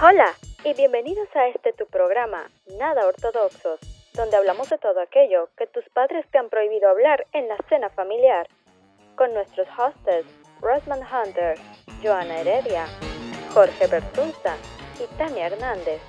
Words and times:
Hola 0.00 0.32
y 0.62 0.74
bienvenidos 0.74 1.28
a 1.34 1.48
este 1.48 1.72
tu 1.72 1.84
programa, 1.86 2.48
Nada 2.78 3.04
Ortodoxos, 3.08 3.80
donde 4.14 4.36
hablamos 4.36 4.70
de 4.70 4.78
todo 4.78 5.00
aquello 5.00 5.48
que 5.56 5.66
tus 5.66 5.84
padres 5.88 6.24
te 6.30 6.38
han 6.38 6.48
prohibido 6.48 6.88
hablar 6.88 7.26
en 7.32 7.48
la 7.48 7.56
cena 7.68 7.90
familiar, 7.90 8.46
con 9.16 9.34
nuestros 9.34 9.66
hostels 9.76 10.24
Rosman 10.60 11.00
Hunter, 11.00 11.58
Joana 12.00 12.38
Heredia, 12.38 12.86
Jorge 13.52 13.88
Bertunza 13.88 14.54
y 15.00 15.16
Tania 15.16 15.48
Hernández. 15.48 16.00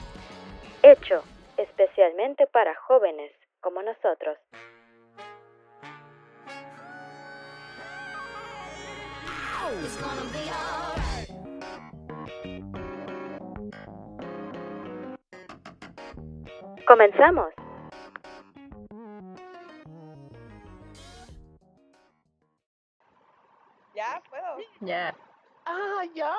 Hecho 0.83 1.23
especialmente 1.57 2.45
para 2.45 2.75
jóvenes 2.75 3.31
como 3.59 3.81
nosotros. 3.81 4.37
Comenzamos. 16.89 17.53
¿Ya? 23.93 24.23
¿Puedo? 24.27 24.57
Ya. 24.79 25.15
Ah, 25.67 26.03
ya. 26.15 26.33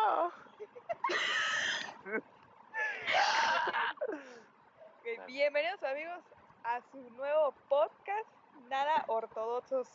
Bienvenidos 5.29 5.81
amigos 5.85 6.19
a 6.65 6.81
su 6.91 6.99
nuevo 7.11 7.55
podcast, 7.69 8.29
Nada 8.69 9.05
Ortodoxos, 9.07 9.87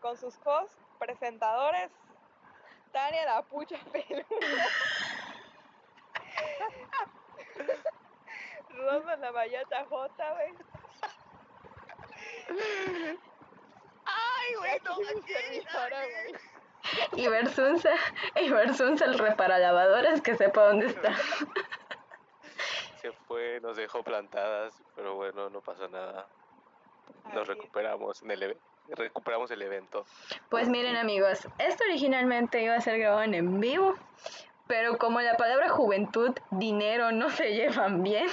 con 0.00 0.16
sus 0.16 0.36
hosts, 0.44 0.76
presentadores, 0.98 1.92
Tania 2.90 3.26
la 3.26 3.42
Pucha 3.42 3.78
Peluda, 3.92 4.26
Rosa 8.70 9.16
la 9.16 9.32
Mayata 9.32 9.84
J, 9.84 10.32
güey. 10.32 10.54
Ay, 14.04 14.54
güey, 14.56 14.80
no 14.84 14.98
me. 14.98 15.06
Y 17.16 17.28
Versunza, 17.28 17.90
y 18.40 18.50
Versunza 18.50 19.04
el 19.04 19.18
reparalavadoras 19.18 20.22
que 20.22 20.36
sepa 20.36 20.68
dónde 20.68 20.86
está. 20.86 21.14
Se 23.00 23.12
fue, 23.12 23.60
nos 23.60 23.76
dejó 23.76 24.02
plantadas, 24.02 24.82
pero 24.96 25.14
bueno, 25.14 25.50
no 25.50 25.60
pasa 25.60 25.88
nada. 25.88 26.26
Nos 27.34 27.46
recuperamos 27.46 28.22
en 28.22 28.30
el 28.30 28.56
recuperamos 28.96 29.50
el 29.50 29.62
evento. 29.62 30.06
Pues 30.48 30.68
miren 30.68 30.96
amigos, 30.96 31.46
esto 31.58 31.84
originalmente 31.84 32.62
iba 32.62 32.74
a 32.74 32.80
ser 32.80 32.98
grabado 32.98 33.22
en 33.22 33.60
vivo, 33.60 33.94
pero 34.68 34.98
como 34.98 35.20
la 35.20 35.36
palabra 35.36 35.70
juventud, 35.70 36.32
dinero 36.50 37.10
no 37.10 37.30
se 37.30 37.52
llevan 37.54 38.02
bien, 38.02 38.28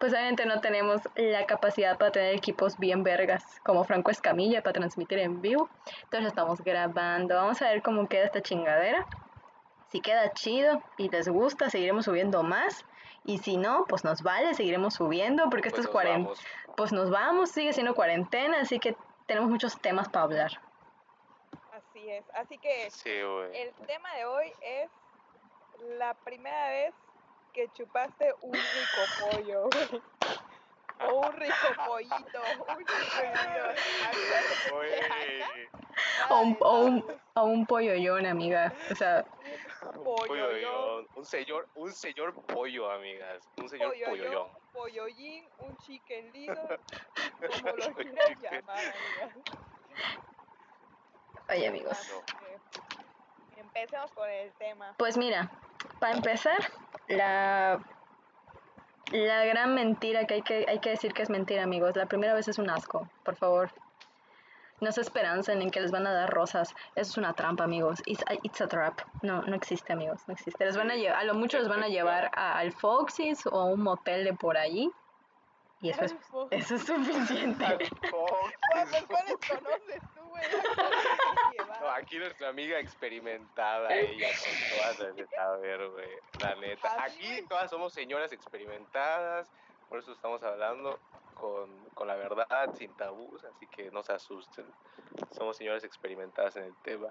pues 0.00 0.12
obviamente 0.12 0.46
no 0.46 0.60
tenemos 0.60 1.02
la 1.14 1.44
capacidad 1.46 1.98
para 1.98 2.10
tener 2.10 2.34
equipos 2.34 2.78
bien 2.78 3.02
vergas 3.02 3.44
como 3.62 3.84
Franco 3.84 4.10
Escamilla 4.10 4.62
para 4.62 4.72
transmitir 4.72 5.18
en 5.18 5.42
vivo. 5.42 5.68
Entonces 6.04 6.22
lo 6.22 6.28
estamos 6.28 6.62
grabando. 6.62 7.34
Vamos 7.34 7.60
a 7.60 7.68
ver 7.68 7.82
cómo 7.82 8.08
queda 8.08 8.24
esta 8.24 8.40
chingadera. 8.40 9.06
Si 9.88 10.00
queda 10.00 10.32
chido 10.32 10.82
y 10.96 11.10
les 11.10 11.28
gusta, 11.28 11.68
seguiremos 11.68 12.06
subiendo 12.06 12.42
más. 12.42 12.86
Y 13.26 13.38
si 13.38 13.58
no, 13.58 13.84
pues 13.88 14.02
nos 14.02 14.22
vale, 14.22 14.54
seguiremos 14.54 14.94
subiendo 14.94 15.50
porque 15.50 15.68
esto 15.68 15.82
Pues 15.82 15.86
es 15.88 15.92
nos 15.92 15.92
cuarentena. 15.92 16.74
Pues 16.76 16.92
nos 16.92 17.10
vamos, 17.10 17.50
sigue 17.50 17.74
siendo 17.74 17.94
cuarentena, 17.94 18.60
así 18.60 18.78
que 18.78 18.96
tenemos 19.26 19.50
muchos 19.50 19.78
temas 19.82 20.08
para 20.08 20.24
hablar. 20.24 20.60
Así 21.72 22.08
es. 22.08 22.24
Así 22.32 22.56
que 22.56 22.90
Sí, 22.90 23.10
el 23.10 23.72
tema 23.86 24.14
de 24.14 24.24
hoy 24.24 24.52
es 24.62 24.90
la 25.98 26.14
primera 26.14 26.68
vez 26.70 26.94
que 27.52 27.68
chupaste 27.72 28.32
un 28.42 28.52
rico 28.52 29.02
pollo, 29.30 29.68
güey. 29.70 30.02
O 31.08 31.26
un 31.26 31.32
rico 31.32 31.54
pollito, 31.86 32.42
un 32.68 32.78
rico. 32.78 32.92
O 36.28 36.40
un, 36.40 36.56
o 36.60 36.78
un, 36.80 37.04
o 37.34 37.44
un 37.44 37.66
polloyón, 37.66 38.26
amiga. 38.26 38.72
O 38.90 38.94
sea, 38.94 39.24
Un 39.94 40.04
polloyón. 40.04 40.26
polloyón. 40.26 41.06
Un 41.16 41.24
señor, 41.24 41.68
un 41.74 41.92
señor 41.92 42.34
pollo, 42.42 42.90
amigas. 42.90 43.48
Un 43.56 43.68
señor 43.68 43.92
polloyón. 43.94 44.10
polloyón, 44.10 44.48
polloyín, 44.72 45.48
un 45.60 45.76
chicken 45.78 46.32
little, 46.32 46.78
como 47.62 47.76
lo 47.76 47.94
quieras 47.94 48.40
llamar, 48.42 48.78
amiga. 48.78 49.34
oye, 51.48 51.68
amigos. 51.68 51.98
Que 53.54 53.60
Empecemos 53.60 54.12
con 54.12 54.28
el 54.28 54.52
tema. 54.52 54.94
Pues 54.98 55.16
mira, 55.16 55.50
para 55.98 56.14
empezar, 56.14 56.58
la, 57.08 57.80
la 59.12 59.44
gran 59.44 59.74
mentira 59.74 60.26
que 60.26 60.34
hay, 60.34 60.42
que 60.42 60.66
hay 60.68 60.78
que 60.78 60.90
decir 60.90 61.12
que 61.12 61.22
es 61.22 61.30
mentira, 61.30 61.62
amigos. 61.62 61.96
La 61.96 62.06
primera 62.06 62.34
vez 62.34 62.48
es 62.48 62.58
un 62.58 62.70
asco, 62.70 63.08
por 63.24 63.36
favor. 63.36 63.70
No 64.80 64.92
se 64.92 65.02
esperancen 65.02 65.60
en 65.60 65.70
que 65.70 65.80
les 65.82 65.90
van 65.90 66.06
a 66.06 66.12
dar 66.12 66.30
rosas. 66.30 66.74
Eso 66.94 67.10
es 67.10 67.16
una 67.18 67.34
trampa, 67.34 67.64
amigos. 67.64 68.02
It's 68.06 68.24
a, 68.28 68.34
it's 68.42 68.60
a 68.62 68.66
trap. 68.68 69.00
No, 69.22 69.42
no 69.42 69.54
existe, 69.54 69.92
amigos. 69.92 70.22
No 70.26 70.32
existe. 70.32 70.64
Les 70.64 70.74
van 70.76 70.90
a 70.90 70.94
llevar, 70.94 71.18
a 71.18 71.24
lo 71.24 71.34
mucho 71.34 71.58
les 71.58 71.68
van 71.68 71.82
a 71.82 71.88
llevar 71.88 72.30
a- 72.34 72.56
al 72.58 72.72
Foxy's 72.72 73.46
o 73.46 73.60
a 73.60 73.64
un 73.66 73.82
motel 73.82 74.24
de 74.24 74.32
por 74.32 74.56
allí. 74.56 74.90
Y 75.82 75.90
eso 75.90 76.04
es, 76.04 76.12
eso 76.50 76.74
es 76.74 76.84
suficiente. 76.84 77.64
¿Cuántos 78.70 79.02
cuáles 79.04 79.36
conoces 79.48 80.02
tú, 80.14 80.22
güey? 80.28 80.42
No, 81.80 81.88
aquí 81.90 82.18
nuestra 82.18 82.50
amiga 82.50 82.78
experimentada, 82.78 83.90
ella 83.94 84.28
con 84.28 84.78
todas 84.78 84.98
las 84.98 85.16
de 85.16 85.26
saber, 85.28 85.88
güey. 85.88 86.08
La 86.40 86.54
neta. 86.56 86.88
Así, 87.02 87.26
Aquí 87.26 87.46
todas 87.48 87.70
somos 87.70 87.94
señoras 87.94 88.30
experimentadas, 88.32 89.50
por 89.88 89.98
eso 90.00 90.12
estamos 90.12 90.42
hablando 90.42 90.98
con, 91.34 91.70
con 91.94 92.06
la 92.06 92.16
verdad, 92.16 92.74
sin 92.74 92.94
tabús, 92.96 93.42
así 93.44 93.66
que 93.68 93.90
no 93.90 94.02
se 94.02 94.12
asusten. 94.12 94.66
Somos 95.30 95.56
señoras 95.56 95.82
experimentadas 95.84 96.56
en 96.56 96.64
el 96.64 96.76
tema. 96.82 97.08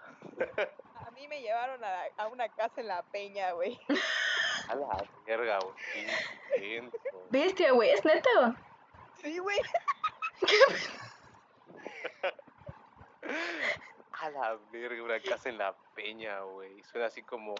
A 1.07 1.11
mí 1.11 1.27
me 1.27 1.41
llevaron 1.41 1.83
a, 1.83 2.03
a 2.17 2.27
una 2.27 2.47
casa 2.49 2.81
en 2.81 2.87
la 2.87 3.01
peña, 3.01 3.51
güey. 3.53 3.79
A 4.69 4.75
la 4.75 5.03
verga, 5.25 5.59
güey. 5.59 5.73
qué 6.55 6.75
intenso. 6.77 7.27
Bestia, 7.31 7.71
güey, 7.71 7.89
es 7.89 8.05
neta. 8.05 8.55
Sí, 9.21 9.39
güey. 9.39 9.59
A 14.21 14.29
la 14.29 14.57
verga, 14.71 15.03
una 15.03 15.19
casa 15.19 15.49
en 15.49 15.57
la 15.57 15.75
peña, 15.95 16.41
güey. 16.41 16.83
Suena 16.83 17.07
así 17.07 17.23
como, 17.23 17.55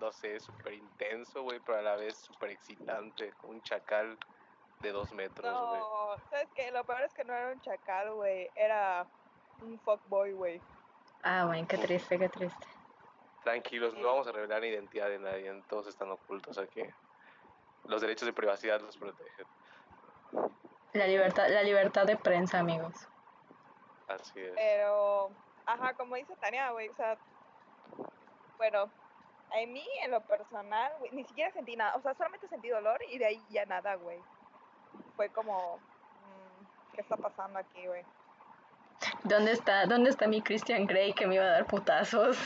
no 0.00 0.10
sé, 0.10 0.40
súper 0.40 0.74
intenso, 0.74 1.42
güey, 1.42 1.60
pero 1.60 1.78
a 1.78 1.82
la 1.82 1.96
vez 1.96 2.16
súper 2.16 2.50
excitante. 2.50 3.32
Un 3.44 3.62
chacal 3.62 4.18
de 4.80 4.90
dos 4.90 5.12
metros, 5.12 5.68
güey. 5.68 5.80
No, 5.80 6.16
¿sabes 6.30 6.48
qué? 6.56 6.72
Lo 6.72 6.82
peor 6.84 7.02
es 7.02 7.14
que 7.14 7.24
no 7.24 7.34
era 7.34 7.52
un 7.52 7.60
chacal, 7.60 8.12
güey. 8.14 8.50
Era 8.56 9.06
un 9.62 9.78
fuckboy, 9.78 10.32
güey. 10.32 10.60
Ah, 11.22 11.44
güey, 11.46 11.64
qué 11.66 11.78
triste, 11.78 12.18
qué 12.18 12.28
triste. 12.28 12.66
Tranquilos, 13.42 13.94
no 13.94 14.08
vamos 14.08 14.26
a 14.26 14.32
revelar 14.32 14.60
la 14.60 14.66
identidad 14.66 15.08
de 15.08 15.18
nadie, 15.18 15.62
todos 15.68 15.86
están 15.86 16.10
ocultos 16.10 16.58
aquí. 16.58 16.82
Los 17.84 18.00
derechos 18.00 18.26
de 18.26 18.32
privacidad 18.32 18.80
los 18.80 18.96
protegen. 18.96 19.46
La 20.92 21.06
libertad, 21.06 21.48
la 21.48 21.62
libertad 21.62 22.06
de 22.06 22.16
prensa, 22.16 22.58
amigos. 22.58 23.08
Así 24.08 24.40
es. 24.40 24.52
Pero, 24.54 25.30
ajá, 25.66 25.94
como 25.94 26.16
dice 26.16 26.34
Tania, 26.36 26.70
güey, 26.70 26.88
o 26.88 26.94
sea, 26.96 27.16
bueno, 28.56 28.90
a 29.50 29.66
mí 29.66 29.86
en 30.02 30.10
lo 30.10 30.20
personal, 30.22 30.92
güey, 30.98 31.10
ni 31.12 31.24
siquiera 31.24 31.52
sentí 31.52 31.76
nada, 31.76 31.94
o 31.96 32.02
sea, 32.02 32.14
solamente 32.14 32.48
sentí 32.48 32.68
dolor 32.68 33.00
y 33.10 33.18
de 33.18 33.26
ahí 33.26 33.42
ya 33.50 33.64
nada, 33.66 33.94
güey. 33.96 34.18
Fue 35.16 35.28
como, 35.30 35.76
mm, 35.76 36.94
¿qué 36.94 37.00
está 37.00 37.16
pasando 37.16 37.58
aquí, 37.58 37.86
güey? 37.86 38.04
¿Dónde 39.24 39.52
está, 39.52 39.86
dónde 39.86 40.10
está 40.10 40.26
mi 40.26 40.42
Christian 40.42 40.86
Grey 40.86 41.12
que 41.12 41.26
me 41.26 41.36
iba 41.36 41.44
a 41.44 41.48
dar 41.48 41.66
putazos? 41.66 42.38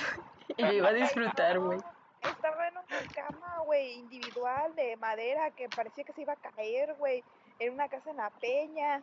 Y 0.56 0.62
lo 0.62 0.72
iba 0.72 0.88
a 0.88 0.92
disfrutar, 0.92 1.58
güey. 1.58 1.78
No, 1.78 2.28
Estaba 2.30 2.68
en 2.68 2.74
una 2.76 3.12
cama, 3.14 3.58
güey, 3.64 3.94
individual 3.94 4.74
de 4.76 4.96
madera 4.96 5.50
que 5.50 5.68
parecía 5.68 6.04
que 6.04 6.12
se 6.12 6.22
iba 6.22 6.34
a 6.34 6.36
caer, 6.36 6.94
güey, 6.94 7.24
en 7.58 7.74
una 7.74 7.88
casa 7.88 8.10
en 8.10 8.16
la 8.18 8.30
peña. 8.30 9.02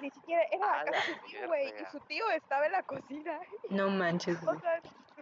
Ni 0.00 0.10
siquiera 0.10 0.42
era 0.50 0.80
A 0.80 0.84
la 0.84 0.90
casa 0.92 1.06
de 1.06 1.14
su 1.14 1.26
tío, 1.26 1.46
güey, 1.46 1.68
y 1.68 1.84
su 1.92 2.00
tío 2.00 2.30
estaba 2.30 2.66
en 2.66 2.72
la 2.72 2.82
cocina. 2.82 3.38
No 3.68 3.88
manches, 3.90 4.38
O 4.42 4.46
güey. 4.46 4.60
sea, 4.60 4.80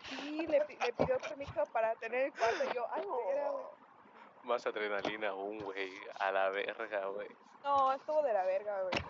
sí, 0.08 0.46
le, 0.46 0.58
le 0.60 0.92
pidió 0.96 1.18
permiso 1.18 1.64
para 1.72 1.94
tener 1.96 2.26
el 2.26 2.32
cuarto 2.32 2.64
y 2.70 2.74
yo, 2.74 2.86
ay, 2.92 3.02
era, 3.32 3.50
güey. 3.50 3.64
Más 4.44 4.66
adrenalina 4.66 5.28
aún, 5.30 5.58
güey. 5.58 5.92
A 6.18 6.30
la 6.30 6.48
verga, 6.50 7.06
güey. 7.08 7.28
No, 7.64 7.92
estuvo 7.92 8.22
de 8.22 8.32
la 8.32 8.44
verga, 8.44 8.82
güey. 8.82 9.04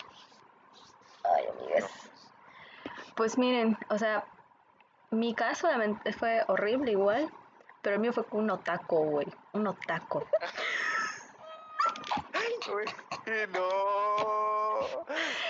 Ay, 1.23 1.47
amigas. 1.47 2.11
Pues 3.15 3.37
miren, 3.39 3.77
o 3.91 3.99
sea, 3.99 4.25
mi 5.11 5.35
caso 5.35 5.69
fue 6.19 6.45
horrible 6.47 6.93
igual, 6.93 7.31
pero 7.83 7.97
el 7.97 8.01
mío 8.01 8.13
fue 8.13 8.25
con 8.25 8.41
un 8.41 8.51
otaco, 8.51 9.03
güey. 9.05 9.27
Un 9.53 9.67
otaco. 9.67 10.27
No. 13.53 13.69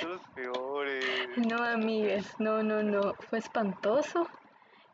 Son 0.00 0.10
los 0.12 0.20
peores. 0.34 1.04
No, 1.36 1.62
amigas, 1.62 2.34
no, 2.38 2.62
no, 2.62 2.82
no. 2.82 3.14
Fue 3.28 3.38
espantoso. 3.38 4.28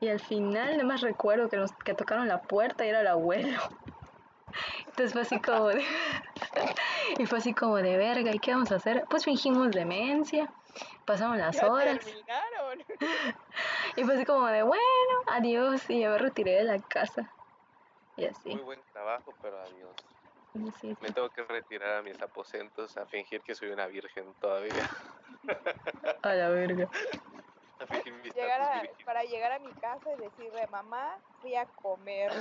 Y 0.01 0.09
al 0.09 0.21
final, 0.21 0.73
nada 0.73 0.85
más 0.85 1.01
recuerdo 1.01 1.49
que, 1.49 1.57
nos, 1.57 1.73
que 1.73 1.95
tocaron 1.95 2.29
la 2.29 2.43
puerta 2.43 2.85
y 2.85 2.89
era 2.89 3.01
el 3.01 3.07
abuelo. 3.07 3.61
Entonces 4.81 5.13
fue 5.13 5.23
así 5.23 5.41
como 5.41 5.69
de... 5.69 5.85
y 7.19 7.27
fue 7.27 7.39
así 7.39 7.55
como 7.55 7.77
de 7.77 7.97
verga, 7.97 8.35
¿y 8.35 8.39
qué 8.39 8.53
vamos 8.53 8.73
a 8.73 8.77
hacer? 8.77 9.05
Pues 9.09 9.25
fingimos 9.25 9.71
demencia, 9.71 10.53
pasamos 11.05 11.39
las 11.39 11.57
Ya 11.57 11.67
horas. 11.71 11.99
terminaron. 12.05 12.85
Y 13.97 14.05
fue 14.05 14.15
así 14.15 14.25
como 14.27 14.47
de, 14.49 14.63
bueno, 14.63 14.83
adiós. 15.27 15.89
Y 15.89 16.01
yo 16.03 16.11
me 16.11 16.19
retiré 16.19 16.53
de 16.53 16.65
la 16.65 16.79
casa. 16.81 17.33
Y 18.17 18.27
así. 18.27 18.51
Muy 18.51 18.63
buen 18.63 18.83
trabajo, 18.93 19.35
pero 19.41 19.59
adiós. 19.63 19.97
sí, 20.81 20.95
Me 21.01 21.11
tengo 21.13 21.31
que 21.31 21.43
retirar 21.45 21.97
a 21.97 22.03
mis 22.03 22.21
aposentos 22.21 22.97
a 22.99 23.07
fingir 23.07 23.43
que 23.43 23.55
soy 23.55 23.71
una 23.71 23.87
virgen 23.87 24.35
todavía. 24.35 24.91
a 26.23 26.35
la 26.35 26.49
verga. 26.51 26.89
A 27.79 27.87
Llegar 28.35 28.61
a- 28.61 28.83
para 29.05 29.23
llegar 29.25 29.53
a 29.53 29.59
mi 29.59 29.73
casa 29.75 30.13
y 30.15 30.21
decirle, 30.21 30.67
mamá, 30.67 31.19
fui 31.41 31.55
a 31.55 31.67
comer. 31.67 32.33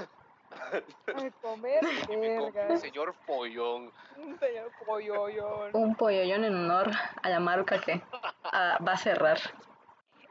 Comer, 1.42 1.81
verga. 2.09 2.77
Señor 2.77 3.15
Pollón. 3.25 3.92
Un 4.18 4.39
señor 4.39 4.71
polloyón. 4.86 5.69
Un 5.74 5.95
polloyón 5.95 6.44
en 6.44 6.56
honor 6.56 6.92
a 7.21 7.30
la 7.30 7.39
marca 7.39 7.80
que 7.80 8.01
ah, 8.44 8.77
va 8.86 8.94
a 8.94 8.97
cerrar. 8.97 9.38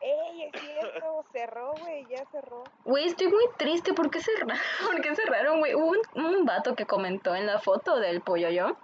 Ey, 0.00 0.50
es 0.52 0.60
cierto, 0.60 1.24
cerró, 1.32 1.72
güey, 1.80 2.04
ya 2.10 2.26
cerró. 2.26 2.64
Güey, 2.84 3.06
estoy 3.06 3.28
muy 3.28 3.44
triste. 3.56 3.94
¿Por 3.94 4.10
qué 4.10 4.20
cerraron? 4.20 4.58
¿Por 4.86 5.00
qué 5.00 5.14
cerraron, 5.14 5.60
güey? 5.60 5.74
Hubo 5.74 5.86
un, 5.86 6.24
un 6.24 6.44
vato 6.44 6.74
que 6.74 6.84
comentó 6.84 7.34
en 7.34 7.46
la 7.46 7.58
foto 7.58 7.98
del 7.98 8.20
polloyón 8.20 8.76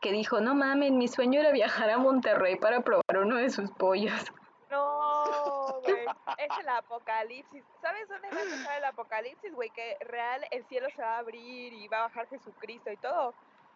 que 0.00 0.12
dijo, 0.12 0.40
no 0.40 0.54
mames, 0.54 0.90
mi 0.90 1.08
sueño 1.08 1.40
era 1.40 1.52
viajar 1.52 1.90
a 1.90 1.98
Monterrey 1.98 2.56
para 2.56 2.80
probar 2.80 3.18
uno 3.18 3.36
de 3.36 3.50
sus 3.50 3.70
pollos. 3.70 4.32
Es 6.38 6.58
el 6.58 6.68
apocalipsis. 6.68 7.64
¿Sabes 7.80 8.08
dónde 8.08 8.28
va 8.30 8.38
a 8.38 8.42
empezar 8.42 8.78
el 8.78 8.84
apocalipsis, 8.84 9.54
güey? 9.54 9.70
Que 9.70 9.96
real 10.00 10.44
el 10.50 10.64
cielo 10.66 10.88
se 10.94 11.02
va 11.02 11.16
a 11.16 11.18
abrir 11.18 11.72
y 11.72 11.88
va 11.88 11.98
a 11.98 12.02
bajar 12.02 12.28
Jesucristo 12.28 12.90
y 12.90 12.96
todo. 12.96 13.34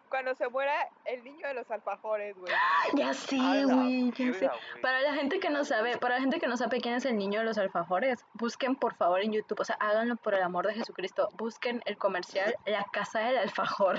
Cuando 0.09 0.35
se 0.35 0.49
muera 0.49 0.89
el 1.05 1.23
niño 1.23 1.47
de 1.47 1.53
los 1.53 1.71
alfajores, 1.71 2.37
güey. 2.37 2.53
Ya 2.95 3.13
sé, 3.13 3.37
A 3.39 3.55
la 3.55 3.73
güey, 3.73 4.11
ya 4.11 4.33
sé. 4.33 4.49
Para 4.81 5.01
la 5.01 5.13
gente 5.13 5.39
que 5.39 5.49
no 5.49 5.63
sabe, 5.63 5.97
para 5.97 6.15
la 6.15 6.21
gente 6.21 6.39
que 6.39 6.47
no 6.47 6.57
sabe 6.57 6.81
quién 6.81 6.95
es 6.95 7.05
el 7.05 7.17
niño 7.17 7.39
de 7.39 7.45
los 7.45 7.57
alfajores, 7.57 8.25
busquen 8.33 8.75
por 8.75 8.95
favor 8.95 9.21
en 9.21 9.31
YouTube, 9.31 9.61
o 9.61 9.63
sea, 9.63 9.77
háganlo 9.79 10.17
por 10.17 10.33
el 10.33 10.41
amor 10.41 10.67
de 10.67 10.73
Jesucristo, 10.73 11.29
busquen 11.37 11.81
el 11.85 11.97
comercial 11.97 12.55
La 12.65 12.83
Casa 12.91 13.19
del 13.19 13.37
Alfajor. 13.37 13.97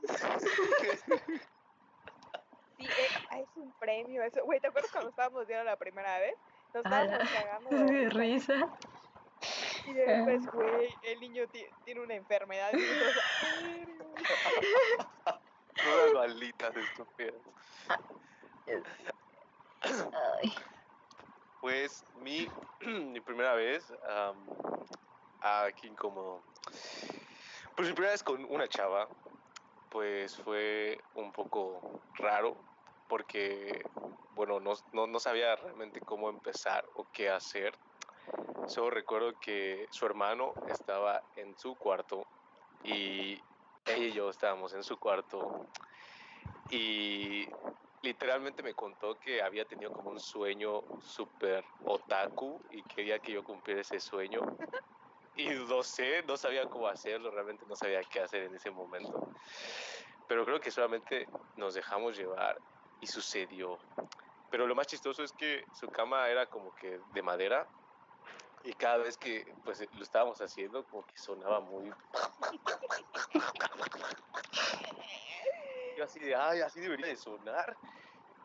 Sí, 2.76 2.84
eh, 2.84 3.40
es 3.40 3.48
un 3.56 3.72
premio 3.72 4.22
eso. 4.22 4.44
Güey, 4.44 4.60
¿te 4.60 4.68
acuerdas 4.68 4.90
cuando 4.92 5.10
estábamos 5.10 5.46
viendo 5.46 5.64
la 5.64 5.76
primera 5.76 6.18
vez? 6.18 6.34
Nos 6.76 6.84
estábamos 6.84 7.28
cagando. 7.30 7.70
De 7.92 8.10
risa. 8.10 8.54
Y 9.86 9.92
después, 9.92 10.46
güey, 10.52 10.94
el 11.04 11.20
niño 11.20 11.46
ti- 11.48 11.66
tiene 11.84 12.00
una 12.00 12.14
enfermedad. 12.14 12.70
Y. 12.72 13.86
Unas 15.88 16.12
balitas 16.14 16.74
estúpidas. 16.76 17.34
Ay, 19.82 20.54
Pues 21.60 22.04
mi, 22.20 22.48
mi 22.80 23.20
primera 23.20 23.54
vez, 23.54 23.84
am, 24.08 24.36
aquí 25.40 25.90
como... 25.90 26.42
Pues 27.76 27.88
mi 27.88 27.94
primera 27.94 28.12
vez 28.12 28.22
con 28.22 28.44
una 28.46 28.66
chava, 28.68 29.06
pues 29.90 30.36
fue 30.38 30.98
un 31.14 31.30
poco 31.32 32.00
raro 32.14 32.56
porque, 33.08 33.82
bueno, 34.30 34.60
no, 34.60 34.74
no, 34.92 35.06
no 35.06 35.20
sabía 35.20 35.56
realmente 35.56 36.00
cómo 36.00 36.28
empezar 36.28 36.84
o 36.94 37.06
qué 37.12 37.28
hacer. 37.30 37.78
Solo 38.66 38.90
recuerdo 38.90 39.32
que 39.40 39.86
su 39.90 40.06
hermano 40.06 40.54
estaba 40.68 41.22
en 41.36 41.56
su 41.56 41.76
cuarto 41.76 42.26
y 42.82 43.34
ella 43.86 44.06
y 44.06 44.12
yo 44.12 44.30
estábamos 44.30 44.74
en 44.74 44.82
su 44.82 44.98
cuarto 44.98 45.68
y 46.70 47.46
literalmente 48.02 48.62
me 48.62 48.74
contó 48.74 49.14
que 49.18 49.42
había 49.42 49.64
tenido 49.64 49.92
como 49.92 50.10
un 50.10 50.20
sueño 50.20 50.82
súper 51.00 51.64
otaku 51.84 52.60
y 52.70 52.82
quería 52.82 53.18
que 53.18 53.32
yo 53.32 53.44
cumpliera 53.44 53.80
ese 53.80 54.00
sueño. 54.00 54.40
Y 55.34 55.48
no 55.48 55.82
sé, 55.82 56.22
no 56.22 56.36
sabía 56.36 56.64
cómo 56.64 56.88
hacerlo, 56.88 57.30
realmente 57.30 57.66
no 57.66 57.76
sabía 57.76 58.00
qué 58.02 58.20
hacer 58.20 58.44
en 58.44 58.54
ese 58.54 58.70
momento. 58.70 59.30
Pero 60.26 60.44
creo 60.44 60.60
que 60.60 60.70
solamente 60.70 61.26
nos 61.56 61.74
dejamos 61.74 62.16
llevar 62.16 62.58
y 63.00 63.06
sucedió. 63.06 63.78
Pero 64.50 64.66
lo 64.66 64.74
más 64.74 64.86
chistoso 64.86 65.22
es 65.22 65.32
que 65.32 65.64
su 65.72 65.88
cama 65.88 66.28
era 66.28 66.46
como 66.46 66.74
que 66.74 67.00
de 67.12 67.22
madera 67.22 67.66
y 68.66 68.72
cada 68.72 68.98
vez 68.98 69.16
que 69.16 69.46
pues 69.64 69.86
lo 69.92 70.02
estábamos 70.02 70.40
haciendo 70.40 70.84
como 70.84 71.06
que 71.06 71.16
sonaba 71.16 71.60
muy 71.60 71.92
yo 75.96 76.04
así 76.04 76.18
de 76.18 76.34
ay 76.34 76.60
así 76.60 76.80
debería 76.80 77.06
de 77.06 77.16
sonar 77.16 77.76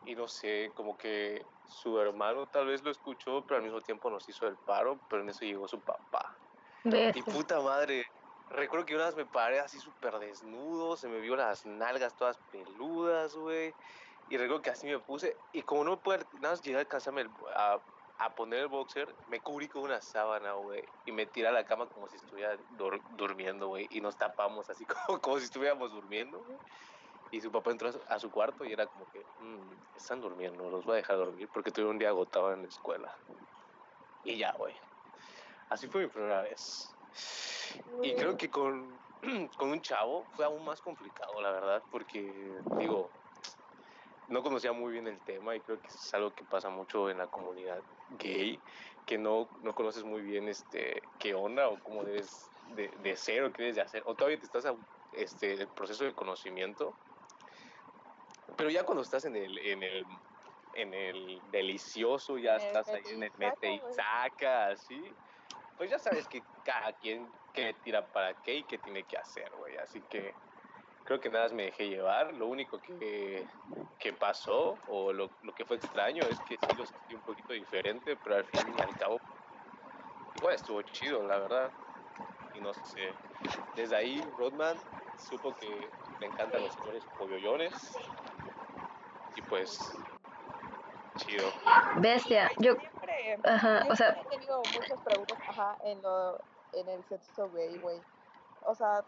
y 0.04 0.14
no 0.14 0.28
sé 0.28 0.70
como 0.74 0.96
que 0.96 1.44
su 1.66 1.98
hermano 1.98 2.46
tal 2.46 2.66
vez 2.66 2.82
lo 2.82 2.90
escuchó 2.92 3.42
pero 3.42 3.56
al 3.56 3.64
mismo 3.64 3.80
tiempo 3.80 4.10
nos 4.10 4.28
hizo 4.28 4.46
el 4.46 4.56
paro 4.56 4.98
pero 5.08 5.22
en 5.22 5.30
eso 5.30 5.44
llegó 5.44 5.66
su 5.66 5.80
papá. 5.80 6.36
Y 6.84 7.22
puta 7.22 7.60
madre 7.60 8.04
recuerdo 8.50 8.86
que 8.86 8.94
una 8.94 9.06
vez 9.06 9.16
me 9.16 9.26
paré 9.26 9.58
así 9.58 9.78
súper 9.80 10.18
desnudo 10.20 10.96
se 10.96 11.08
me 11.08 11.18
vio 11.18 11.34
las 11.34 11.66
nalgas 11.66 12.16
todas 12.16 12.38
peludas 12.52 13.34
güey 13.34 13.74
y 14.32 14.38
recuerdo 14.38 14.62
que 14.62 14.70
así 14.70 14.86
me 14.86 14.98
puse 14.98 15.42
y 15.52 15.60
como 15.60 15.84
no 15.84 16.00
pude 16.00 16.20
nada 16.40 16.54
más 16.54 16.62
llegar 16.62 16.78
a 16.78 16.80
alcanzarme 16.80 17.30
a, 17.54 17.84
poner 18.34 18.60
el 18.60 18.68
boxer 18.68 19.14
me 19.26 19.42
cubrí 19.42 19.68
con 19.68 19.82
una 19.82 20.00
sábana 20.00 20.54
güey 20.54 20.82
y 21.04 21.12
me 21.12 21.26
tiré 21.26 21.48
a 21.48 21.52
la 21.52 21.66
cama 21.66 21.86
como 21.86 22.08
si 22.08 22.16
estuviera 22.16 22.56
dur- 22.70 23.02
durmiendo 23.10 23.68
güey 23.68 23.88
y 23.90 24.00
nos 24.00 24.16
tapamos 24.16 24.70
así 24.70 24.86
como, 25.06 25.20
como 25.20 25.38
si 25.38 25.44
estuviéramos 25.44 25.92
durmiendo 25.92 26.40
güey. 26.44 26.58
Y 27.30 27.42
su 27.42 27.52
papá 27.52 27.72
entró 27.72 27.90
a 28.08 28.18
su- 28.18 28.30
cuarto 28.30 28.64
y 28.64 28.72
era 28.72 28.86
como 28.86 29.06
que 29.06 29.26
"Mm, 29.36 29.74
están 29.94 30.22
durmiendo 30.22 30.70
los 30.70 30.86
voy 30.86 30.94
a 30.94 30.96
dejar 30.96 31.18
dormir 31.18 31.50
porque 31.52 31.70
tuve 31.70 31.90
un 31.90 31.98
día 31.98 32.08
agotado 32.08 32.54
en 32.54 32.62
la 32.62 32.68
escuela 32.68 33.14
y 34.22 34.38
ya 34.38 34.52
güey. 34.52 34.74
Así 35.68 35.88
fue 35.88 36.04
mi 36.04 36.08
primera 36.08 36.40
vez. 36.40 36.96
Y 38.02 38.14
creo 38.14 38.38
que 38.38 38.48
con, 38.48 38.98
con 39.58 39.68
un 39.72 39.82
chavo 39.82 40.26
fue 40.32 40.46
aún 40.46 40.64
más 40.64 40.80
complicado, 40.80 41.38
la 41.42 41.50
verdad, 41.50 41.84
porque, 41.90 42.60
digo, 42.78 43.12
no 44.28 44.42
conocía 44.42 44.72
muy 44.72 44.92
bien 44.92 45.06
el 45.06 45.18
tema 45.20 45.54
y 45.56 45.60
creo 45.60 45.80
que 45.80 45.88
es 45.88 46.14
algo 46.14 46.30
que 46.30 46.44
pasa 46.44 46.68
mucho 46.70 47.10
en 47.10 47.18
la 47.18 47.26
comunidad 47.26 47.82
gay, 48.18 48.58
que 49.06 49.18
no, 49.18 49.48
no 49.62 49.74
conoces 49.74 50.04
muy 50.04 50.22
bien 50.22 50.48
este, 50.48 51.02
qué 51.18 51.34
onda 51.34 51.68
o 51.68 51.78
cómo 51.82 52.04
debes 52.04 52.50
de, 52.74 52.88
de 52.88 53.16
ser 53.16 53.44
o 53.44 53.52
qué 53.52 53.62
debes 53.62 53.76
de 53.76 53.82
hacer, 53.82 54.02
o 54.06 54.14
todavía 54.14 54.38
te 54.38 54.46
estás 54.46 54.64
en 54.64 54.76
este, 55.12 55.54
el 55.54 55.68
proceso 55.68 56.04
de 56.04 56.14
conocimiento, 56.14 56.94
pero 58.56 58.70
ya 58.70 58.84
cuando 58.84 59.02
estás 59.02 59.24
en 59.24 59.36
el, 59.36 59.58
en 59.58 59.82
el, 59.82 60.06
en 60.72 60.94
el 60.94 61.40
delicioso, 61.50 62.38
ya 62.38 62.56
el 62.56 62.62
estás 62.62 62.88
ahí 62.88 63.02
en 63.06 63.22
el 63.24 63.32
mete 63.36 63.74
y 63.74 63.80
saca, 63.94 64.68
así, 64.68 65.14
pues 65.76 65.90
ya 65.90 65.98
sabes 65.98 66.26
que 66.28 66.42
cada 66.62 66.92
quien 66.92 67.28
que 67.52 67.74
tira 67.74 68.06
para 68.06 68.34
qué 68.34 68.56
y 68.56 68.64
qué 68.64 68.78
tiene 68.78 69.04
que 69.04 69.16
hacer, 69.16 69.50
güey. 69.56 69.76
Así 69.76 70.00
que 70.08 70.34
creo 71.04 71.20
que 71.20 71.28
nada 71.28 71.44
más 71.44 71.52
me 71.52 71.64
dejé 71.64 71.88
llevar. 71.88 72.32
Lo 72.34 72.48
único 72.48 72.80
que, 72.80 73.46
que 73.98 74.12
pasó 74.12 74.78
o 74.86 75.12
lo, 75.12 75.30
lo 75.42 75.54
que 75.54 75.64
fue 75.64 75.76
extraño 75.76 76.22
es 76.28 76.38
que 76.40 76.56
sí 76.56 76.76
lo 76.76 76.86
sentí 76.86 77.14
un 77.14 77.22
poquito 77.22 77.52
diferente, 77.52 78.16
pero 78.16 78.36
al 78.36 78.44
fin 78.46 78.74
y 78.76 78.80
al 78.80 78.96
cabo, 78.96 79.20
igual 80.34 80.54
estuvo 80.54 80.82
chido, 80.82 81.26
la 81.26 81.38
verdad. 81.38 81.72
Y 82.54 82.60
no 82.60 82.72
sé, 82.74 83.14
desde 83.74 83.96
ahí 83.96 84.20
Rodman 84.36 84.76
supo 85.16 85.54
que 85.54 85.90
le 86.20 86.26
encantan 86.26 86.62
los 86.62 86.74
señores 86.74 87.04
polloyones. 87.16 87.72
Y 89.34 89.42
pues, 89.42 89.98
chido. 91.16 91.50
Bestia, 92.00 92.50
yo, 92.58 92.74
Siempre, 92.74 93.40
ajá, 93.44 93.84
yo 93.86 93.92
o 93.92 93.96
sea, 93.96 94.10
he 94.10 94.28
tenido 94.28 94.62
muchas 94.74 95.00
preguntas, 95.00 95.38
ajá, 95.48 95.78
en, 95.84 96.02
lo, 96.02 96.38
en 96.72 96.88
el 96.88 97.04
sexo 97.04 97.50
gay, 97.50 97.78
güey. 97.78 98.02
O 98.60 98.74
sea, 98.74 99.04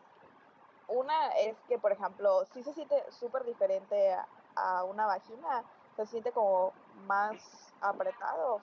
una 0.95 1.29
es 1.39 1.57
que, 1.69 1.79
por 1.79 1.93
ejemplo, 1.93 2.45
sí 2.53 2.63
se 2.63 2.73
siente 2.73 3.03
súper 3.11 3.45
diferente 3.45 4.13
a, 4.13 4.27
a 4.57 4.85
una 4.85 5.07
vagina, 5.07 5.65
se 5.97 6.07
siente 6.07 6.33
como 6.33 6.73
más 7.07 7.73
apretado, 7.81 8.61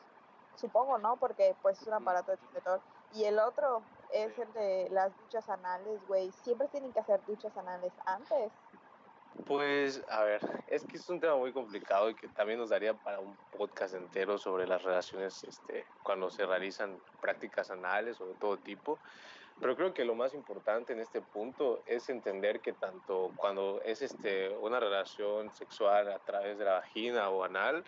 supongo, 0.56 0.98
¿no? 0.98 1.18
Porque 1.18 1.56
pues 1.62 1.82
es 1.82 1.88
un 1.88 1.94
aparato 1.94 2.34
exterior. 2.34 2.82
Y 3.14 3.26
el 3.26 3.40
otro 3.40 3.82
es 4.12 4.38
el 4.40 4.52
de 4.54 4.88
las 4.92 5.16
duchas 5.18 5.50
anales, 5.50 6.00
güey. 6.08 6.32
Siempre 6.32 6.68
tienen 6.70 6.92
que 6.94 7.00
hacer 7.00 7.20
duchas 7.26 7.56
anales 7.58 7.92
antes. 8.06 8.52
Pues, 9.46 10.04
a 10.10 10.24
ver, 10.24 10.42
es 10.68 10.86
que 10.86 10.98
es 10.98 11.10
un 11.10 11.20
tema 11.20 11.36
muy 11.36 11.52
complicado 11.52 12.10
y 12.10 12.16
que 12.16 12.28
también 12.30 12.60
nos 12.60 12.70
daría 12.70 12.94
para 12.94 13.20
un 13.20 13.36
podcast 13.58 13.96
entero 13.96 14.38
sobre 14.38 14.68
las 14.68 14.84
relaciones 14.84 15.44
este, 15.44 15.86
cuando 16.04 16.30
se 16.30 16.46
realizan 16.46 17.00
prácticas 17.22 17.72
anales 17.72 18.20
o 18.22 18.26
de 18.26 18.36
todo 18.36 18.58
tipo. 18.58 18.98
Pero 19.60 19.76
creo 19.76 19.94
que 19.94 20.06
lo 20.06 20.16
más 20.16 20.34
importante 20.34 20.94
en 20.94 21.00
este 21.00 21.22
punto 21.22 21.84
es 21.86 22.10
entender 22.10 22.62
que 22.62 22.74
tanto 22.74 23.32
cuando 23.36 23.82
es 23.84 24.02
este, 24.02 24.50
una 24.50 24.80
relación 24.80 25.52
sexual 25.54 26.12
a 26.12 26.20
través 26.20 26.58
de 26.58 26.66
la 26.66 26.74
vagina 26.74 27.30
o 27.30 27.44
anal, 27.44 27.84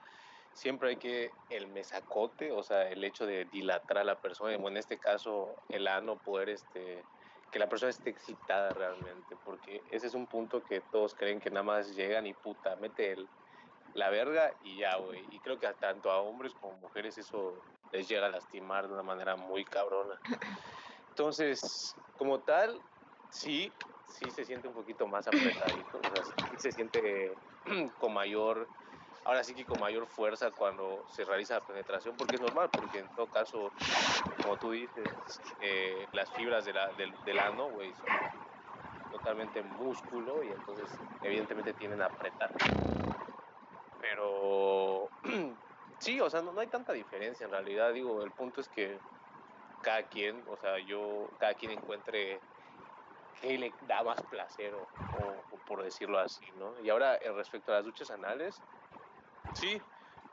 siempre 0.53 0.89
hay 0.89 0.95
que 0.97 1.31
el 1.49 1.67
mesacote, 1.67 2.51
o 2.51 2.61
sea, 2.63 2.89
el 2.89 3.03
hecho 3.03 3.25
de 3.25 3.45
dilatar 3.45 3.97
a 3.97 4.03
la 4.03 4.15
persona, 4.15 4.53
en 4.53 4.77
este 4.77 4.97
caso 4.97 5.55
el 5.69 5.87
ano, 5.87 6.17
poder 6.17 6.49
este, 6.49 7.03
que 7.51 7.59
la 7.59 7.67
persona 7.67 7.89
esté 7.89 8.09
excitada 8.09 8.69
realmente, 8.69 9.35
porque 9.43 9.81
ese 9.91 10.07
es 10.07 10.13
un 10.13 10.27
punto 10.27 10.63
que 10.63 10.81
todos 10.81 11.13
creen 11.15 11.39
que 11.39 11.49
nada 11.49 11.63
más 11.63 11.95
llegan 11.95 12.27
y 12.27 12.33
puta, 12.33 12.75
mete 12.77 13.11
el, 13.11 13.27
la 13.93 14.09
verga 14.09 14.53
y 14.63 14.77
ya, 14.77 14.95
güey. 14.97 15.23
Y 15.31 15.39
creo 15.39 15.59
que 15.59 15.67
tanto 15.79 16.11
a 16.11 16.19
hombres 16.19 16.53
como 16.59 16.77
mujeres 16.77 17.17
eso 17.17 17.55
les 17.91 18.07
llega 18.07 18.25
a 18.25 18.29
lastimar 18.29 18.87
de 18.87 18.93
una 18.93 19.03
manera 19.03 19.35
muy 19.35 19.63
cabrona. 19.65 20.19
Entonces, 21.13 21.95
como 22.15 22.41
tal, 22.41 22.81
sí, 23.29 23.71
sí 24.03 24.31
se 24.31 24.45
siente 24.45 24.67
un 24.67 24.73
poquito 24.73 25.05
más 25.05 25.27
apretadito, 25.27 25.99
o 26.01 26.09
sea, 26.11 26.23
sí 26.23 26.33
se 26.57 26.71
siente 26.71 27.37
con 27.99 28.15
mayor 28.15 28.67
ahora 29.23 29.43
sí 29.43 29.53
que 29.53 29.63
con 29.63 29.79
mayor 29.79 30.07
fuerza 30.07 30.49
cuando 30.49 31.05
se 31.07 31.23
realiza 31.23 31.53
la 31.53 31.61
penetración, 31.61 32.17
porque 32.17 32.35
es 32.37 32.41
normal, 32.41 32.71
porque 32.73 32.97
en 32.97 33.09
todo 33.11 33.27
caso, 33.27 33.71
como 34.41 34.57
tú 34.57 34.71
dices, 34.71 35.13
eh, 35.59 36.07
las 36.13 36.31
fibras 36.31 36.65
del 36.65 37.39
ano, 37.39 37.67
güey, 37.67 37.93
son 37.93 38.09
totalmente 39.11 39.61
músculo 39.61 40.43
y 40.43 40.51
entonces 40.51 40.99
evidentemente 41.21 41.75
tienen 41.75 42.01
a 42.01 42.07
apretar. 42.07 42.49
Pero 43.99 45.11
sí, 45.99 46.19
o 46.19 46.29
sea, 46.31 46.41
no, 46.41 46.51
no 46.53 46.59
hay 46.59 46.67
tanta 46.67 46.91
diferencia 46.91 47.45
en 47.45 47.51
realidad, 47.51 47.93
digo, 47.93 48.23
el 48.23 48.31
punto 48.31 48.61
es 48.61 48.67
que 48.67 49.12
cada 49.83 50.03
quien, 50.09 50.43
o 50.47 50.57
sea, 50.57 50.79
yo, 50.79 51.29
cada 51.39 51.55
quien 51.55 51.71
encuentre 51.71 52.41
qué 53.41 53.57
le 53.59 53.73
da 53.81 54.03
más 54.03 54.23
placer, 54.23 54.73
o, 54.75 55.43
por 55.67 55.83
decirlo 55.83 56.19
así, 56.19 56.51
¿no? 56.53 56.79
Y 56.81 56.89
ahora, 56.89 57.17
eh, 57.17 57.31
respecto 57.33 57.71
a 57.71 57.75
las 57.77 57.85
duchas 57.85 58.11
anales, 58.11 58.63
Sí, 59.53 59.75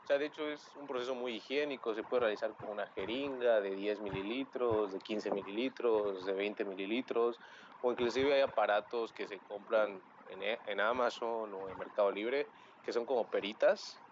o 0.03 0.07
sea, 0.07 0.17
de 0.17 0.25
hecho 0.27 0.49
es 0.49 0.75
un 0.75 0.87
proceso 0.87 1.15
muy 1.15 1.35
higiénico, 1.35 1.93
se 1.93 2.03
puede 2.03 2.21
realizar 2.21 2.55
con 2.55 2.69
una 2.71 2.87
jeringa 2.87 3.61
de 3.61 3.75
10 3.75 4.01
mililitros, 4.01 4.93
de 4.93 4.99
15 4.99 5.31
mililitros, 5.31 6.25
de 6.25 6.33
20 6.33 6.65
mililitros, 6.65 7.39
o 7.81 7.91
inclusive 7.91 8.33
hay 8.33 8.41
aparatos 8.41 9.13
que 9.13 9.27
se 9.27 9.39
compran 9.41 10.03
en, 10.27 10.43
e, 10.43 10.59
en 10.65 10.79
Amazon 10.79 11.53
o 11.53 11.69
en 11.69 11.77
Mercado 11.77 12.11
Libre, 12.11 12.49
que 12.81 12.93
son 12.93 13.05
como 13.05 13.29
peritas 13.29 14.03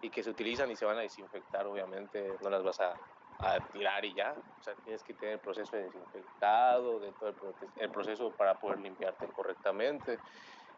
y 0.00 0.10
que 0.10 0.22
se 0.22 0.30
utilizan 0.30 0.70
y 0.70 0.76
se 0.76 0.84
van 0.84 0.98
a 0.98 1.02
desinfectar, 1.02 1.66
obviamente, 1.66 2.36
no 2.40 2.50
las 2.50 2.62
vas 2.62 2.80
a, 2.80 3.00
a 3.42 3.60
tirar 3.72 4.04
y 4.04 4.14
ya, 4.14 4.32
o 4.32 4.62
sea, 4.62 4.74
tienes 4.84 5.02
que 5.02 5.14
tener 5.14 5.34
el 5.34 5.40
proceso 5.40 5.76
de 5.76 5.84
desinfectado, 5.84 7.00
de 7.00 7.12
todo 7.12 7.30
el, 7.30 7.36
el 7.76 7.90
proceso 7.90 8.30
para 8.32 8.54
poder 8.54 8.78
limpiarte 8.80 9.26
correctamente. 9.28 10.18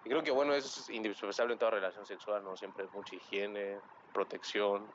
Y 0.05 0.11
creo 0.11 0.23
que, 0.23 0.31
bueno, 0.31 0.55
eso 0.55 0.81
es 0.81 0.91
indispensable 0.91 1.55
en 1.55 1.59
toda 1.59 1.73
relación 1.73 2.05
sexual, 2.05 2.43
¿no? 2.45 2.57
Siempre 2.57 2.87
mucha 2.93 3.17
higiene, 3.17 3.79
protección 4.13 4.87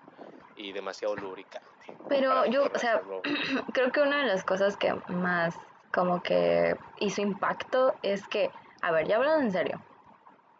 y 0.56 0.72
demasiado 0.72 1.16
lubricante. 1.16 1.68
Pero 2.08 2.46
yo, 2.46 2.66
o 2.74 2.78
sea, 2.78 3.02
creo 3.74 3.92
que 3.92 4.02
una 4.02 4.22
de 4.22 4.28
las 4.28 4.44
cosas 4.44 4.78
que 4.78 4.94
más 5.08 5.56
como 5.92 6.22
que 6.22 6.76
hizo 7.00 7.22
impacto 7.22 7.96
es 8.04 8.28
que, 8.28 8.52
a 8.82 8.92
ver, 8.92 9.08
ya 9.08 9.18
hablando 9.18 9.42
en 9.44 9.52
serio, 9.52 9.82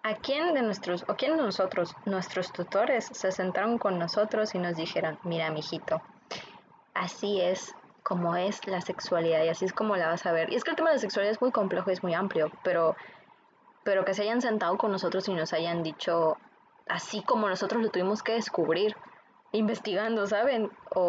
¿a 0.04 0.16
quién 0.16 0.54
de 0.54 0.62
nuestros, 0.62 1.06
o 1.08 1.16
quién 1.16 1.38
de 1.38 1.44
nosotros, 1.44 1.96
nuestros 2.06 2.52
tutores, 2.52 3.06
se 3.06 3.32
sentaron 3.32 3.78
con 3.78 4.00
nosotros 4.00 4.56
y 4.56 4.60
nos 4.60 4.76
dijeron, 4.76 5.20
mira, 5.24 5.52
mijito, 5.52 6.02
así 7.00 7.42
es 7.42 7.76
como 8.04 8.36
es 8.36 8.66
la 8.68 8.82
sexualidad 8.82 9.44
y 9.44 9.50
así 9.50 9.66
es 9.66 9.74
como 9.74 9.96
la 9.96 10.08
vas 10.08 10.26
a 10.26 10.32
ver? 10.32 10.52
Y 10.52 10.56
es 10.56 10.64
que 10.64 10.72
el 10.72 10.76
tema 10.76 10.90
de 10.90 10.96
la 10.96 11.02
sexualidad 11.02 11.34
es 11.34 11.42
muy 11.42 11.52
complejo 11.52 11.90
y 11.90 11.94
es 11.94 12.04
muy 12.04 12.14
amplio, 12.14 12.52
pero 12.64 12.96
pero 13.84 14.06
que 14.06 14.14
se 14.14 14.24
hayan 14.24 14.42
sentado 14.42 14.78
con 14.78 14.92
nosotros 14.92 15.28
y 15.30 15.34
nos 15.34 15.54
hayan 15.54 15.82
dicho, 15.84 16.38
así 16.88 17.24
como 17.24 17.48
nosotros 17.50 17.82
lo 17.82 17.90
tuvimos 17.90 18.22
que 18.22 18.34
descubrir, 18.34 18.96
investigando, 19.52 20.28
¿saben? 20.28 20.70
O, 20.94 21.02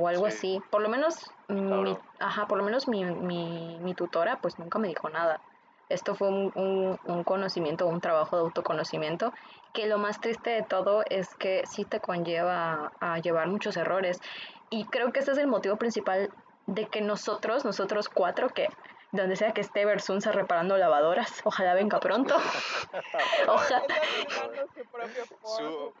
o 0.00 0.08
algo 0.08 0.26
Sí. 0.26 0.32
así. 0.32 0.62
Por 0.70 0.82
lo 0.82 0.88
menos, 0.88 1.30
mi, 1.48 1.96
ajá, 2.18 2.46
por 2.46 2.58
lo 2.58 2.64
menos 2.64 2.88
mi, 2.88 3.04
mi, 3.04 3.78
mi 3.80 3.94
tutora 3.94 4.38
pues 4.42 4.58
nunca 4.58 4.78
me 4.78 4.88
dijo 4.88 5.08
nada. 5.08 5.40
Esto 5.88 6.14
fue 6.14 6.28
un, 6.28 6.52
un, 6.54 6.98
un 7.04 7.24
conocimiento, 7.24 7.86
un 7.86 8.00
trabajo 8.02 8.36
de 8.36 8.42
autoconocimiento, 8.42 9.32
que 9.72 9.86
lo 9.86 9.96
más 9.96 10.20
triste 10.20 10.50
de 10.50 10.62
todo 10.62 11.02
es 11.08 11.34
que 11.36 11.62
sí 11.66 11.86
te 11.86 12.00
conlleva 12.00 12.92
a 13.00 13.18
llevar 13.20 13.46
muchos 13.48 13.76
errores. 13.78 14.20
Y 14.70 14.84
creo 14.86 15.12
que 15.12 15.20
ese 15.20 15.32
es 15.32 15.38
el 15.38 15.46
motivo 15.46 15.76
principal 15.76 16.30
de 16.66 16.86
que 16.86 17.00
nosotros, 17.00 17.64
nosotros 17.64 18.08
cuatro, 18.08 18.48
que 18.50 18.68
donde 19.10 19.36
sea 19.36 19.52
que 19.52 19.62
esté 19.62 19.86
Versunza 19.86 20.32
reparando 20.32 20.76
lavadoras, 20.76 21.40
ojalá 21.44 21.72
venga 21.74 21.98
pronto. 21.98 22.36
Ojalá. 23.48 23.82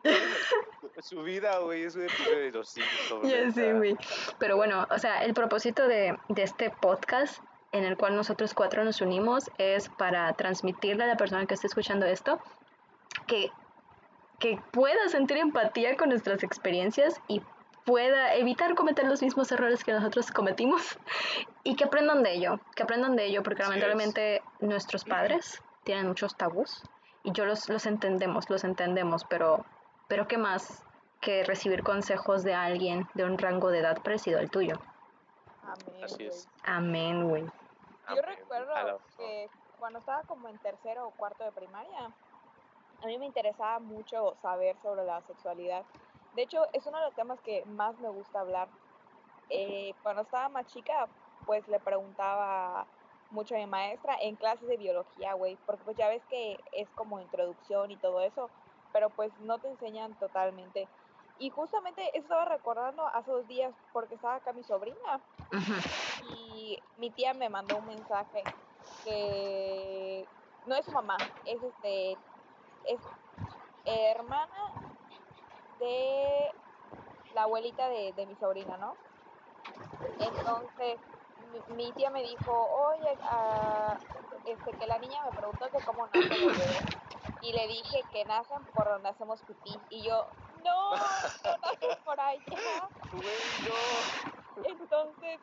Su 1.00 1.22
vida, 1.22 1.58
güey, 1.60 1.84
es 1.84 1.96
un 1.96 2.02
episodio 2.02 2.38
de 2.38 2.50
los 2.50 2.68
Simpsons. 2.68 3.26
Ya 3.26 3.50
sé, 3.50 3.72
güey. 3.72 3.96
Pero 4.38 4.56
bueno, 4.56 4.86
o 4.90 4.98
sea, 4.98 5.24
el 5.24 5.32
propósito 5.32 5.88
de, 5.88 6.18
de 6.28 6.42
este 6.42 6.70
podcast 6.70 7.42
en 7.72 7.84
el 7.84 7.96
cual 7.96 8.14
nosotros 8.14 8.52
cuatro 8.52 8.84
nos 8.84 9.00
unimos 9.00 9.50
es 9.58 9.88
para 9.88 10.32
transmitirle 10.34 11.04
a 11.04 11.06
la 11.06 11.16
persona 11.16 11.46
que 11.46 11.54
esté 11.54 11.66
escuchando 11.66 12.04
esto 12.06 12.40
que, 13.26 13.50
que 14.38 14.60
pueda 14.72 15.08
sentir 15.08 15.36
empatía 15.38 15.96
con 15.96 16.10
nuestras 16.10 16.42
experiencias 16.42 17.20
y 17.28 17.42
pueda 17.88 18.34
evitar 18.34 18.74
cometer 18.74 19.06
los 19.06 19.22
mismos 19.22 19.50
errores 19.50 19.82
que 19.82 19.94
nosotros 19.94 20.30
cometimos 20.30 20.98
y 21.64 21.74
que 21.74 21.84
aprendan 21.84 22.22
de 22.22 22.34
ello, 22.34 22.60
que 22.76 22.82
aprendan 22.82 23.16
de 23.16 23.24
ello, 23.24 23.42
porque 23.42 23.62
lamentablemente 23.62 24.42
nuestros 24.60 25.04
padres 25.04 25.62
tienen 25.84 26.06
muchos 26.06 26.36
tabús 26.36 26.82
y 27.22 27.32
yo 27.32 27.46
los, 27.46 27.70
los 27.70 27.86
entendemos, 27.86 28.50
los 28.50 28.64
entendemos, 28.64 29.24
pero, 29.24 29.64
pero 30.06 30.28
¿qué 30.28 30.36
más 30.36 30.84
que 31.22 31.44
recibir 31.44 31.82
consejos 31.82 32.44
de 32.44 32.52
alguien 32.52 33.08
de 33.14 33.24
un 33.24 33.38
rango 33.38 33.70
de 33.70 33.78
edad 33.78 34.02
parecido 34.02 34.38
al 34.38 34.50
tuyo? 34.50 34.74
Amén, 35.62 36.04
Así 36.04 36.26
es. 36.26 36.46
Amén, 36.64 37.26
güey. 37.26 37.44
Yo 38.14 38.20
recuerdo 38.20 39.00
que 39.16 39.48
cuando 39.78 39.98
estaba 39.98 40.22
como 40.24 40.48
en 40.48 40.58
tercero 40.58 41.08
o 41.08 41.10
cuarto 41.12 41.42
de 41.42 41.52
primaria, 41.52 42.10
a 43.02 43.06
mí 43.06 43.18
me 43.18 43.24
interesaba 43.24 43.78
mucho 43.78 44.36
saber 44.42 44.76
sobre 44.82 45.04
la 45.04 45.22
sexualidad. 45.22 45.86
De 46.38 46.44
hecho, 46.44 46.68
es 46.72 46.86
uno 46.86 46.98
de 47.00 47.04
los 47.06 47.16
temas 47.16 47.40
que 47.40 47.64
más 47.66 47.98
me 47.98 48.08
gusta 48.10 48.38
hablar. 48.38 48.68
Eh, 49.48 49.92
cuando 50.04 50.22
estaba 50.22 50.48
más 50.48 50.66
chica, 50.66 51.10
pues 51.44 51.66
le 51.66 51.80
preguntaba 51.80 52.86
mucho 53.28 53.56
a 53.56 53.58
mi 53.58 53.66
maestra 53.66 54.16
en 54.20 54.36
clases 54.36 54.68
de 54.68 54.76
biología, 54.76 55.32
güey, 55.32 55.56
porque 55.66 55.82
pues 55.82 55.96
ya 55.96 56.08
ves 56.08 56.22
que 56.26 56.62
es 56.70 56.88
como 56.92 57.18
introducción 57.18 57.90
y 57.90 57.96
todo 57.96 58.20
eso, 58.20 58.52
pero 58.92 59.10
pues 59.10 59.32
no 59.40 59.58
te 59.58 59.66
enseñan 59.66 60.14
totalmente. 60.14 60.88
Y 61.38 61.50
justamente 61.50 62.02
eso 62.10 62.26
estaba 62.26 62.44
recordando 62.44 63.04
hace 63.08 63.32
dos 63.32 63.48
días 63.48 63.74
porque 63.90 64.14
estaba 64.14 64.36
acá 64.36 64.52
mi 64.52 64.62
sobrina 64.62 65.20
y 66.22 66.78
mi 66.98 67.10
tía 67.10 67.34
me 67.34 67.48
mandó 67.48 67.78
un 67.78 67.86
mensaje 67.86 68.44
que 69.02 70.28
no 70.66 70.76
es 70.76 70.84
su 70.84 70.92
mamá, 70.92 71.18
es 71.44 71.60
este 71.64 72.16
es 72.84 73.00
hermana 73.84 74.87
de 75.78 76.54
la 77.34 77.42
abuelita 77.42 77.88
de, 77.88 78.12
de 78.12 78.26
mi 78.26 78.36
sobrina, 78.36 78.76
¿no? 78.76 78.96
Entonces 80.18 81.00
mi, 81.38 81.62
mi 81.74 81.92
tía 81.92 82.10
me 82.10 82.22
dijo, 82.22 82.52
oye, 82.52 83.18
ah, 83.24 83.98
este 84.44 84.74
que 84.74 84.86
la 84.86 84.98
niña 84.98 85.24
me 85.24 85.32
preguntó 85.32 85.70
que 85.70 85.78
cómo 85.84 86.06
nacen 86.06 86.40
los 86.40 86.58
bebés 86.58 86.84
y 87.40 87.52
le 87.52 87.68
dije 87.68 88.04
que 88.10 88.24
nacen 88.24 88.64
por 88.74 88.88
donde 88.88 89.08
hacemos 89.08 89.42
pipí 89.42 89.80
y 89.88 90.04
yo, 90.04 90.26
no, 90.64 90.90
no 90.90 90.96
nacen 91.62 92.02
por 92.04 92.20
allá. 92.20 92.90
Entonces, 94.64 95.40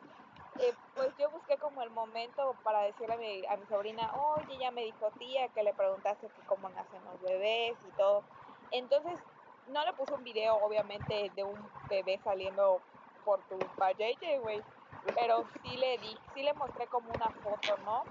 eh, 0.58 0.74
pues 0.94 1.16
yo 1.16 1.30
busqué 1.30 1.58
como 1.58 1.82
el 1.82 1.90
momento 1.90 2.58
para 2.62 2.82
decirle 2.82 3.14
a 3.14 3.18
mi, 3.18 3.46
a 3.46 3.56
mi 3.56 3.66
sobrina, 3.66 4.14
oye, 4.14 4.54
ella 4.56 4.70
me 4.70 4.82
dijo 4.82 5.10
tía 5.12 5.48
que 5.50 5.62
le 5.62 5.72
preguntaste 5.74 6.30
que 6.30 6.42
cómo 6.44 6.68
nacen 6.68 7.04
los 7.04 7.20
bebés 7.22 7.78
y 7.82 7.92
todo. 7.92 8.24
Entonces, 8.70 9.20
no 9.66 9.84
le 9.84 9.92
puse 9.94 10.14
un 10.14 10.22
video, 10.24 10.56
obviamente, 10.56 11.30
de 11.34 11.44
un 11.44 11.72
bebé 11.88 12.18
saliendo 12.24 12.84
por 13.22 13.44
tu 13.44 13.72
valleye, 13.78 14.38
güey. 14.38 14.66
Pero 15.14 15.44
sí 15.62 15.76
le 15.76 15.98
di, 15.98 16.20
sí 16.34 16.42
le 16.42 16.54
mostré 16.54 16.88
como 16.88 17.12
una 17.12 17.32
foto, 17.42 17.76
¿no? 17.78 18.08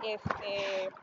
Este, 0.00 0.94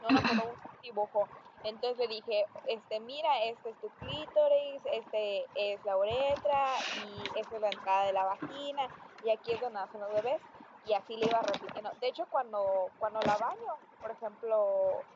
no 0.00 0.08
una 0.10 0.22
foto, 0.22 0.44
un 0.50 0.56
dibujo. 0.82 1.30
Entonces 1.62 1.98
le 2.08 2.14
dije, 2.16 2.46
este, 2.66 3.00
mira, 3.00 3.44
este 3.44 3.70
es 3.70 3.78
tu 3.80 3.90
clítoris, 3.92 4.82
este 4.84 5.50
es 5.54 5.84
la 5.84 5.96
uretra 5.98 6.84
y 6.92 7.32
esta 7.36 7.56
es 7.56 7.62
la 7.62 7.70
entrada 7.70 8.06
de 8.06 8.12
la 8.12 8.24
vagina 8.24 8.92
y 9.20 9.30
aquí 9.30 9.52
es 9.52 9.60
donde 9.60 9.80
nacen 9.80 10.00
los 10.00 10.12
bebés 10.12 10.42
y 10.82 10.92
así 10.94 11.16
le 11.16 11.26
iba 11.26 11.42
repitiendo. 11.42 11.92
De 11.96 12.08
hecho, 12.08 12.26
cuando, 12.28 12.92
cuando 12.98 13.22
la 13.24 13.38
baño, 13.38 13.82
por 14.00 14.10
ejemplo, 14.12 15.06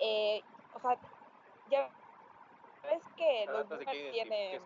eh, 0.00 0.44
o 0.72 0.80
sea, 0.80 1.00
ya 1.66 1.92
ves 2.84 3.02
que 3.16 3.46
los 3.46 3.66
Tratas 3.66 3.78
de 3.78 3.84
que 3.84 3.92
boomers 3.92 4.12
tienen, 4.12 4.62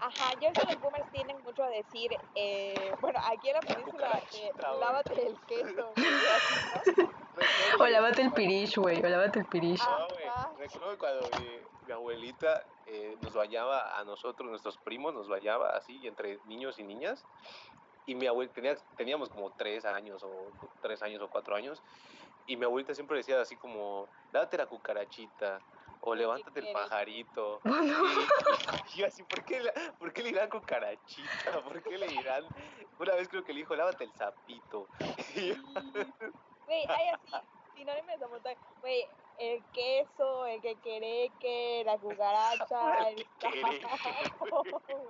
ajá, 0.00 0.40
ya 0.40 0.50
ves 0.50 0.58
que 0.58 0.72
los 0.72 0.80
boomers 0.80 1.10
tienen 1.12 1.42
mucho 1.42 1.62
a 1.64 1.68
decir, 1.68 2.10
eh, 2.34 2.92
bueno, 3.00 3.18
aquí 3.24 3.48
en 3.48 3.54
la 3.54 3.60
península, 3.60 4.22
eh, 4.34 4.52
lávate 4.80 5.26
el 5.26 5.36
queso. 5.46 5.92
O 7.78 7.86
lávate 7.86 8.22
el 8.22 8.32
pirish, 8.32 8.78
güey, 8.78 8.98
o 9.04 9.08
lávate 9.08 9.40
el 9.40 9.44
pirish. 9.44 9.82
Ah. 9.82 10.06
Recuerdo 10.58 10.90
que 10.92 10.96
cuando 10.96 11.28
mi, 11.38 11.48
mi 11.86 11.92
abuelita 11.92 12.64
eh, 12.86 13.16
nos 13.20 13.34
bañaba 13.34 13.98
a 13.98 14.04
nosotros, 14.04 14.48
nuestros 14.48 14.78
primos, 14.78 15.12
nos 15.12 15.28
bañaba 15.28 15.70
así, 15.76 16.06
entre 16.06 16.38
niños 16.46 16.78
y 16.78 16.84
niñas. 16.84 17.24
Y 18.06 18.14
mi 18.14 18.26
abuela, 18.26 18.52
tenía, 18.52 18.76
teníamos 18.96 19.28
como 19.28 19.50
tres 19.50 19.84
años 19.84 20.22
o 20.22 20.30
tres 20.80 21.02
años 21.02 21.20
o 21.20 21.28
cuatro 21.28 21.56
años. 21.56 21.82
Y 22.46 22.56
mi 22.56 22.64
abuelita 22.64 22.94
siempre 22.94 23.16
decía 23.16 23.40
así 23.40 23.56
como, 23.56 24.08
date 24.32 24.56
la 24.56 24.66
cucarachita 24.66 25.60
o 26.06 26.14
levántate 26.14 26.60
el 26.60 26.72
pajarito. 26.72 27.60
Y 27.64 28.98
yo 29.00 29.06
así, 29.06 29.24
¿por 29.24 29.44
qué, 29.44 29.60
la- 29.60 29.72
¿por 29.98 30.12
qué 30.12 30.22
le 30.22 30.28
dirán 30.28 30.48
cucarachita? 30.48 31.60
¿Por 31.64 31.82
qué 31.82 31.98
le 31.98 32.06
dirán? 32.06 32.44
Una 32.98 33.14
vez 33.16 33.28
creo 33.28 33.42
que 33.44 33.52
le 33.52 33.60
dijo, 33.60 33.74
lávate 33.74 34.04
el 34.04 34.12
sapito. 34.12 34.88
Y 35.34 35.50
Güey, 36.64 36.84
hay 36.88 37.08
así, 37.08 37.32
sinónimos 37.74 38.20
de 38.20 38.26
montón. 38.28 38.54
Güey, 38.80 39.04
el 39.38 39.64
queso, 39.72 40.46
el 40.46 40.60
que 40.62 40.76
que 41.40 41.82
la 41.84 41.98
cucaracha, 41.98 43.08
el 43.08 43.26
güey. 43.40 43.80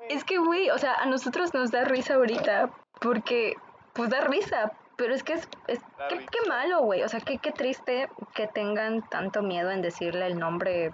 Es 0.08 0.24
que, 0.24 0.38
güey, 0.38 0.70
o 0.70 0.78
sea, 0.78 0.94
a 0.94 1.06
nosotros 1.06 1.52
nos 1.52 1.70
da 1.70 1.84
risa 1.84 2.14
ahorita 2.14 2.70
porque, 3.00 3.54
pues 3.92 4.08
da 4.08 4.22
risa, 4.22 4.72
pero 4.96 5.14
es 5.14 5.22
que 5.22 5.34
es, 5.34 5.48
es 5.68 5.80
qué, 6.08 6.18
qué 6.18 6.48
malo, 6.48 6.82
güey, 6.82 7.02
o 7.02 7.08
sea, 7.08 7.20
qué, 7.20 7.38
qué 7.38 7.52
triste 7.52 8.08
que 8.34 8.46
tengan 8.46 9.06
tanto 9.08 9.42
miedo 9.42 9.70
en 9.70 9.82
decirle 9.82 10.26
el 10.26 10.38
nombre 10.38 10.92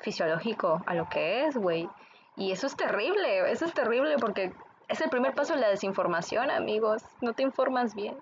fisiológico 0.00 0.82
a 0.86 0.94
lo 0.94 1.08
que 1.08 1.46
es, 1.46 1.56
güey. 1.56 1.88
Y 2.36 2.52
eso 2.52 2.66
es 2.66 2.76
terrible, 2.76 3.50
eso 3.50 3.66
es 3.66 3.74
terrible 3.74 4.16
porque 4.18 4.52
es 4.88 5.00
el 5.00 5.10
primer 5.10 5.34
paso 5.34 5.54
de 5.54 5.60
la 5.60 5.68
desinformación, 5.68 6.50
amigos, 6.50 7.02
no 7.20 7.34
te 7.34 7.42
informas 7.42 7.94
bien. 7.94 8.16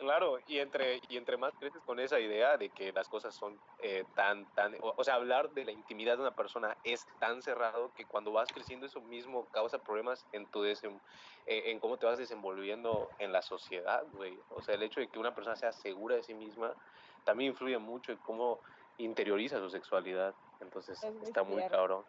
Claro, 0.00 0.38
y 0.46 0.60
entre, 0.60 0.98
y 1.06 1.18
entre 1.18 1.36
más 1.36 1.52
creces 1.58 1.82
con 1.84 2.00
esa 2.00 2.18
idea 2.20 2.56
de 2.56 2.72
que 2.72 2.90
las 2.90 3.06
cosas 3.10 3.36
son 3.36 3.60
eh, 3.76 4.06
tan, 4.14 4.46
tan, 4.54 4.74
o, 4.80 4.94
o 4.96 5.04
sea, 5.04 5.16
hablar 5.16 5.50
de 5.50 5.66
la 5.66 5.72
intimidad 5.72 6.14
de 6.16 6.22
una 6.22 6.34
persona 6.34 6.78
es 6.82 7.10
tan 7.18 7.42
cerrado 7.42 7.92
que 7.92 8.06
cuando 8.06 8.32
vas 8.32 8.50
creciendo 8.50 8.86
eso 8.86 9.02
mismo 9.02 9.50
causa 9.50 9.80
problemas 9.82 10.26
en 10.32 10.48
tu 10.48 10.64
desem- 10.64 11.02
eh, 11.44 11.64
en 11.70 11.80
cómo 11.80 11.98
te 11.98 12.06
vas 12.06 12.16
desenvolviendo 12.16 13.12
en 13.18 13.30
la 13.30 13.42
sociedad, 13.42 14.02
güey. 14.08 14.42
O 14.48 14.62
sea, 14.62 14.74
el 14.76 14.82
hecho 14.84 15.00
de 15.00 15.10
que 15.10 15.18
una 15.18 15.34
persona 15.34 15.54
sea 15.54 15.70
segura 15.72 16.16
de 16.16 16.22
sí 16.22 16.32
misma 16.32 16.74
también 17.22 17.50
influye 17.50 17.76
mucho 17.76 18.12
en 18.12 18.18
cómo 18.20 18.62
interioriza 18.96 19.58
su 19.58 19.68
sexualidad. 19.68 20.34
Entonces, 20.60 21.02
Es 21.02 21.12
muy 21.12 21.24
está 21.24 21.42
muy 21.42 21.62
cabrón. 21.68 22.06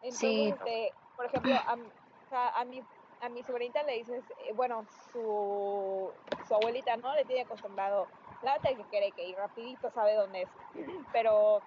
Entonces, 0.00 0.30
Sí. 0.30 0.48
este, 0.48 0.94
por 1.14 1.26
ejemplo, 1.26 1.52
a, 1.52 2.60
a 2.60 2.64
mi 2.64 2.88
a 3.20 3.28
mi 3.28 3.42
sobrinita 3.44 3.82
le 3.82 3.94
dices, 3.94 4.32
eh, 4.38 4.52
bueno, 4.54 4.86
su, 4.86 6.20
su 6.42 6.54
abuelita, 6.54 6.96
¿no? 6.96 7.14
Le 7.14 7.24
tiene 7.24 7.42
acostumbrado, 7.42 8.10
lávate 8.40 8.70
el 8.70 8.76
que 8.76 8.86
quiere 8.86 9.12
que 9.12 9.26
ir 9.26 9.36
rapidito, 9.36 9.90
sabe 9.90 10.14
dónde 10.14 10.42
es. 10.42 10.58
Pero 11.12 11.64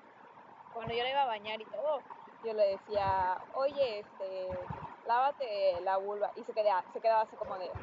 cuando 0.72 0.93
yo 0.93 1.03
le 1.03 1.12
iba 1.12 1.24
a 1.24 1.27
bañar 1.27 1.62
y 1.62 1.67
todo, 1.67 2.05
yo 2.41 2.53
le 2.53 2.63
decía, 2.65 3.39
oye, 3.51 4.00
este, 4.00 4.72
lávate 5.03 5.81
la 5.81 5.98
vulva. 5.98 6.31
Y 6.36 6.46
se 6.46 6.53
quedaba, 6.53 6.86
se 6.91 7.01
quedaba 7.01 7.22
así 7.22 7.38
como 7.38 7.58
de, 7.58 7.74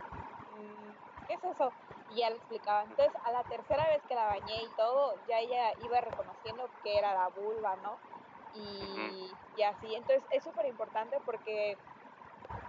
"Mm, 0.47 0.95
¿qué 1.27 1.35
es 1.35 1.45
eso? 1.45 1.77
Y 2.07 2.21
ya 2.21 2.31
le 2.31 2.37
explicaba. 2.37 2.85
Entonces, 2.85 3.15
a 3.25 3.33
la 3.33 3.45
tercera 3.45 3.89
vez 3.89 4.05
que 4.07 4.15
la 4.15 4.27
bañé 4.27 4.65
y 4.65 4.73
todo, 4.73 5.17
ya 5.27 5.41
ella 5.41 5.75
iba 5.79 6.01
reconociendo 6.01 6.73
que 6.83 6.99
era 6.99 7.15
la 7.15 7.29
vulva, 7.29 7.77
¿no? 7.77 8.01
Y, 8.51 9.41
y 9.55 9.63
así. 9.63 9.95
Entonces, 9.95 10.27
es 10.31 10.43
súper 10.45 10.67
importante 10.67 11.21
porque, 11.21 11.79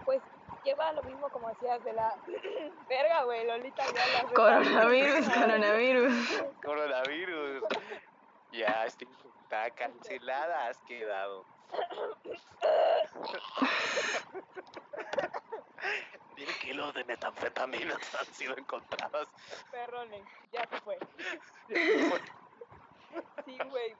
pues, 0.03 0.23
lleva 0.63 0.91
lo 0.93 1.03
mismo 1.03 1.29
como 1.29 1.49
decías 1.49 1.83
de 1.83 1.93
la 1.93 2.15
verga, 2.89 3.23
güey, 3.23 3.45
Lolita 3.45 3.83
ya 3.85 4.23
la 4.23 4.29
Coronavirus, 4.33 5.29
coronavirus. 5.33 6.43
Coronavirus. 6.63 7.63
Ya, 8.51 8.85
estoy 8.85 9.07
está 9.49 9.71
cancelada, 9.71 10.67
has 10.67 10.77
quedado. 10.81 11.43
Mire 16.35 16.53
kilos 16.61 16.93
de 16.93 17.03
metanfetaminas 17.03 18.15
han 18.15 18.25
sido 18.27 18.55
encontradas. 18.57 19.27
Perrones, 19.71 20.23
ya 20.51 20.67
se 20.67 20.81
fue. 20.81 20.97
Sí, 23.43 23.57
güey. 23.71 23.95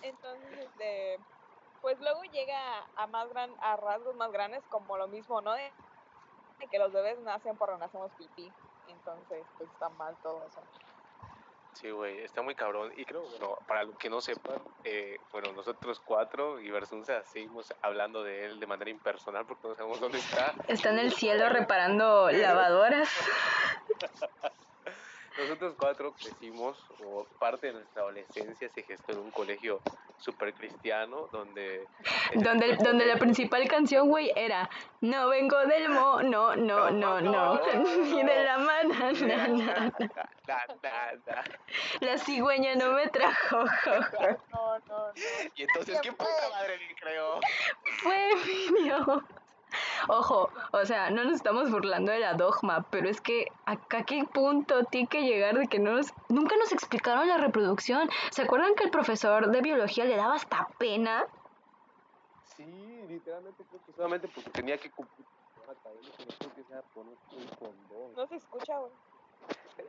Entonces, 0.00 0.58
este, 0.58 1.18
pues 1.82 2.00
luego 2.00 2.22
llega 2.32 2.86
a 2.96 3.06
más 3.06 3.28
gran, 3.28 3.54
a 3.60 3.76
rasgos 3.76 4.16
más 4.16 4.32
grandes 4.32 4.64
como 4.70 4.96
lo 4.96 5.06
mismo, 5.06 5.42
¿no? 5.42 5.52
De, 5.52 5.70
de 6.64 6.70
que 6.70 6.78
los 6.78 6.92
bebés 6.92 7.18
nacen 7.20 7.56
por 7.56 7.70
donde 7.70 7.86
hacemos 7.86 8.10
pipí. 8.12 8.50
Entonces, 8.88 9.44
pues 9.56 9.68
está 9.70 9.88
mal 9.90 10.14
todo 10.22 10.44
eso. 10.46 10.62
Sí, 11.74 11.90
güey, 11.90 12.20
está 12.20 12.40
muy 12.40 12.54
cabrón. 12.54 12.92
Y 12.96 13.04
creo, 13.04 13.22
bueno, 13.22 13.58
para 13.66 13.82
los 13.82 13.96
que 13.96 14.08
no 14.08 14.20
sepan, 14.20 14.62
eh, 14.84 15.18
bueno, 15.32 15.52
nosotros 15.52 16.00
cuatro 16.04 16.60
y 16.60 16.70
Versunza 16.70 17.24
seguimos 17.24 17.74
hablando 17.82 18.22
de 18.22 18.46
él 18.46 18.60
de 18.60 18.66
manera 18.66 18.90
impersonal 18.90 19.44
porque 19.44 19.68
no 19.68 19.74
sabemos 19.74 20.00
dónde 20.00 20.18
está. 20.18 20.54
Está 20.68 20.90
en 20.90 21.00
el 21.00 21.12
cielo 21.12 21.48
reparando 21.48 22.30
lavadoras. 22.30 23.08
Nosotros 25.36 25.74
cuatro 25.78 26.12
crecimos, 26.12 26.78
o 27.04 27.24
parte 27.40 27.66
de 27.68 27.72
nuestra 27.74 28.02
adolescencia 28.02 28.68
se 28.68 28.82
gestó 28.82 29.12
en 29.12 29.18
un 29.18 29.30
colegio 29.32 29.80
súper 30.18 30.54
cristiano, 30.54 31.28
donde... 31.32 31.86
Donde, 32.34 32.76
donde 32.76 33.06
la 33.06 33.16
principal 33.16 33.66
canción, 33.68 34.08
güey, 34.08 34.32
era 34.34 34.68
No 35.00 35.28
vengo 35.28 35.58
del 35.66 35.88
mo, 35.88 36.22
no, 36.22 36.54
no, 36.56 36.90
no, 36.90 37.20
no, 37.20 37.60
ni 38.04 38.22
de 38.22 38.44
la 38.44 38.58
mano, 38.58 38.94
na, 38.94 39.12
na, 39.12 39.48
na. 39.48 39.92
Na, 40.46 40.66
na, 40.82 41.12
na. 41.26 41.44
La 42.00 42.18
cigüeña 42.18 42.74
no 42.76 42.92
me 42.92 43.08
trajo, 43.08 43.64
jo, 43.84 43.92
jo. 44.18 44.26
No, 44.50 44.78
no, 44.78 45.08
no. 45.08 45.12
Y 45.54 45.62
entonces, 45.62 46.00
¿qué 46.00 46.12
puta 46.12 46.48
madre 46.50 46.76
le 46.78 46.94
creo? 46.94 47.40
fue 48.02 48.34
niño. 48.46 49.24
Ojo, 50.08 50.50
o 50.72 50.84
sea, 50.84 51.10
no 51.10 51.24
nos 51.24 51.34
estamos 51.34 51.70
burlando 51.70 52.12
de 52.12 52.18
la 52.20 52.34
dogma, 52.34 52.86
pero 52.90 53.08
es 53.08 53.20
que 53.20 53.46
acá 53.64 54.04
qué 54.04 54.24
punto 54.32 54.84
tiene 54.84 55.08
que 55.08 55.22
llegar 55.22 55.58
de 55.58 55.66
que 55.66 55.78
no 55.78 55.92
nos, 55.92 56.12
nunca 56.28 56.56
nos 56.56 56.72
explicaron 56.72 57.28
la 57.28 57.38
reproducción. 57.38 58.08
¿Se 58.30 58.42
acuerdan 58.42 58.74
que 58.74 58.84
el 58.84 58.90
profesor 58.90 59.50
de 59.50 59.60
biología 59.60 60.04
le 60.04 60.16
daba 60.16 60.34
hasta 60.34 60.68
pena? 60.78 61.26
Sí, 62.56 63.02
literalmente 63.08 63.64
creo 63.64 63.80
que 63.84 63.92
solamente 63.92 64.28
porque 64.28 64.50
tenía 64.50 64.78
que 64.78 64.90
cumplir 64.90 65.26
no 65.66 65.74
creo 66.38 66.54
que 66.54 66.64
sea 66.64 66.82
por 66.82 67.06
un, 67.06 67.18
un 67.32 67.46
condón. 67.58 68.14
No 68.14 68.26
se 68.26 68.36
escucha, 68.36 68.78
güey. 68.78 68.92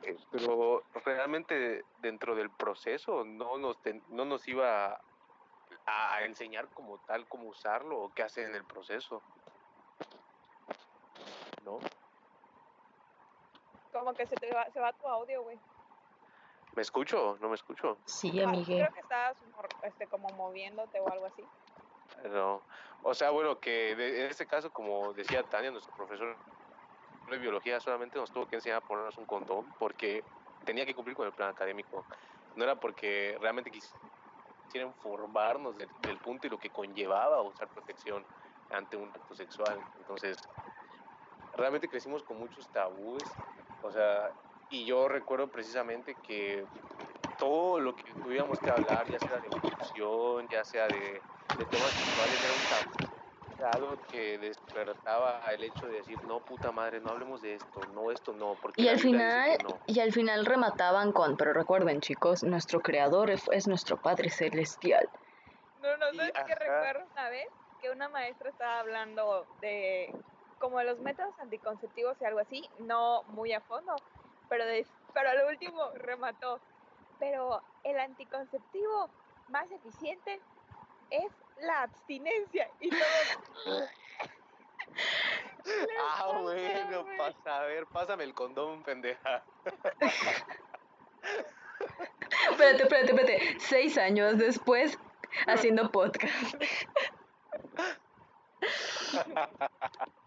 Eh, 0.03 0.17
Pero 0.31 0.83
realmente 1.05 1.85
dentro 1.97 2.35
del 2.35 2.49
proceso 2.49 3.23
no 3.25 3.57
nos, 3.57 3.81
ten- 3.81 4.03
no 4.07 4.25
nos 4.25 4.47
iba 4.47 4.93
a, 5.85 6.15
a 6.15 6.23
enseñar 6.25 6.69
como 6.69 6.97
tal 6.99 7.27
cómo 7.27 7.49
usarlo 7.49 7.99
o 7.99 8.09
qué 8.13 8.23
hacer 8.23 8.47
en 8.49 8.55
el 8.55 8.65
proceso. 8.65 9.21
¿No? 11.65 11.79
Como 13.91 14.13
que 14.13 14.27
se 14.27 14.35
te 14.35 14.53
va, 14.53 14.69
se 14.71 14.79
va 14.79 14.93
tu 14.93 15.07
audio, 15.07 15.41
güey. 15.41 15.59
¿Me 16.75 16.81
escucho? 16.81 17.37
¿No 17.41 17.49
me 17.49 17.55
escucho? 17.55 17.97
Sí, 18.05 18.39
Ah, 18.41 18.49
amigue. 18.49 18.75
Creo 18.77 18.93
que 18.93 18.99
estabas 18.99 19.37
este, 19.83 20.07
como 20.07 20.29
moviéndote 20.29 20.99
o 20.99 21.09
algo 21.09 21.25
así. 21.25 21.43
No. 22.25 22.61
O 23.01 23.13
sea, 23.13 23.31
bueno, 23.31 23.59
que 23.59 23.95
de- 23.95 24.25
en 24.25 24.29
este 24.29 24.45
caso, 24.45 24.71
como 24.71 25.13
decía 25.13 25.43
Tania, 25.43 25.71
nuestro 25.71 25.95
profesor 25.95 26.37
de 27.27 27.37
biología 27.37 27.79
solamente 27.79 28.19
nos 28.19 28.31
tuvo 28.31 28.45
que 28.45 28.57
enseñar 28.57 28.77
a 28.77 28.81
ponernos 28.81 29.17
un 29.17 29.25
condón 29.25 29.71
porque 29.79 30.23
tenía 30.65 30.85
que 30.85 30.93
cumplir 30.93 31.15
con 31.15 31.25
el 31.25 31.33
plan 31.33 31.49
académico. 31.49 32.05
No 32.55 32.63
era 32.63 32.75
porque 32.79 33.37
realmente 33.39 33.71
quisieran 33.71 34.93
formarnos 34.95 35.77
del, 35.77 35.89
del 36.01 36.19
punto 36.19 36.45
y 36.45 36.49
lo 36.49 36.59
que 36.59 36.69
conllevaba 36.69 37.41
usar 37.41 37.69
protección 37.69 38.25
ante 38.69 38.97
un 38.97 39.09
acto 39.09 39.35
sexual. 39.35 39.79
Entonces, 39.99 40.37
realmente 41.55 41.89
crecimos 41.89 42.23
con 42.23 42.37
muchos 42.37 42.71
tabúes. 42.71 43.39
O 43.81 43.91
sea, 43.91 44.33
y 44.69 44.85
yo 44.85 45.07
recuerdo 45.07 45.51
precisamente 45.51 46.19
que 46.19 46.67
todo 47.37 47.79
lo 47.79 47.95
que 47.95 48.15
tuviéramos 48.15 48.59
que 48.59 48.69
hablar, 48.69 49.09
ya 49.09 49.19
sea 49.19 49.39
de 49.41 49.47
evolución, 49.47 50.47
ya 50.49 50.63
sea 50.63 50.89
de, 50.89 51.25
de 51.57 51.65
temas 51.65 51.95
sexuales, 51.95 52.43
era 52.43 52.53
un 52.53 52.65
tabú. 52.65 52.97
Era 53.49 53.73
algo 53.73 54.01
que 54.01 54.37
despertaba 54.37 55.53
el 55.53 55.63
hecho 55.63 55.87
de 55.87 55.97
decir, 55.97 56.23
no, 56.23 56.43
puta 56.43 56.71
madre, 56.71 56.99
no 57.01 57.09
hablemos 57.11 57.41
de 57.41 57.55
esto, 57.55 57.85
no, 57.87 58.11
esto 58.11 58.33
no, 58.33 58.59
porque 58.59 58.83
Y 58.83 58.87
al 58.89 58.99
final, 58.99 59.57
que 59.57 59.63
no. 59.63 59.81
y 59.87 59.99
al 59.99 60.11
final 60.11 60.45
remataban 60.45 61.11
con, 61.13 61.37
pero 61.37 61.53
recuerden 61.53 62.01
chicos, 62.01 62.43
nuestro 62.43 62.81
creador 62.81 63.29
es, 63.31 63.43
es 63.51 63.67
nuestro 63.67 63.97
Padre 63.97 64.29
Celestial. 64.29 65.09
No, 65.75 65.97
no, 65.97 66.11
Y, 66.11 66.17
¿sabes 66.17 66.33
qué 66.45 66.53
ajá. 66.53 66.55
recuerdo 66.55 67.05
una 67.11 67.29
vez? 67.29 67.47
Que 67.79 67.89
una 67.91 68.09
maestra 68.09 68.49
estaba 68.49 68.79
hablando 68.79 69.47
de 69.59 70.13
como 70.59 70.81
los 70.83 70.99
métodos 70.99 71.37
anticonceptivos 71.39 72.17
y 72.21 72.25
algo 72.25 72.39
así, 72.39 72.69
no 72.79 73.23
muy 73.23 73.53
a 73.53 73.61
fondo, 73.61 73.95
pero 74.49 74.65
de, 74.65 74.85
pero 75.13 75.29
al 75.29 75.45
último 75.47 75.89
remató. 75.95 76.59
Pero 77.19 77.61
el 77.83 77.97
anticonceptivo 77.99 79.09
más 79.49 79.71
eficiente 79.71 80.41
es 81.09 81.31
la 81.61 81.83
abstinencia 81.83 82.69
y 82.79 82.89
todo. 82.89 82.99
Ah, 85.99 86.39
bueno, 86.41 87.05
pasa, 87.17 87.57
a 87.57 87.65
ver, 87.65 87.87
pásame 87.87 88.23
el 88.23 88.33
condón, 88.33 88.83
pendeja. 88.83 89.43
Espérate, 92.51 92.83
espérate, 92.83 93.11
espérate. 93.11 93.59
Seis 93.59 93.97
años 93.97 94.37
después, 94.37 94.97
haciendo 95.47 95.91
podcast. 95.91 96.55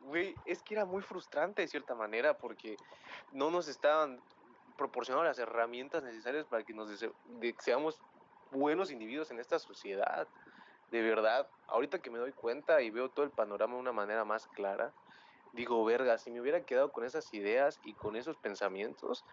Güey, 0.00 0.36
es 0.44 0.62
que 0.62 0.74
era 0.74 0.84
muy 0.84 1.02
frustrante 1.02 1.62
de 1.62 1.68
cierta 1.68 1.94
manera 1.94 2.34
porque 2.38 2.76
no 3.32 3.50
nos 3.50 3.68
estaban 3.68 4.20
proporcionando 4.76 5.24
las 5.24 5.38
herramientas 5.38 6.02
necesarias 6.02 6.46
para 6.46 6.62
que 6.62 6.74
nos 6.74 7.04
seamos 7.60 7.98
buenos 8.50 8.90
individuos 8.90 9.30
en 9.30 9.40
esta 9.40 9.58
sociedad. 9.58 10.28
De 10.90 11.02
verdad, 11.02 11.48
ahorita 11.66 11.98
que 11.98 12.10
me 12.10 12.18
doy 12.18 12.32
cuenta 12.32 12.80
y 12.82 12.90
veo 12.90 13.08
todo 13.08 13.24
el 13.24 13.32
panorama 13.32 13.74
de 13.74 13.80
una 13.80 13.92
manera 13.92 14.24
más 14.24 14.46
clara, 14.48 14.92
digo, 15.52 15.84
verga, 15.84 16.18
si 16.18 16.30
me 16.30 16.40
hubiera 16.40 16.62
quedado 16.64 16.92
con 16.92 17.04
esas 17.04 17.32
ideas 17.34 17.80
y 17.82 17.94
con 17.94 18.14
esos 18.14 18.36
pensamientos, 18.36 19.24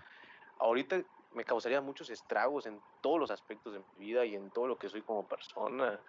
ahorita 0.59 1.03
me 1.33 1.43
causaría 1.43 1.81
muchos 1.81 2.09
estragos 2.09 2.65
en 2.65 2.81
todos 3.01 3.19
los 3.19 3.31
aspectos 3.31 3.73
de 3.73 3.79
mi 3.79 4.05
vida 4.05 4.25
y 4.25 4.35
en 4.35 4.49
todo 4.51 4.67
lo 4.67 4.77
que 4.77 4.89
soy 4.89 5.01
como 5.01 5.27
persona. 5.27 5.99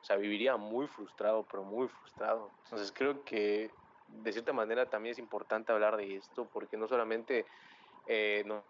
O 0.00 0.04
sea, 0.04 0.16
viviría 0.16 0.56
muy 0.56 0.86
frustrado, 0.86 1.44
pero 1.50 1.64
muy 1.64 1.88
frustrado. 1.88 2.50
Entonces 2.64 2.92
creo 2.92 3.24
que 3.24 3.70
de 4.06 4.32
cierta 4.32 4.52
manera 4.52 4.88
también 4.88 5.12
es 5.12 5.18
importante 5.18 5.72
hablar 5.72 5.96
de 5.96 6.16
esto 6.16 6.48
porque 6.52 6.76
no 6.76 6.88
solamente 6.88 7.46
eh, 8.06 8.42
no- 8.46 8.64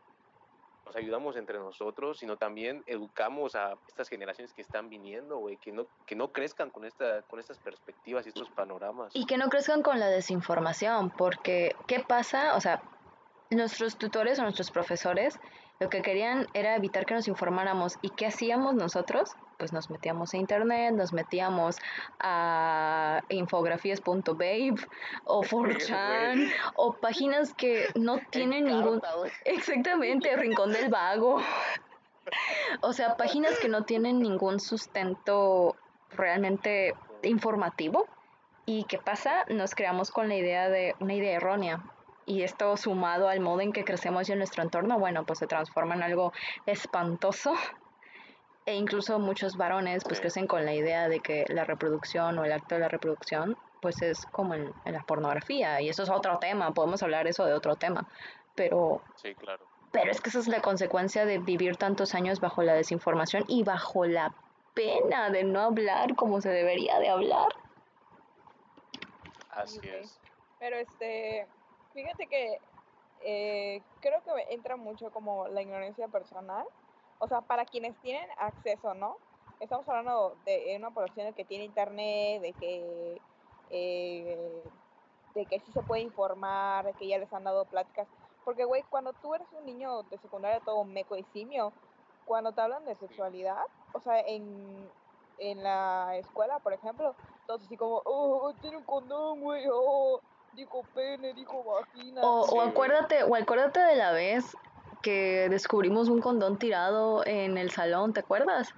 nos 0.85 0.97
ayudamos 0.97 1.37
entre 1.37 1.59
nosotros, 1.59 2.19
sino 2.19 2.39
también 2.39 2.83
educamos 2.87 3.55
a 3.55 3.79
estas 3.87 4.09
generaciones 4.09 4.55
que 4.55 4.63
están 4.63 4.89
viniendo, 4.89 5.37
güey, 5.37 5.59
que 5.59 5.71
no, 5.71 5.87
que 6.07 6.17
no 6.17 6.33
crezcan 6.33 6.71
con, 6.71 6.87
esta, 6.87 7.23
con 7.23 7.39
estas 7.39 7.59
perspectivas 7.59 8.25
y 8.25 8.31
estos 8.31 8.49
panoramas. 8.51 9.15
Y 9.15 9.27
que 9.27 9.37
no 9.37 9.49
crezcan 9.51 9.83
con 9.83 10.01
la 10.01 10.09
desinformación, 10.09 11.11
porque 11.11 11.77
¿qué 11.87 12.01
pasa? 12.01 12.57
O 12.57 12.61
sea, 12.63 12.83
nuestros 13.51 13.99
tutores 13.99 14.39
o 14.39 14.43
nuestros 14.43 14.71
profesores 14.71 15.39
lo 15.79 15.91
que 15.91 16.01
querían 16.03 16.47
era 16.55 16.75
evitar 16.75 17.05
que 17.07 17.15
nos 17.15 17.29
informáramos. 17.29 17.99
¿Y 18.03 18.11
qué 18.11 18.27
hacíamos 18.27 18.75
nosotros? 18.75 19.31
Pues 19.59 19.73
nos 19.73 19.91
metíamos 19.91 20.35
a 20.35 20.37
internet, 20.37 20.95
nos 20.95 21.13
metíamos 21.13 21.77
a 22.21 23.23
infografías.babe 23.29 24.77
o 25.25 25.43
4chan 25.45 26.51
o 26.77 26.95
páginas 26.95 27.53
que 27.55 27.89
no 27.97 28.19
tienen 28.31 28.65
ningún... 28.65 29.03
Exactamente, 29.45 30.35
Rincón 30.37 30.73
del 30.73 30.89
Vago. 30.89 31.43
O 32.83 32.93
sea, 32.93 33.17
páginas 33.17 33.59
que 33.59 33.69
no 33.69 33.85
tienen 33.85 34.21
ningún 34.21 34.61
sustento 34.61 35.77
realmente 36.11 36.95
informativo. 37.23 38.07
¿Y 38.65 38.85
qué 38.85 38.99
pasa? 38.99 39.45
Nos 39.49 39.75
creamos 39.75 40.11
con 40.11 40.29
la 40.29 40.37
idea 40.37 40.69
de 40.69 40.95
una 41.01 41.15
idea 41.15 41.37
errónea. 41.37 41.83
Y 42.27 42.43
esto 42.43 42.77
sumado 42.77 43.29
al 43.29 43.41
modo 43.41 43.63
en 43.63 43.73
que 43.73 43.85
crecemos 43.85 44.29
y 44.29 44.33
en 44.33 44.39
nuestro 44.39 44.63
entorno, 44.63 44.99
bueno, 44.99 45.25
pues 45.25 45.39
se 45.39 45.47
transforma 45.47 45.95
en 45.95 46.03
algo 46.03 46.33
espantoso. 46.67 47.55
E 48.69 48.75
incluso 48.75 49.19
muchos 49.19 49.57
varones 49.57 50.05
pues 50.05 50.21
crecen 50.21 50.47
con 50.47 50.67
la 50.67 50.75
idea 50.75 51.09
de 51.09 51.21
que 51.21 51.47
la 51.49 51.65
reproducción 51.65 52.39
o 52.39 52.45
el 52.45 52.53
acto 52.53 52.75
de 52.75 52.83
la 52.83 52.89
reproducción 52.89 53.57
pues 53.81 54.03
es 54.03 54.27
como 54.27 54.53
en, 54.53 54.71
en 54.85 54.93
la 54.93 55.03
pornografía. 55.05 55.81
Y 55.81 55.89
eso 55.89 56.03
es 56.03 56.11
otro 56.11 56.39
tema, 56.39 56.75
podemos 56.75 57.03
hablar 57.03 57.27
eso 57.27 57.47
de 57.47 57.55
otro 57.55 57.77
tema. 57.77 58.07
Pero 58.55 59.01
Sí, 59.15 59.35
claro. 59.37 59.65
pero 59.91 60.11
es 60.11 60.21
que 60.21 60.29
esa 60.29 60.41
es 60.41 60.49
la 60.49 60.61
consecuencia 60.61 61.25
de 61.25 61.39
vivir 61.39 61.79
tantos 61.79 62.15
años 62.15 62.41
bajo 62.41 62.63
la 62.63 62.75
desinformación 62.75 63.45
y 63.49 63.63
bajo 63.63 64.05
la 64.05 64.35
pena 64.75 65.31
de 65.31 65.45
no 65.45 65.63
hablar 65.63 66.15
como 66.15 66.43
se 66.43 66.51
debería 66.51 66.99
de 66.99 67.09
hablar. 67.09 67.49
Así 69.49 69.81
es. 69.83 70.21
Pero 70.59 70.77
este, 70.77 71.47
fíjate 71.95 72.27
que 72.27 72.59
eh, 73.25 73.83
creo 74.01 74.23
que 74.23 74.53
entra 74.53 74.77
mucho 74.77 75.11
como 75.11 75.49
la 75.49 75.63
ignorancia 75.63 76.07
personal. 76.09 76.67
O 77.19 77.27
sea, 77.29 77.41
para 77.43 77.65
quienes 77.65 77.97
tienen 78.01 78.29
acceso, 78.39 78.95
¿no? 78.95 79.17
Estamos 79.61 79.89
hablando 79.89 80.37
de 80.45 80.77
una 80.77 80.91
población 80.93 81.35
que 81.35 81.45
tiene 81.45 81.65
internet, 81.65 82.41
de 82.43 82.53
que, 82.53 83.23
eh, 83.71 84.63
de 85.35 85.47
que 85.47 85.59
sí 85.61 85.73
se 85.73 85.83
puede 85.83 86.03
informar, 86.03 86.85
de 86.87 86.95
que 86.95 87.09
ya 87.09 87.19
les 87.19 87.33
han 87.33 87.45
dado 87.45 87.65
pláticas. 87.67 88.09
Porque, 88.45 88.65
güey, 88.65 88.85
cuando 88.89 89.13
tú 89.15 89.35
eres 89.35 89.49
un 89.53 89.67
niño 89.67 90.05
de 90.05 90.19
secundaria 90.19 90.61
todo 90.61 90.85
meco 90.85 91.17
y 91.17 91.25
simio, 91.25 91.73
cuando 92.25 92.53
te 92.53 92.61
hablan 92.61 92.85
de 92.85 92.95
sexualidad, 92.97 93.63
o 93.93 94.01
sea, 94.01 94.21
en, 94.21 94.89
en 95.39 95.63
la 95.63 96.17
escuela, 96.17 96.61
por 96.61 96.73
ejemplo, 96.73 97.17
todos 97.47 97.63
así 97.65 97.77
como, 97.77 98.01
oh, 98.05 98.55
tiene 98.61 98.77
un 98.77 98.85
condón, 98.85 99.41
güey, 99.41 99.65
oh, 99.73 100.21
dijo 100.53 100.85
pene, 100.95 101.35
dijo 101.35 101.65
vagina. 101.65 102.23
O, 102.25 102.45
Sí, 102.45 102.51
o 102.53 102.57
güey. 102.57 102.69
acuérdate, 102.69 103.25
o 103.25 103.35
acuérdate 103.35 103.81
de 103.81 103.97
la 103.97 104.13
vez 104.13 104.57
que 105.03 105.49
descubrimos 105.51 106.09
un 106.09 106.21
condón 106.21 106.59
tirado 106.59 107.25
en 107.27 107.59
el 107.59 107.71
salón, 107.71 108.13
¿te 108.13 108.21
acuerdas? 108.21 108.75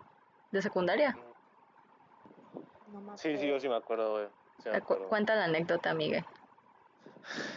De 0.51 0.63
secundaria. 0.63 1.17
No 2.87 3.01
me 3.01 3.17
Sí, 3.19 3.37
sí, 3.37 3.47
yo 3.49 3.61
sí 3.61 3.69
me 3.69 3.77
acuerdo, 3.77 4.13
güey. 4.13 4.29
Sí 4.59 4.69
me 4.69 4.77
Acu- 4.77 4.83
acuerdo. 4.83 5.09
Cuenta 5.09 5.35
la 5.37 5.45
anécdota, 5.45 5.95
Miguel. 5.95 6.25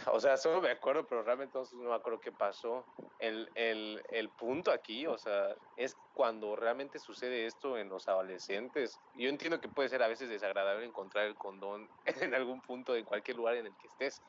O 0.06 0.20
sea, 0.20 0.36
solo 0.36 0.60
me 0.60 0.70
acuerdo, 0.70 1.06
pero 1.06 1.22
realmente 1.22 1.58
no 1.58 1.88
me 1.88 1.94
acuerdo 1.94 2.20
qué 2.20 2.32
pasó. 2.32 2.86
El, 3.18 3.50
el, 3.54 4.02
el 4.10 4.30
punto 4.30 4.70
aquí, 4.70 5.06
o 5.06 5.18
sea, 5.18 5.56
es 5.76 5.96
cuando 6.12 6.54
realmente 6.56 6.98
sucede 6.98 7.46
esto 7.46 7.78
en 7.78 7.88
los 7.88 8.06
adolescentes. 8.08 9.00
Yo 9.14 9.28
entiendo 9.28 9.60
que 9.60 9.68
puede 9.68 9.88
ser 9.88 10.02
a 10.02 10.08
veces 10.08 10.28
desagradable 10.28 10.86
encontrar 10.86 11.26
el 11.26 11.36
condón 11.36 11.88
en 12.04 12.34
algún 12.34 12.60
punto, 12.60 12.94
en 12.94 13.04
cualquier 13.04 13.36
lugar 13.36 13.56
en 13.56 13.66
el 13.66 13.76
que 13.76 13.88
estés. 13.88 14.22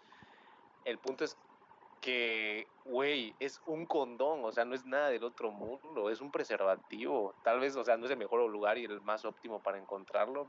El 0.84 1.00
punto 1.00 1.24
es 1.26 1.38
que, 2.06 2.68
güey, 2.84 3.36
es 3.40 3.60
un 3.66 3.88
condón, 3.88 4.46
o 4.46 4.52
sea, 4.52 4.64
no 4.64 4.76
es 4.76 4.86
nada 4.86 5.10
del 5.10 5.24
otro 5.24 5.52
mundo, 5.52 6.12
es 6.12 6.22
un 6.22 6.32
preservativo. 6.32 7.34
Tal 7.42 7.60
vez, 7.60 7.76
o 7.76 7.84
sea, 7.84 7.98
no 7.98 8.06
es 8.06 8.12
el 8.12 8.18
mejor 8.18 8.48
lugar 8.48 8.78
y 8.78 8.86
el 8.86 9.02
más 9.02 9.26
óptimo 9.26 9.60
para 9.60 9.80
encontrarlo, 9.80 10.48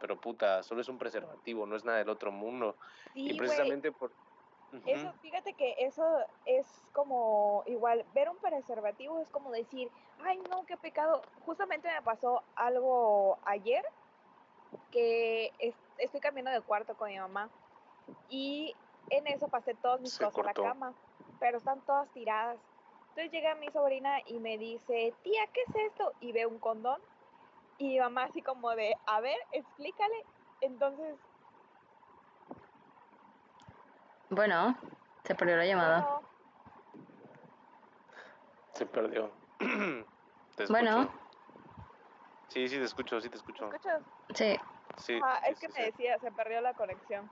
pero 0.00 0.18
puta, 0.18 0.62
solo 0.62 0.80
es 0.80 0.88
un 0.88 0.98
preservativo, 0.98 1.66
no 1.66 1.76
es 1.76 1.84
nada 1.84 1.98
del 1.98 2.08
otro 2.08 2.32
mundo. 2.32 2.76
Sí, 3.12 3.30
y 3.30 3.34
precisamente 3.38 3.92
por... 3.92 4.12
Eso, 4.86 5.12
fíjate 5.20 5.52
que 5.54 5.74
eso 5.78 6.04
es 6.44 6.66
como 6.92 7.62
igual, 7.66 8.04
ver 8.14 8.28
un 8.30 8.38
preservativo 8.38 9.20
es 9.20 9.28
como 9.28 9.50
decir, 9.52 9.90
ay 10.18 10.38
no, 10.50 10.64
qué 10.66 10.76
pecado. 10.76 11.22
Justamente 11.44 11.88
me 11.92 12.02
pasó 12.02 12.42
algo 12.56 13.38
ayer 13.44 13.84
que 14.90 15.52
es- 15.58 15.76
estoy 15.98 16.20
cambiando 16.20 16.50
de 16.50 16.60
cuarto 16.62 16.94
con 16.96 17.08
mi 17.08 17.18
mamá 17.18 17.50
y 18.28 18.74
en 19.10 19.26
eso 19.26 19.48
pasé 19.48 19.74
todas 19.74 20.00
mis 20.00 20.12
Se 20.12 20.24
cosas 20.24 20.38
a 20.38 20.42
cortó. 20.42 20.62
la 20.62 20.68
cama, 20.70 20.94
pero 21.38 21.58
están 21.58 21.80
todas 21.82 22.10
tiradas. 22.12 22.58
Entonces 23.10 23.32
llega 23.32 23.54
mi 23.54 23.68
sobrina 23.70 24.20
y 24.26 24.38
me 24.40 24.58
dice, 24.58 25.14
tía, 25.22 25.46
¿qué 25.52 25.62
es 25.62 25.90
esto? 25.92 26.14
Y 26.20 26.32
ve 26.32 26.46
un 26.46 26.58
condón 26.58 27.00
y 27.78 27.88
mi 27.88 27.98
mamá 27.98 28.24
así 28.24 28.42
como 28.42 28.74
de, 28.74 28.94
a 29.06 29.20
ver, 29.20 29.36
explícale. 29.52 30.26
Entonces, 30.60 31.18
Bueno, 34.30 34.76
se 35.24 35.34
perdió 35.34 35.56
la 35.56 35.66
llamada. 35.66 36.00
bueno, 36.00 36.28
Se 38.74 38.86
perdió. 38.86 39.30
Te 40.56 40.66
Bueno. 40.66 41.10
Sí, 42.48 42.68
sí, 42.68 42.76
te 42.76 42.84
escucho, 42.84 43.20
sí 43.20 43.28
te 43.28 43.34
¿me 43.34 43.38
escucho. 43.38 43.70
escuchas? 43.70 44.02
Sí, 44.34 44.56
Sí, 44.98 45.20
Ah, 45.22 45.40
sí, 45.44 45.50
es 45.52 45.60
que 45.60 45.66
sí, 45.68 45.72
me 45.74 45.80
sí. 45.84 45.90
decía, 45.90 46.18
se 46.18 46.32
perdió 46.32 46.60
la 46.60 46.74
conexión. 46.74 47.30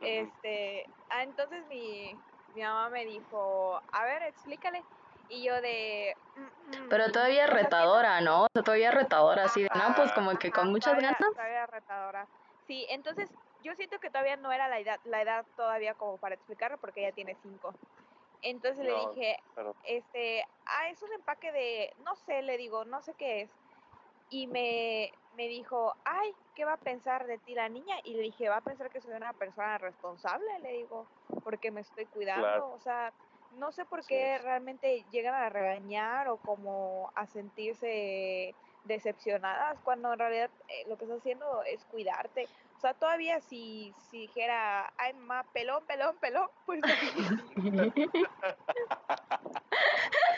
Este, 0.00 0.86
ah, 1.08 1.22
entonces 1.22 1.66
mi, 1.66 2.14
mi 2.54 2.62
mamá 2.62 2.88
me 2.90 3.04
dijo, 3.04 3.80
a 3.92 4.04
ver, 4.04 4.22
explícale. 4.22 4.84
Y 5.28 5.44
yo 5.44 5.60
de... 5.60 6.16
"Mm, 6.34 6.40
mm, 6.84 6.88
pero 6.88 7.10
todavía 7.12 7.44
o 7.44 7.48
sea, 7.48 7.56
retadora, 7.56 8.20
¿no? 8.20 8.44
O 8.44 8.46
sea, 8.54 8.62
todavía 8.62 8.90
retadora, 8.90 9.44
así 9.44 9.62
de, 9.62 9.68
no, 9.74 9.94
pues 9.94 10.12
como 10.12 10.38
que 10.38 10.50
con 10.50 10.70
muchas 10.70 10.92
todavía- 10.92 11.16
ganas. 11.18 11.34
Todavía 11.34 11.66
retadora. 11.66 12.28
Sí, 12.66 12.86
entonces 12.90 13.30
yo 13.60 13.74
siento 13.74 13.98
que 13.98 14.10
todavía 14.10 14.36
no 14.36 14.52
era 14.52 14.68
la 14.68 14.78
edad, 14.78 15.00
la 15.04 15.22
edad 15.22 15.46
todavía 15.56 15.94
como 15.94 16.18
para 16.18 16.34
explicarlo 16.34 16.78
porque 16.78 17.00
ella 17.00 17.12
tiene 17.12 17.34
cinco. 17.42 17.74
Entonces 18.40 18.84
le 18.84 18.94
dije, 18.94 19.36
pero- 19.54 19.74
este, 19.82 20.44
ah, 20.66 20.88
es 20.90 21.02
un 21.02 21.12
empaque 21.12 21.50
de, 21.50 21.92
no 21.98 22.14
sé, 22.14 22.42
le 22.42 22.56
digo, 22.56 22.84
no 22.84 23.02
sé 23.02 23.14
qué 23.14 23.42
es. 23.42 23.50
Y 24.30 24.46
me, 24.46 25.12
me 25.36 25.48
dijo, 25.48 25.94
ay, 26.04 26.34
¿qué 26.54 26.64
va 26.64 26.74
a 26.74 26.78
pensar 26.78 27.26
de 27.26 27.38
ti 27.38 27.54
la 27.54 27.68
niña? 27.68 27.96
Y 28.04 28.14
le 28.14 28.22
dije, 28.22 28.48
va 28.48 28.56
a 28.56 28.60
pensar 28.60 28.90
que 28.90 29.00
soy 29.00 29.14
una 29.14 29.32
persona 29.32 29.78
responsable, 29.78 30.46
le 30.62 30.72
digo, 30.72 31.06
porque 31.44 31.70
me 31.70 31.80
estoy 31.80 32.06
cuidando. 32.06 32.42
Claro. 32.42 32.72
O 32.72 32.80
sea, 32.80 33.12
no 33.52 33.72
sé 33.72 33.84
por 33.84 34.04
qué 34.04 34.38
realmente 34.38 35.04
llegan 35.10 35.34
a 35.34 35.48
regañar 35.48 36.28
o 36.28 36.36
como 36.38 37.10
a 37.14 37.26
sentirse 37.26 38.54
decepcionadas 38.84 39.78
cuando 39.84 40.12
en 40.12 40.18
realidad 40.18 40.50
eh, 40.68 40.84
lo 40.88 40.96
que 40.96 41.04
estás 41.04 41.20
haciendo 41.20 41.62
es 41.64 41.84
cuidarte. 41.86 42.48
O 42.76 42.80
sea, 42.80 42.94
todavía 42.94 43.40
si, 43.40 43.94
si 44.10 44.22
dijera, 44.22 44.92
ay, 44.96 45.12
mamá, 45.14 45.44
pelón, 45.52 45.84
pelón, 45.86 46.16
pelón, 46.18 46.48
pues. 46.66 46.80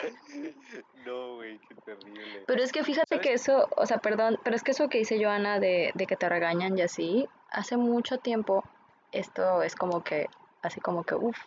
No, 1.05 1.35
güey, 1.35 1.57
qué 1.67 1.75
terrible. 1.83 2.43
Pero 2.45 2.63
es 2.63 2.71
que 2.71 2.83
fíjate 2.83 3.15
¿Sabes? 3.15 3.27
que 3.27 3.33
eso, 3.33 3.67
o 3.75 3.85
sea, 3.87 3.97
perdón, 3.97 4.37
pero 4.43 4.55
es 4.55 4.61
que 4.63 4.71
eso 4.71 4.87
que 4.87 4.99
dice 4.99 5.21
Joana 5.21 5.59
de, 5.59 5.91
de 5.95 6.05
que 6.05 6.15
te 6.15 6.29
regañan 6.29 6.77
y 6.77 6.83
así, 6.83 7.27
hace 7.49 7.75
mucho 7.75 8.19
tiempo 8.19 8.63
esto 9.11 9.63
es 9.63 9.75
como 9.75 10.03
que, 10.03 10.29
así 10.61 10.79
como 10.79 11.03
que, 11.03 11.15
uff, 11.15 11.37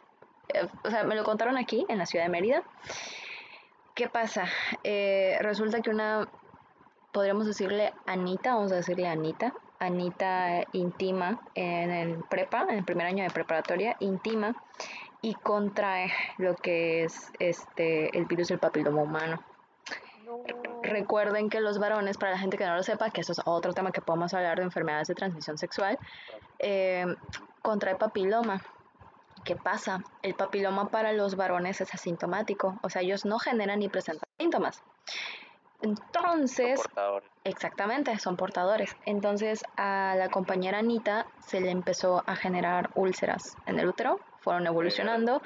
o 0.84 0.90
sea, 0.90 1.04
me 1.04 1.14
lo 1.14 1.24
contaron 1.24 1.56
aquí, 1.56 1.86
en 1.88 1.98
la 1.98 2.06
ciudad 2.06 2.24
de 2.24 2.30
Mérida. 2.30 2.62
¿Qué 3.94 4.08
pasa? 4.08 4.46
Eh, 4.82 5.38
resulta 5.40 5.80
que 5.80 5.90
una, 5.90 6.28
podríamos 7.12 7.46
decirle 7.46 7.92
Anita, 8.06 8.54
vamos 8.54 8.72
a 8.72 8.76
decirle 8.76 9.06
Anita, 9.06 9.54
Anita 9.78 10.64
intima 10.72 11.40
en 11.54 11.90
el 11.90 12.18
prepa, 12.24 12.66
en 12.68 12.78
el 12.78 12.84
primer 12.84 13.06
año 13.06 13.24
de 13.24 13.30
preparatoria, 13.30 13.96
intima 14.00 14.54
y 15.24 15.32
contrae 15.36 16.12
lo 16.36 16.54
que 16.54 17.02
es 17.04 17.32
este 17.38 18.16
el 18.16 18.26
virus 18.26 18.48
del 18.48 18.58
papiloma 18.58 19.00
humano. 19.00 19.42
Recuerden 20.82 21.48
que 21.48 21.60
los 21.60 21.78
varones, 21.78 22.18
para 22.18 22.32
la 22.32 22.38
gente 22.38 22.58
que 22.58 22.66
no 22.66 22.76
lo 22.76 22.82
sepa, 22.82 23.08
que 23.08 23.22
eso 23.22 23.32
es 23.32 23.40
otro 23.46 23.72
tema 23.72 23.90
que 23.90 24.02
podemos 24.02 24.34
hablar 24.34 24.58
de 24.58 24.64
enfermedades 24.64 25.08
de 25.08 25.14
transmisión 25.14 25.56
sexual, 25.56 25.98
eh, 26.58 27.06
contrae 27.62 27.96
papiloma. 27.96 28.60
¿Qué 29.44 29.56
pasa? 29.56 30.04
El 30.22 30.34
papiloma 30.34 30.90
para 30.90 31.12
los 31.12 31.36
varones 31.36 31.80
es 31.80 31.94
asintomático, 31.94 32.78
o 32.82 32.90
sea, 32.90 33.00
ellos 33.00 33.24
no 33.24 33.38
generan 33.38 33.78
ni 33.78 33.88
presentan 33.88 34.28
síntomas. 34.38 34.82
Entonces, 35.80 36.82
exactamente, 37.44 38.18
son 38.18 38.36
portadores. 38.36 38.94
Entonces 39.06 39.64
a 39.76 40.16
la 40.18 40.28
compañera 40.28 40.80
Anita 40.80 41.26
se 41.46 41.62
le 41.62 41.70
empezó 41.70 42.22
a 42.26 42.36
generar 42.36 42.90
úlceras 42.94 43.56
en 43.66 43.78
el 43.78 43.88
útero, 43.88 44.20
fueron 44.44 44.66
evolucionando 44.66 45.42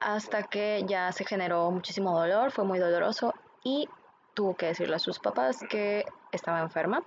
hasta 0.00 0.42
que 0.42 0.84
ya 0.86 1.10
se 1.12 1.24
generó 1.24 1.70
muchísimo 1.70 2.18
dolor, 2.18 2.50
fue 2.50 2.64
muy 2.64 2.78
doloroso 2.78 3.32
y 3.62 3.88
tuvo 4.34 4.54
que 4.54 4.66
decirle 4.66 4.96
a 4.96 4.98
sus 4.98 5.18
papás 5.18 5.60
que 5.70 6.04
estaba 6.32 6.60
enferma. 6.60 7.02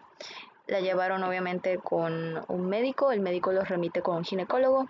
La 0.65 0.79
llevaron 0.79 1.23
obviamente 1.23 1.77
con 1.77 2.43
un 2.47 2.65
médico, 2.67 3.11
el 3.11 3.19
médico 3.19 3.51
los 3.51 3.69
remite 3.69 4.01
con 4.01 4.17
un 4.17 4.23
ginecólogo 4.23 4.87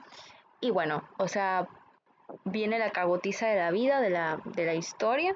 y 0.62 0.72
bueno, 0.72 1.04
o 1.18 1.28
sea, 1.28 1.68
viene 2.46 2.80
la 2.80 2.92
cagotiza 2.92 3.48
de 3.48 3.58
la 3.58 3.72
vida, 3.72 4.00
de 4.00 4.10
la, 4.10 4.40
de 4.46 4.66
la 4.66 4.74
historia. 4.74 5.36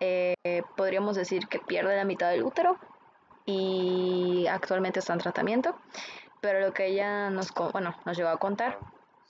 Eh, 0.00 0.62
podríamos 0.76 1.16
decir 1.16 1.46
que 1.48 1.60
pierde 1.60 1.96
la 1.96 2.04
mitad 2.04 2.30
del 2.30 2.42
útero 2.42 2.76
y 3.46 4.46
actualmente 4.48 4.98
está 4.98 5.14
en 5.14 5.20
tratamiento. 5.20 5.76
Pero 6.40 6.60
lo 6.60 6.72
que 6.72 6.86
ella 6.88 7.30
nos, 7.30 7.52
bueno, 7.72 7.94
nos 8.04 8.16
llegó 8.16 8.28
a 8.28 8.38
contar 8.38 8.78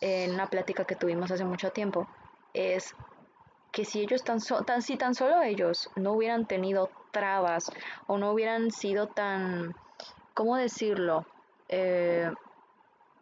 en 0.02 0.34
una 0.34 0.48
plática 0.48 0.84
que 0.84 0.96
tuvimos 0.96 1.30
hace 1.30 1.44
mucho 1.44 1.70
tiempo 1.70 2.08
es 2.52 2.94
que 3.70 3.84
si 3.84 4.00
ellos 4.00 4.24
tan, 4.24 4.40
tan 4.66 4.82
si 4.82 4.96
tan 4.96 5.14
solo 5.14 5.40
ellos 5.42 5.90
no 5.94 6.12
hubieran 6.12 6.46
tenido 6.46 6.90
trabas 7.12 7.70
o 8.08 8.18
no 8.18 8.32
hubieran 8.32 8.72
sido 8.72 9.06
tan, 9.06 9.76
¿cómo 10.34 10.56
decirlo? 10.56 11.24
Eh, 11.68 12.30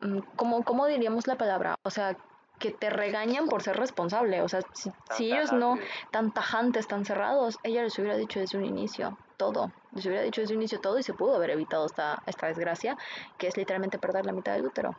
mm, 0.01 0.21
¿cómo, 0.37 0.65
¿Cómo 0.65 0.87
diríamos 0.87 1.27
la 1.27 1.37
palabra? 1.37 1.75
O 1.85 1.91
sea, 1.91 2.17
que 2.59 2.71
te 2.71 2.89
regañan 2.89 3.47
por 3.47 3.63
ser 3.63 3.77
responsable. 3.77 4.41
O 4.41 4.49
sea, 4.49 4.61
si, 4.73 5.31
ellos 5.31 5.53
no, 5.53 5.79
tan 6.11 6.33
tajantes, 6.33 6.89
tan 6.89 7.05
cerrados, 7.05 7.59
ella 7.63 7.83
les 7.83 7.99
hubiera 7.99 8.17
dicho 8.17 8.41
desde 8.41 8.57
un 8.57 8.65
inicio 8.65 9.19
todo. 9.37 9.71
Les 9.93 10.07
hubiera 10.07 10.23
dicho 10.23 10.41
desde 10.41 10.55
un 10.55 10.61
inicio 10.61 10.81
todo 10.81 10.99
y 10.99 11.03
se 11.03 11.13
pudo 11.13 11.37
haber 11.37 11.51
evitado 11.51 11.85
esta, 11.85 12.23
esta 12.27 12.47
desgracia, 12.47 12.97
que 13.39 13.49
es 13.49 13.57
literalmente 13.57 13.99
perder 13.99 14.25
la 14.25 14.33
mitad 14.33 14.53
del 14.55 14.65
útero. 14.65 14.97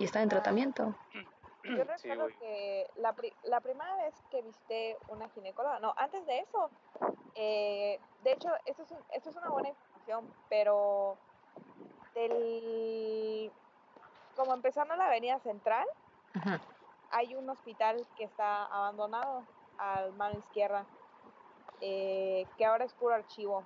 Y 0.00 0.04
está 0.04 0.22
en 0.22 0.30
tratamiento. 0.30 0.94
Yo 1.62 1.84
recuerdo 1.84 2.28
que 2.38 2.88
la, 2.96 3.14
la, 3.42 3.60
primera 3.60 3.94
vez 3.96 4.14
que 4.30 4.40
viste 4.40 4.96
una 5.08 5.28
ginecóloga, 5.28 5.78
no, 5.78 5.92
antes 5.98 6.24
de 6.24 6.38
eso, 6.38 6.70
eh, 7.34 8.00
de 8.24 8.32
hecho, 8.32 8.48
esto 8.64 8.82
es, 8.82 8.92
esto 9.12 9.28
es 9.28 9.36
una 9.36 9.50
buena 9.50 9.68
información, 9.68 10.34
pero 10.48 11.18
del, 12.14 13.52
como 14.36 14.54
empezando 14.54 14.96
la 14.96 15.04
avenida 15.04 15.38
central, 15.40 15.86
hay 17.10 17.34
un 17.34 17.50
hospital 17.50 18.06
que 18.16 18.24
está 18.24 18.64
abandonado 18.64 19.44
al 19.76 20.14
mano 20.14 20.38
izquierda, 20.38 20.86
eh, 21.82 22.46
que 22.56 22.64
ahora 22.64 22.86
es 22.86 22.94
puro 22.94 23.14
archivo. 23.14 23.64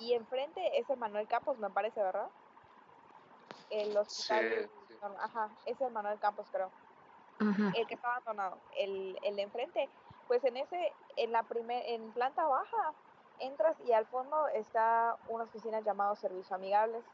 Y 0.00 0.14
enfrente 0.14 0.80
es 0.80 0.90
el 0.90 0.96
Manuel 0.96 1.28
Campos, 1.28 1.58
me 1.58 1.70
parece, 1.70 2.02
¿verdad? 2.02 2.28
El 3.70 3.96
hospital. 3.96 4.68
Ajá, 5.02 5.48
es 5.66 5.80
el 5.80 5.92
Manuel 5.92 6.18
Campos, 6.18 6.46
creo. 6.50 6.70
El 7.40 7.86
que 7.86 7.94
está 7.94 8.16
abandonado. 8.16 8.58
El, 8.76 9.18
el 9.22 9.36
de 9.36 9.42
enfrente. 9.42 9.88
Pues 10.26 10.42
en 10.44 10.56
ese, 10.56 10.92
en 11.16 11.32
la 11.32 11.42
primer, 11.44 11.82
en 11.86 12.12
planta 12.12 12.44
baja, 12.46 12.92
entras 13.38 13.76
y 13.80 13.92
al 13.92 14.06
fondo 14.06 14.48
está 14.48 15.16
una 15.28 15.44
oficina 15.44 15.80
llamada 15.80 16.14
Servicios 16.16 16.52
Amigables, 16.52 17.04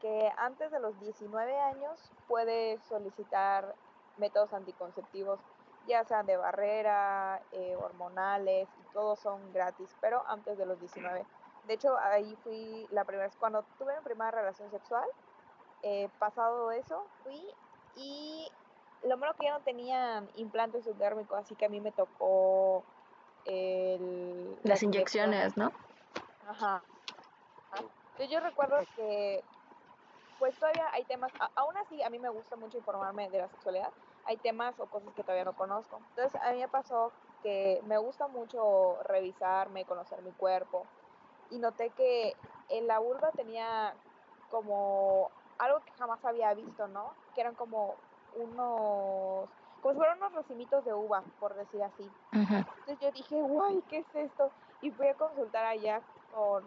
que 0.00 0.32
antes 0.38 0.70
de 0.70 0.80
los 0.80 0.98
19 1.00 1.58
años 1.60 2.12
puede 2.28 2.78
solicitar 2.88 3.74
métodos 4.16 4.52
anticonceptivos, 4.52 5.40
ya 5.86 6.04
sean 6.04 6.26
de 6.26 6.36
barrera, 6.36 7.40
eh, 7.52 7.76
hormonales, 7.76 8.68
y 8.78 8.92
todos 8.92 9.18
son 9.20 9.52
gratis, 9.52 9.94
pero 10.00 10.22
antes 10.28 10.58
de 10.58 10.66
los 10.66 10.80
19. 10.80 11.24
De 11.64 11.74
hecho, 11.74 11.96
ahí 11.98 12.36
fui 12.42 12.86
la 12.90 13.04
primera 13.04 13.26
vez, 13.26 13.36
cuando 13.36 13.64
tuve 13.78 13.96
mi 13.96 14.02
primera 14.02 14.30
relación 14.30 14.70
sexual, 14.70 15.08
eh, 15.82 16.08
pasado 16.18 16.70
eso, 16.72 17.06
fui 17.22 17.40
y 17.96 18.48
lo 19.02 19.16
malo 19.16 19.34
que 19.38 19.46
ya 19.46 19.52
no 19.52 19.64
tenían 19.64 20.28
implantes 20.36 20.84
subdérmicos, 20.84 21.38
así 21.38 21.54
que 21.54 21.66
a 21.66 21.68
mí 21.68 21.80
me 21.80 21.92
tocó 21.92 22.84
el, 23.44 24.56
las 24.64 24.82
inyecciones, 24.82 25.56
¿no? 25.56 25.72
Ajá. 26.48 26.82
yo 28.30 28.40
recuerdo 28.40 28.78
que 28.96 29.42
pues 30.38 30.58
todavía 30.58 30.88
hay 30.92 31.04
temas, 31.04 31.32
aún 31.54 31.76
así 31.78 32.02
a 32.02 32.10
mí 32.10 32.18
me 32.18 32.28
gusta 32.28 32.56
mucho 32.56 32.78
informarme 32.78 33.30
de 33.30 33.38
la 33.38 33.48
sexualidad, 33.48 33.90
hay 34.26 34.36
temas 34.38 34.78
o 34.78 34.86
cosas 34.86 35.14
que 35.14 35.22
todavía 35.22 35.44
no 35.44 35.54
conozco. 35.54 35.98
Entonces 36.10 36.40
a 36.42 36.52
mí 36.52 36.58
me 36.58 36.68
pasó 36.68 37.12
que 37.42 37.80
me 37.86 37.96
gusta 37.98 38.28
mucho 38.28 38.98
revisarme, 39.04 39.84
conocer 39.84 40.20
mi 40.22 40.32
cuerpo 40.32 40.86
y 41.50 41.58
noté 41.58 41.90
que 41.90 42.34
en 42.68 42.86
la 42.86 42.98
vulva 42.98 43.30
tenía 43.32 43.94
como 44.50 45.30
algo 45.58 45.80
que 45.80 45.92
jamás 45.92 46.24
había 46.24 46.52
visto, 46.54 46.86
¿no? 46.88 47.14
Que 47.34 47.40
eran 47.40 47.54
como 47.54 47.96
unos, 48.34 49.48
como 49.80 49.92
si 49.92 49.98
fueran 49.98 50.18
unos 50.18 50.32
racimitos 50.32 50.84
de 50.84 50.92
uva, 50.92 51.22
por 51.38 51.54
decir 51.54 51.82
así. 51.82 52.10
Entonces 52.32 52.98
yo 53.00 53.10
dije, 53.12 53.34
guay, 53.40 53.82
¿qué 53.88 53.98
es 53.98 54.14
esto? 54.14 54.52
Y 54.80 54.90
fui 54.90 55.08
a 55.08 55.14
consultar 55.14 55.64
allá 55.64 56.02
con, 56.30 56.64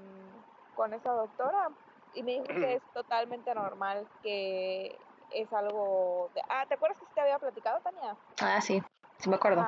con 0.73 0.93
esa 0.93 1.12
doctora 1.12 1.69
y 2.13 2.23
me 2.23 2.32
dijo 2.32 2.45
que 2.45 2.75
es 2.75 2.84
totalmente 2.93 3.54
normal, 3.54 4.08
que 4.21 4.99
es 5.30 5.52
algo... 5.54 6.32
De... 6.34 6.41
Ah, 6.49 6.65
¿te 6.67 6.73
acuerdas 6.73 6.97
que 6.97 7.06
te 7.13 7.21
había 7.21 7.38
platicado, 7.38 7.80
Tania? 7.82 8.17
Ah, 8.41 8.60
sí, 8.62 8.82
sí 9.19 9.30
me 9.30 9.36
acuerdo. 9.36 9.67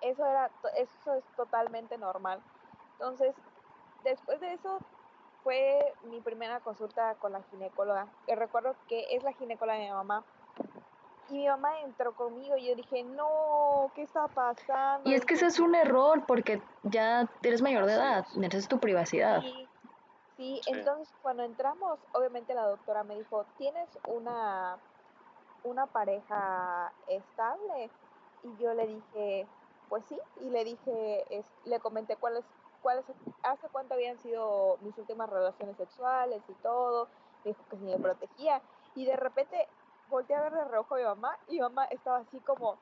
Eso, 0.00 0.26
era, 0.26 0.50
eso 0.76 1.14
es 1.14 1.24
totalmente 1.36 1.98
normal. 1.98 2.42
Entonces, 2.92 3.34
después 4.02 4.40
de 4.40 4.52
eso, 4.54 4.80
fue 5.42 5.94
mi 6.04 6.20
primera 6.20 6.60
consulta 6.60 7.14
con 7.16 7.32
la 7.32 7.42
ginecóloga. 7.50 8.06
Y 8.26 8.34
recuerdo 8.34 8.74
que 8.88 9.06
es 9.10 9.22
la 9.22 9.32
ginecóloga 9.32 9.78
de 9.78 9.84
mi 9.84 9.90
mamá. 9.90 10.24
Y 11.28 11.34
mi 11.38 11.48
mamá 11.48 11.80
entró 11.80 12.14
conmigo 12.14 12.56
y 12.56 12.68
yo 12.68 12.74
dije, 12.74 13.02
no, 13.04 13.90
¿qué 13.94 14.02
está 14.02 14.28
pasando? 14.28 15.08
Y 15.08 15.14
es 15.14 15.24
que 15.24 15.34
ese 15.34 15.46
es 15.46 15.60
un 15.60 15.74
error 15.74 16.24
porque 16.26 16.60
ya 16.82 17.28
eres 17.42 17.62
mayor 17.62 17.86
de 17.86 17.94
edad, 17.94 18.26
necesitas 18.34 18.68
tu 18.68 18.80
privacidad. 18.80 19.40
Sí, 19.40 19.68
Sí, 20.36 20.60
entonces 20.66 21.08
cuando 21.20 21.42
entramos, 21.44 22.00
obviamente 22.12 22.54
la 22.54 22.66
doctora 22.66 23.04
me 23.04 23.16
dijo, 23.16 23.44
¿tienes 23.58 23.88
una, 24.08 24.76
una 25.62 25.86
pareja 25.86 26.92
estable? 27.06 27.90
Y 28.42 28.62
yo 28.62 28.72
le 28.74 28.86
dije, 28.86 29.46
pues 29.88 30.04
sí, 30.08 30.18
y 30.40 30.50
le 30.50 30.64
dije, 30.64 31.24
es, 31.30 31.46
le 31.64 31.78
comenté 31.80 32.16
cuáles, 32.16 32.44
cuáles, 32.82 33.04
hace 33.42 33.68
cuánto 33.68 33.94
habían 33.94 34.18
sido 34.18 34.78
mis 34.82 34.96
últimas 34.98 35.30
relaciones 35.30 35.76
sexuales 35.76 36.42
y 36.48 36.54
todo, 36.54 37.08
me 37.44 37.50
dijo 37.50 37.62
que 37.70 37.76
si 37.76 37.84
me 37.84 37.98
protegía, 37.98 38.60
y 38.94 39.04
de 39.06 39.16
repente 39.16 39.68
volteé 40.08 40.36
a 40.36 40.42
ver 40.42 40.52
de 40.52 40.64
reojo 40.64 40.94
a 40.94 40.98
mi 40.98 41.04
mamá, 41.04 41.38
y 41.48 41.54
mi 41.54 41.60
mamá 41.60 41.84
estaba 41.86 42.18
así 42.18 42.38
como, 42.40 42.76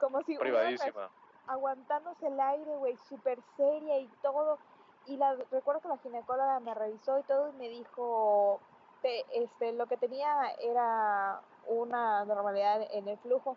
como 0.00 0.22
si... 0.22 0.38
Privadísima. 0.38 1.10
Aguantándose 1.48 2.26
el 2.26 2.40
aire, 2.40 2.76
güey, 2.76 2.96
súper 3.08 3.38
seria 3.56 3.98
y 3.98 4.08
todo, 4.22 4.58
y 5.06 5.16
la, 5.16 5.36
recuerdo 5.50 5.80
que 5.80 5.88
la 5.88 5.98
ginecóloga 5.98 6.58
me 6.60 6.74
revisó 6.74 7.18
y 7.18 7.22
todo 7.22 7.50
y 7.50 7.52
me 7.52 7.68
dijo, 7.68 8.60
este, 9.02 9.72
lo 9.72 9.86
que 9.86 9.96
tenía 9.96 10.50
era 10.60 11.40
una 11.66 12.24
normalidad 12.24 12.82
en 12.90 13.08
el 13.08 13.18
flujo. 13.18 13.56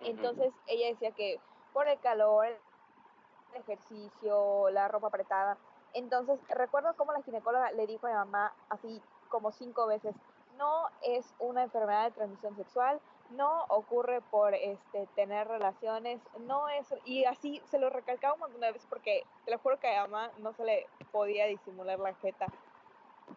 Entonces 0.00 0.52
ella 0.66 0.88
decía 0.88 1.10
que 1.12 1.40
por 1.72 1.88
el 1.88 1.98
calor, 2.00 2.46
el 3.54 3.60
ejercicio, 3.60 4.70
la 4.70 4.88
ropa 4.88 5.08
apretada. 5.08 5.56
Entonces 5.92 6.40
recuerdo 6.48 6.94
cómo 6.96 7.12
la 7.12 7.22
ginecóloga 7.22 7.70
le 7.72 7.86
dijo 7.86 8.06
a 8.06 8.10
mi 8.10 8.16
mamá 8.16 8.52
así 8.68 9.00
como 9.28 9.52
cinco 9.52 9.86
veces, 9.86 10.14
no 10.58 10.88
es 11.02 11.34
una 11.38 11.64
enfermedad 11.64 12.04
de 12.04 12.10
transmisión 12.12 12.54
sexual, 12.56 13.00
no 13.30 13.64
ocurre 13.68 14.20
por 14.20 14.54
este 14.54 15.06
tener 15.14 15.48
relaciones, 15.48 16.20
no 16.40 16.68
es 16.68 16.94
y 17.04 17.24
así 17.24 17.60
se 17.64 17.78
lo 17.78 17.90
recalcaba 17.90 18.34
un 18.34 18.40
montón 18.40 18.60
de 18.60 18.72
veces 18.72 18.86
porque 18.88 19.24
te 19.44 19.50
lo 19.50 19.58
juro 19.58 19.78
que 19.80 19.96
a 19.96 20.02
mamá 20.02 20.30
no 20.38 20.52
se 20.52 20.64
le 20.64 20.86
podía 21.10 21.46
disimular 21.46 21.98
la 21.98 22.14
jeta. 22.14 22.46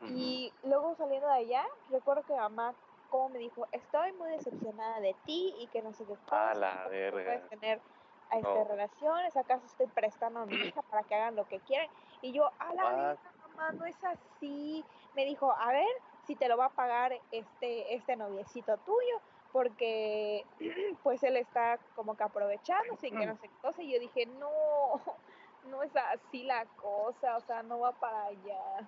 Y 0.09 0.53
luego 0.63 0.95
saliendo 0.95 1.27
de 1.27 1.33
allá, 1.33 1.65
recuerdo 1.89 2.21
que 2.23 2.35
mamá 2.35 2.75
como 3.09 3.29
me 3.29 3.39
dijo, 3.39 3.67
estoy 3.71 4.11
muy 4.13 4.31
decepcionada 4.31 4.99
de 4.99 5.15
ti 5.25 5.55
y 5.59 5.67
que 5.67 5.81
no 5.81 5.93
sé 5.93 6.05
qué 6.05 6.15
cosa, 6.15 6.53
la 6.55 6.87
puedes 6.89 7.49
tener 7.49 7.79
este, 8.31 8.63
relaciones, 8.65 9.35
acaso 9.37 9.65
estoy 9.65 9.87
prestando 9.87 10.41
a 10.41 10.45
mi 10.45 10.55
hija 10.55 10.81
para 10.83 11.03
que 11.03 11.15
hagan 11.15 11.35
lo 11.35 11.47
que 11.47 11.59
quieran. 11.61 11.87
Y 12.21 12.31
yo, 12.31 12.51
a 12.59 12.73
la 12.73 12.89
vida, 12.89 13.17
mamá, 13.49 13.71
no 13.71 13.85
es 13.85 13.97
así. 14.03 14.83
Me 15.15 15.25
dijo, 15.25 15.51
a 15.51 15.71
ver 15.71 15.87
si 16.25 16.35
te 16.35 16.47
lo 16.47 16.57
va 16.57 16.65
a 16.65 16.69
pagar 16.69 17.13
este, 17.31 17.95
este 17.95 18.15
noviecito 18.15 18.77
tuyo, 18.77 19.21
porque 19.51 20.45
pues 21.03 21.23
él 21.23 21.37
está 21.37 21.79
como 21.95 22.15
que 22.15 22.23
aprovechando, 22.23 22.95
sin 22.97 23.17
que 23.17 23.25
no 23.25 23.37
se 23.37 23.49
cosa. 23.61 23.81
Y 23.81 23.93
yo 23.93 23.99
dije, 23.99 24.25
no, 24.25 25.01
no 25.69 25.83
es 25.83 25.95
así 25.95 26.43
la 26.43 26.65
cosa, 26.65 27.37
o 27.37 27.41
sea, 27.41 27.63
no 27.63 27.79
va 27.79 27.93
para 27.93 28.25
allá. 28.25 28.87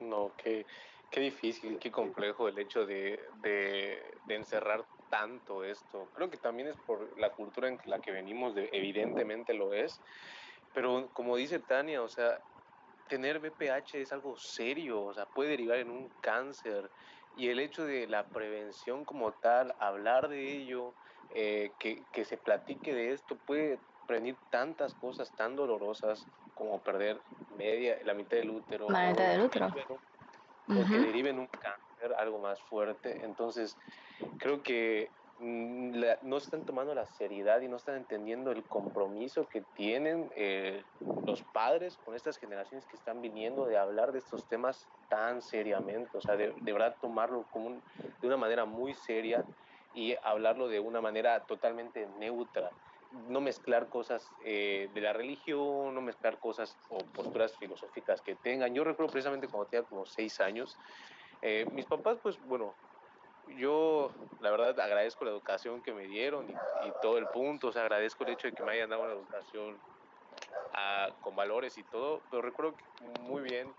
No, 0.00 0.32
qué, 0.36 0.66
qué 1.10 1.20
difícil, 1.20 1.78
qué 1.78 1.90
complejo 1.90 2.48
el 2.48 2.58
hecho 2.58 2.84
de, 2.84 3.20
de, 3.40 4.02
de 4.26 4.34
encerrar 4.34 4.84
tanto 5.12 5.62
esto. 5.62 6.08
Creo 6.14 6.30
que 6.30 6.38
también 6.38 6.68
es 6.68 6.76
por 6.86 7.18
la 7.18 7.28
cultura 7.32 7.68
en 7.68 7.78
la 7.84 7.98
que 8.00 8.10
venimos, 8.10 8.54
de, 8.54 8.70
evidentemente 8.72 9.52
lo 9.52 9.74
es, 9.74 10.00
pero 10.72 11.10
como 11.12 11.36
dice 11.36 11.58
Tania, 11.58 12.00
o 12.00 12.08
sea, 12.08 12.40
tener 13.08 13.38
BPH 13.38 13.96
es 13.96 14.10
algo 14.10 14.38
serio, 14.38 15.02
o 15.02 15.12
sea, 15.12 15.26
puede 15.26 15.50
derivar 15.50 15.76
en 15.76 15.90
un 15.90 16.08
cáncer. 16.22 16.90
Y 17.36 17.48
el 17.50 17.60
hecho 17.60 17.84
de 17.84 18.06
la 18.06 18.24
prevención 18.24 19.04
como 19.04 19.32
tal, 19.32 19.74
hablar 19.80 20.28
de 20.28 20.50
ello, 20.50 20.94
eh, 21.34 21.72
que, 21.78 22.02
que, 22.10 22.24
se 22.24 22.38
platique 22.38 22.94
de 22.94 23.12
esto, 23.12 23.36
puede 23.36 23.78
prevenir 24.06 24.36
tantas 24.48 24.94
cosas 24.94 25.30
tan 25.36 25.56
dolorosas 25.56 26.26
como 26.54 26.80
perder 26.80 27.20
media, 27.58 27.98
la 28.04 28.14
mitad 28.14 28.38
del 28.38 28.48
útero. 28.48 28.88
La 28.88 29.10
mitad 29.10 29.28
del 29.28 29.42
útero. 29.42 29.66
O 29.66 30.72
uh 30.72 30.74
-huh. 30.74 30.88
que 30.88 30.98
derive 31.00 31.30
en 31.30 31.40
un 31.40 31.46
cáncer, 31.48 31.91
algo 32.18 32.38
más 32.38 32.60
fuerte. 32.62 33.24
Entonces, 33.24 33.76
creo 34.38 34.62
que 34.62 35.10
Mm, 35.44 35.96
la, 35.96 36.18
no 36.22 36.36
están 36.36 36.64
tomando 36.64 36.94
la 36.94 37.04
seriedad 37.04 37.60
y 37.62 37.68
no 37.68 37.74
están 37.74 37.96
entendiendo 37.96 38.52
el 38.52 38.62
compromiso 38.62 39.48
que 39.48 39.62
tienen 39.74 40.30
eh, 40.36 40.84
los 41.26 41.42
padres 41.42 41.96
con 41.96 42.14
estas 42.14 42.38
generaciones 42.38 42.86
que 42.86 42.94
están 42.94 43.20
viniendo 43.20 43.66
de 43.66 43.76
hablar 43.76 44.12
de 44.12 44.20
estos 44.20 44.46
temas 44.46 44.86
tan 45.08 45.42
seriamente, 45.42 46.16
o 46.16 46.20
sea, 46.20 46.36
de, 46.36 46.54
de 46.60 46.72
verdad 46.72 46.96
tomarlo 47.00 47.44
como 47.50 47.66
un, 47.66 47.82
de 48.20 48.26
una 48.28 48.36
manera 48.36 48.66
muy 48.66 48.94
seria 48.94 49.44
y 49.94 50.14
hablarlo 50.22 50.68
de 50.68 50.78
una 50.78 51.00
manera 51.00 51.44
totalmente 51.44 52.06
neutra, 52.18 52.70
no 53.10 53.40
mezclar 53.40 53.88
cosas 53.88 54.30
eh, 54.44 54.90
de 54.94 55.00
la 55.00 55.12
religión, 55.12 55.92
no 55.92 56.00
mezclar 56.02 56.38
cosas 56.38 56.78
o 56.88 56.98
posturas 56.98 57.56
filosóficas 57.58 58.20
que 58.20 58.36
tengan. 58.36 58.72
Yo 58.74 58.84
recuerdo 58.84 59.10
precisamente 59.10 59.48
cuando 59.48 59.68
tenía 59.68 59.88
como 59.88 60.06
seis 60.06 60.40
años, 60.40 60.78
eh, 61.42 61.66
mis 61.72 61.86
papás, 61.86 62.18
pues 62.22 62.38
bueno, 62.46 62.74
yo 63.58 64.10
la 64.40 64.50
verdad 64.50 64.78
agradezco 64.80 65.24
la 65.24 65.32
educación 65.32 65.82
que 65.82 65.92
me 65.92 66.06
dieron 66.06 66.48
y, 66.48 66.54
todo 67.02 67.18
el 67.18 67.26
punto, 67.26 67.68
o 67.68 67.72
sea, 67.72 67.82
agradezco 67.82 68.24
el 68.24 68.30
hecho 68.30 68.46
de 68.46 68.54
que 68.54 68.62
me 68.62 68.72
hayan 68.72 68.90
dado 68.90 69.02
una 69.02 69.12
educación 69.12 69.76
a, 70.72 71.08
con 71.20 71.34
valores 71.34 71.76
y 71.78 71.82
todo, 71.82 72.22
pero 72.30 72.42
recuerdo 72.42 72.74
muy 73.22 73.42
bien 73.42 73.74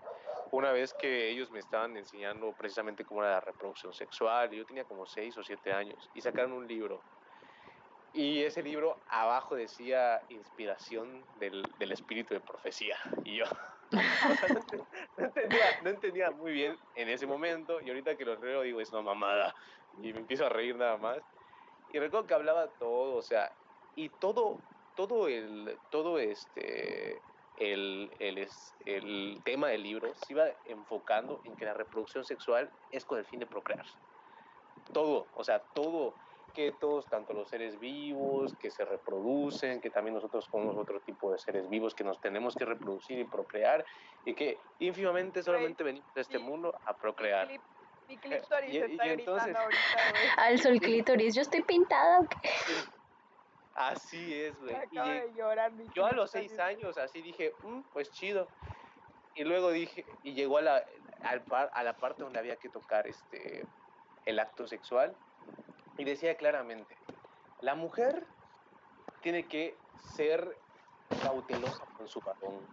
una 0.50 0.72
vez 0.72 0.92
que 0.94 1.30
ellos 1.30 1.50
me 1.50 1.58
estaban 1.58 1.96
enseñando 1.96 2.52
precisamente 2.52 3.04
cómo 3.04 3.22
era 3.22 3.32
la 3.32 3.40
reproducción 3.40 3.92
sexual, 3.92 4.50
yo 4.50 4.64
tenía 4.66 4.84
como 4.84 5.06
6 5.06 5.36
o 5.38 5.42
7 5.42 5.72
años, 5.72 6.10
y 6.14 6.20
sacaron 6.20 6.52
un 6.52 6.68
libro, 6.68 7.02
y 8.14 8.42
ese 8.44 8.62
libro 8.62 8.96
abajo 9.08 9.56
decía 9.56 10.22
inspiración 10.28 11.24
del, 11.40 11.68
del 11.78 11.92
espíritu 11.92 12.32
de 12.34 12.40
profecía, 12.40 12.96
y 13.24 13.36
yo... 13.36 13.44
O 13.94 14.34
sea, 14.34 14.48
no, 15.18 15.24
entendía, 15.26 15.80
no, 15.82 15.90
entendía, 15.90 16.30
muy 16.30 16.52
bien 16.52 16.76
en 16.96 17.08
ese 17.08 17.26
momento 17.26 17.80
y 17.80 17.90
ahorita 17.90 18.16
que 18.16 18.24
lo 18.24 18.34
leo 18.36 18.62
digo 18.62 18.80
es 18.80 18.90
una 18.90 19.02
mamada 19.02 19.54
y 20.02 20.12
me 20.12 20.20
empiezo 20.20 20.46
a 20.46 20.48
reír 20.48 20.74
nada 20.74 20.96
más. 20.96 21.18
Y 21.92 21.98
recuerdo 21.98 22.26
que 22.26 22.34
hablaba 22.34 22.66
todo 22.78 23.14
o 23.14 23.22
sea 23.22 23.52
y 23.94 24.08
todo 24.08 24.58
todo 24.96 25.28
el 25.28 25.78
todo 25.90 26.18
este 26.18 27.20
el, 27.58 28.10
el, 28.18 28.48
el 28.86 29.40
tema 29.44 29.68
del 29.68 29.84
libro 29.84 30.12
se 30.14 30.32
iba 30.32 30.46
enfocando 30.64 31.40
en 31.44 31.54
que 31.54 31.64
la 31.64 31.74
reproducción 31.74 32.24
sexual 32.24 32.68
es 32.90 33.04
con 33.04 33.18
el 33.18 33.24
fin 33.24 33.38
de 33.38 33.46
procrear. 33.46 33.84
Todo 34.92 35.26
o 35.34 35.44
sea 35.44 35.60
todo 35.60 36.14
tanto 37.08 37.32
los 37.32 37.48
seres 37.48 37.78
vivos 37.78 38.54
que 38.60 38.70
se 38.70 38.84
reproducen, 38.84 39.80
que 39.80 39.90
también 39.90 40.14
nosotros 40.14 40.44
somos 40.50 40.76
otro 40.76 41.00
tipo 41.00 41.32
de 41.32 41.38
seres 41.38 41.68
vivos 41.68 41.94
que 41.94 42.04
nos 42.04 42.20
tenemos 42.20 42.54
que 42.54 42.64
reproducir 42.64 43.18
y 43.18 43.24
procrear, 43.24 43.84
y 44.24 44.34
que 44.34 44.58
ínfimamente 44.78 45.42
solamente 45.42 45.82
venimos 45.82 46.16
a 46.16 46.20
este 46.20 46.38
mundo 46.38 46.74
a 46.84 46.94
procrear. 46.96 47.48
Mi, 47.48 47.58
mi 48.08 48.16
clítoris 48.18 48.72
y, 48.72 48.78
está 48.78 49.06
y 49.06 49.10
entonces, 49.10 49.54
ahorita, 49.54 50.10
güey. 50.10 50.28
Alzo 50.36 50.68
el 50.68 50.80
clítoris, 50.80 51.34
yo 51.34 51.42
estoy 51.42 51.62
pintada. 51.62 52.20
Así 53.74 54.34
es, 54.34 54.58
güey. 54.60 54.74
De 54.74 55.70
mi 55.72 55.88
Yo 55.94 56.06
a 56.06 56.12
los 56.12 56.30
seis 56.30 56.58
años 56.58 56.96
así 56.98 57.20
dije, 57.20 57.52
mmm, 57.62 57.80
pues 57.92 58.10
chido. 58.10 58.48
Y 59.34 59.42
luego 59.42 59.70
dije, 59.70 60.04
y 60.22 60.34
llegó 60.34 60.58
a 60.58 60.62
la, 60.62 60.84
al 61.24 61.42
par, 61.42 61.70
a 61.74 61.82
la 61.82 61.96
parte 61.96 62.22
donde 62.22 62.38
había 62.38 62.54
que 62.56 62.68
tocar 62.68 63.08
este, 63.08 63.64
el 64.26 64.38
acto 64.38 64.68
sexual 64.68 65.16
y 65.96 66.04
decía 66.04 66.36
claramente, 66.36 66.96
la 67.60 67.74
mujer 67.74 68.26
tiene 69.22 69.46
que 69.48 69.76
ser 70.14 70.58
cautelosa 71.22 71.84
con 71.96 72.08
su 72.08 72.20
varón. 72.20 72.66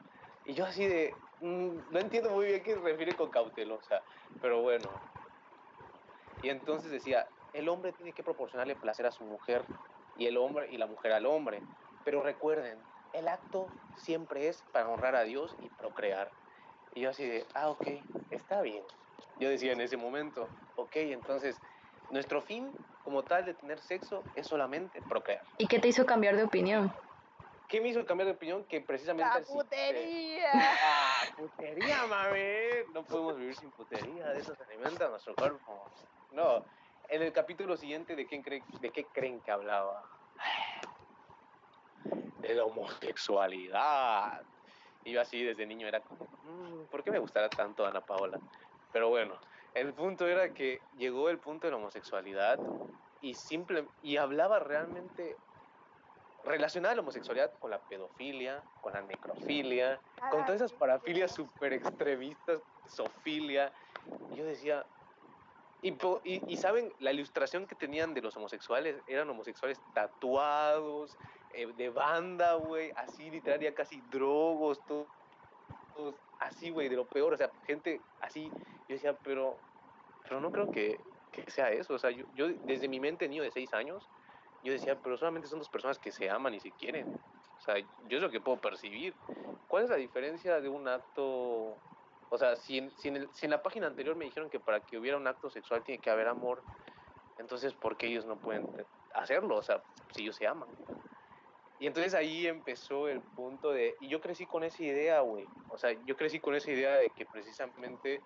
Y 0.45 0.53
yo 0.53 0.65
así 0.65 0.85
de, 0.85 1.15
mmm, 1.39 1.79
no 1.91 1.99
entiendo 1.99 2.31
muy 2.31 2.47
bien 2.47 2.63
qué 2.63 2.73
se 2.73 2.81
refiere 2.81 3.15
con 3.15 3.29
cautelosa, 3.29 4.03
pero 4.41 4.61
bueno. 4.61 4.89
Y 6.41 6.49
entonces 6.49 6.91
decía, 6.91 7.27
el 7.53 7.69
hombre 7.69 7.93
tiene 7.93 8.13
que 8.13 8.23
proporcionarle 8.23 8.75
placer 8.75 9.05
a 9.05 9.11
su 9.11 9.23
mujer 9.23 9.63
y 10.17 10.25
el 10.25 10.37
hombre 10.37 10.67
y 10.71 10.77
la 10.77 10.87
mujer 10.87 11.13
al 11.13 11.25
hombre. 11.25 11.61
Pero 12.03 12.23
recuerden, 12.23 12.79
el 13.13 13.27
acto 13.27 13.69
siempre 13.95 14.47
es 14.47 14.61
para 14.73 14.89
honrar 14.89 15.15
a 15.15 15.23
Dios 15.23 15.55
y 15.61 15.69
procrear. 15.69 16.31
Y 16.93 17.01
yo 17.01 17.11
así 17.11 17.25
de, 17.25 17.45
ah, 17.53 17.69
ok, 17.69 17.87
está 18.31 18.61
bien. 18.61 18.83
Yo 19.39 19.49
decía 19.49 19.71
en 19.73 19.81
ese 19.81 19.97
momento, 19.97 20.49
ok, 20.75 20.95
entonces 20.97 21.59
nuestro 22.09 22.41
fin 22.41 22.73
como 23.03 23.23
tal 23.23 23.45
de 23.45 23.53
tener 23.53 23.79
sexo 23.79 24.23
es 24.35 24.47
solamente 24.47 25.01
procrear. 25.01 25.43
¿Y 25.57 25.67
qué 25.67 25.79
te 25.79 25.87
hizo 25.87 26.05
cambiar 26.05 26.35
de 26.35 26.43
opinión? 26.43 26.91
¿Qué 27.67 27.79
me 27.79 27.89
hizo 27.89 28.05
cambiar 28.05 28.27
de 28.27 28.33
opinión? 28.33 28.65
Que 28.65 28.81
precisamente... 28.81 29.39
¡La 29.39 29.45
putería! 29.45 30.49
¡Ah, 30.53 31.23
putería, 31.37 32.05
mami! 32.05 32.93
No 32.93 33.03
podemos 33.03 33.37
vivir 33.37 33.55
sin 33.55 33.71
putería, 33.71 34.27
de 34.27 34.39
eso 34.39 34.53
se 34.55 34.63
alimenta 34.63 35.07
nuestro 35.07 35.33
cuerpo. 35.35 35.89
No, 36.31 36.65
en 37.07 37.21
el 37.21 37.31
capítulo 37.31 37.77
siguiente, 37.77 38.15
¿de, 38.15 38.25
quién 38.27 38.41
cree, 38.41 38.61
de 38.79 38.89
qué 38.89 39.05
creen 39.05 39.39
que 39.41 39.51
hablaba? 39.51 40.03
De 42.39 42.55
la 42.55 42.65
homosexualidad. 42.65 44.41
Y 45.03 45.13
yo 45.13 45.21
así 45.21 45.43
desde 45.43 45.65
niño 45.65 45.87
era 45.87 46.01
como, 46.01 46.25
mmm, 46.43 46.85
¿por 46.91 47.03
qué 47.03 47.11
me 47.11 47.19
gustará 47.19 47.49
tanto 47.49 47.85
Ana 47.85 48.01
Paola? 48.01 48.39
Pero 48.91 49.09
bueno, 49.09 49.39
el 49.73 49.93
punto 49.93 50.27
era 50.27 50.53
que 50.53 50.81
llegó 50.97 51.29
el 51.29 51.37
punto 51.37 51.67
de 51.67 51.71
la 51.71 51.77
homosexualidad 51.77 52.59
y, 53.21 53.33
simple, 53.35 53.87
y 54.03 54.17
hablaba 54.17 54.59
realmente 54.59 55.35
relacionada 56.43 56.95
la 56.95 57.01
homosexualidad 57.01 57.51
con 57.59 57.71
la 57.71 57.79
pedofilia, 57.79 58.63
con 58.81 58.93
la 58.93 59.01
necrofilia, 59.01 59.99
ah, 60.21 60.29
con 60.29 60.41
todas 60.41 60.55
esas 60.55 60.73
parafilias 60.73 61.31
súper 61.31 61.73
extremistas, 61.73 62.61
sofilia. 62.87 63.71
Y 64.31 64.37
yo 64.37 64.45
decía, 64.45 64.85
y, 65.81 65.91
y, 66.23 66.41
y, 66.47 66.57
saben, 66.57 66.91
la 66.99 67.11
ilustración 67.11 67.67
que 67.67 67.75
tenían 67.75 68.13
de 68.13 68.21
los 68.21 68.35
homosexuales 68.35 68.95
eran 69.07 69.29
homosexuales 69.29 69.79
tatuados, 69.93 71.17
eh, 71.53 71.67
de 71.75 71.89
banda, 71.89 72.55
güey, 72.55 72.91
así 72.95 73.29
literal, 73.29 73.73
casi 73.73 74.01
drogos, 74.09 74.79
todo, 74.85 75.05
todos 75.95 76.15
así, 76.39 76.69
güey, 76.69 76.87
de 76.87 76.95
lo 76.95 77.05
peor, 77.05 77.33
o 77.33 77.37
sea, 77.37 77.51
gente 77.65 78.01
así. 78.19 78.51
Yo 78.91 78.95
decía, 78.95 79.13
pero, 79.23 79.55
pero 80.23 80.41
no 80.41 80.51
creo 80.51 80.69
que, 80.69 80.99
que 81.31 81.49
sea 81.49 81.71
eso, 81.71 81.93
o 81.93 81.97
sea, 81.97 82.11
yo, 82.11 82.25
yo 82.35 82.49
desde 82.65 82.89
mi 82.89 82.99
mente 82.99 83.29
niño 83.29 83.41
de 83.41 83.49
seis 83.49 83.73
años, 83.73 84.05
yo 84.65 84.73
decía, 84.73 84.99
pero 85.01 85.15
solamente 85.15 85.47
son 85.47 85.59
dos 85.59 85.69
personas 85.69 85.97
que 85.97 86.11
se 86.11 86.29
aman 86.29 86.53
y 86.55 86.59
se 86.59 86.71
quieren. 86.71 87.07
O 87.07 87.61
sea, 87.61 87.75
yo 87.79 88.17
es 88.17 88.21
lo 88.21 88.29
que 88.29 88.41
puedo 88.41 88.59
percibir. 88.59 89.15
¿Cuál 89.69 89.85
es 89.85 89.89
la 89.89 89.95
diferencia 89.95 90.59
de 90.59 90.67
un 90.67 90.89
acto? 90.89 91.77
O 92.27 92.37
sea, 92.37 92.57
si 92.57 92.79
en, 92.79 92.91
si, 92.97 93.07
en 93.07 93.15
el, 93.15 93.29
si 93.33 93.45
en 93.45 93.51
la 93.51 93.63
página 93.63 93.87
anterior 93.87 94.17
me 94.17 94.25
dijeron 94.25 94.49
que 94.49 94.59
para 94.59 94.81
que 94.81 94.97
hubiera 94.97 95.15
un 95.15 95.25
acto 95.25 95.49
sexual 95.49 95.85
tiene 95.85 96.01
que 96.01 96.09
haber 96.09 96.27
amor, 96.27 96.61
entonces, 97.37 97.73
¿por 97.73 97.95
qué 97.95 98.07
ellos 98.07 98.25
no 98.25 98.35
pueden 98.35 98.67
hacerlo? 99.13 99.55
O 99.55 99.63
sea, 99.63 99.81
si 100.13 100.23
ellos 100.23 100.35
se 100.35 100.47
aman. 100.47 100.67
Y 101.79 101.87
entonces 101.87 102.13
ahí 102.13 102.45
empezó 102.45 103.07
el 103.07 103.21
punto 103.21 103.71
de... 103.71 103.95
Y 104.01 104.09
yo 104.09 104.19
crecí 104.19 104.45
con 104.45 104.65
esa 104.65 104.83
idea, 104.83 105.21
güey. 105.21 105.47
O 105.69 105.77
sea, 105.77 105.93
yo 106.05 106.17
crecí 106.17 106.41
con 106.41 106.55
esa 106.55 106.69
idea 106.69 106.97
de 106.97 107.09
que 107.09 107.25
precisamente 107.25 108.21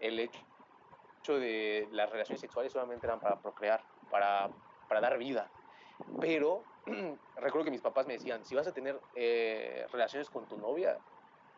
el 0.00 0.18
hecho 0.18 1.38
de 1.38 1.88
las 1.92 2.10
relaciones 2.10 2.40
sexuales 2.40 2.72
solamente 2.72 3.06
eran 3.06 3.20
para 3.20 3.40
procrear, 3.40 3.82
para, 4.10 4.50
para 4.88 5.00
dar 5.00 5.18
vida. 5.18 5.50
Pero 6.20 6.64
recuerdo 7.36 7.64
que 7.64 7.70
mis 7.70 7.82
papás 7.82 8.06
me 8.06 8.14
decían, 8.14 8.44
si 8.44 8.54
vas 8.54 8.66
a 8.66 8.72
tener 8.72 9.00
eh, 9.14 9.86
relaciones 9.92 10.30
con 10.30 10.46
tu 10.46 10.56
novia, 10.56 10.98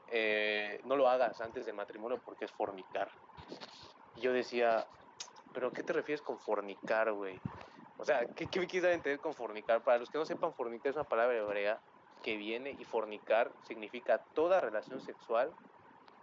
eh, 0.09 0.81
no 0.85 0.97
lo 0.97 1.09
hagas 1.09 1.41
antes 1.41 1.65
del 1.65 1.75
matrimonio 1.75 2.21
porque 2.25 2.45
es 2.45 2.53
fornicar. 2.53 3.09
Y 4.17 4.21
yo 4.21 4.33
decía, 4.33 4.87
¿pero 5.55 5.73
qué 5.73 5.83
te 5.83 5.93
refieres 5.93 6.23
con 6.23 6.39
fornicar, 6.39 7.13
güey? 7.13 7.41
O 7.99 8.05
sea, 8.05 8.27
¿qué, 8.27 8.47
qué 8.47 8.59
me 8.59 8.67
quieres 8.67 8.95
entender 8.95 9.21
con 9.21 9.33
fornicar? 9.33 9.83
Para 9.83 9.99
los 9.99 10.11
que 10.11 10.19
no 10.19 10.25
sepan, 10.25 10.53
fornicar 10.53 10.91
es 10.91 10.97
una 10.97 11.05
palabra 11.05 11.37
hebrea 11.37 11.81
que 12.23 12.37
viene 12.37 12.77
y 12.79 12.85
fornicar 12.85 13.53
significa 13.67 14.19
toda 14.35 14.61
relación 14.61 15.01
sexual 15.01 15.53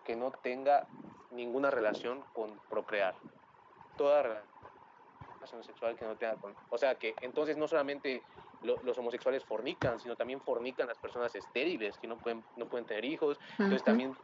que 0.05 0.15
no 0.15 0.31
tenga 0.31 0.87
ninguna 1.31 1.71
relación 1.71 2.23
con 2.33 2.59
procrear. 2.69 3.15
Toda 3.95 4.45
relación 5.39 5.63
sexual 5.63 5.95
que 5.95 6.05
no 6.05 6.15
tenga 6.15 6.37
con... 6.37 6.55
O 6.69 6.77
sea 6.77 6.95
que 6.95 7.15
entonces 7.21 7.57
no 7.57 7.67
solamente 7.67 8.23
los 8.61 8.97
homosexuales 8.97 9.45
fornican, 9.45 9.99
sino 9.99 10.15
también 10.15 10.41
fornican 10.41 10.87
las 10.87 10.97
personas 10.97 11.33
estériles 11.35 11.97
que 11.97 12.07
no 12.07 12.17
pueden, 12.17 12.43
no 12.55 12.67
pueden 12.67 12.85
tener 12.85 13.05
hijos. 13.05 13.39
Entonces 13.51 13.83
también 13.83 14.15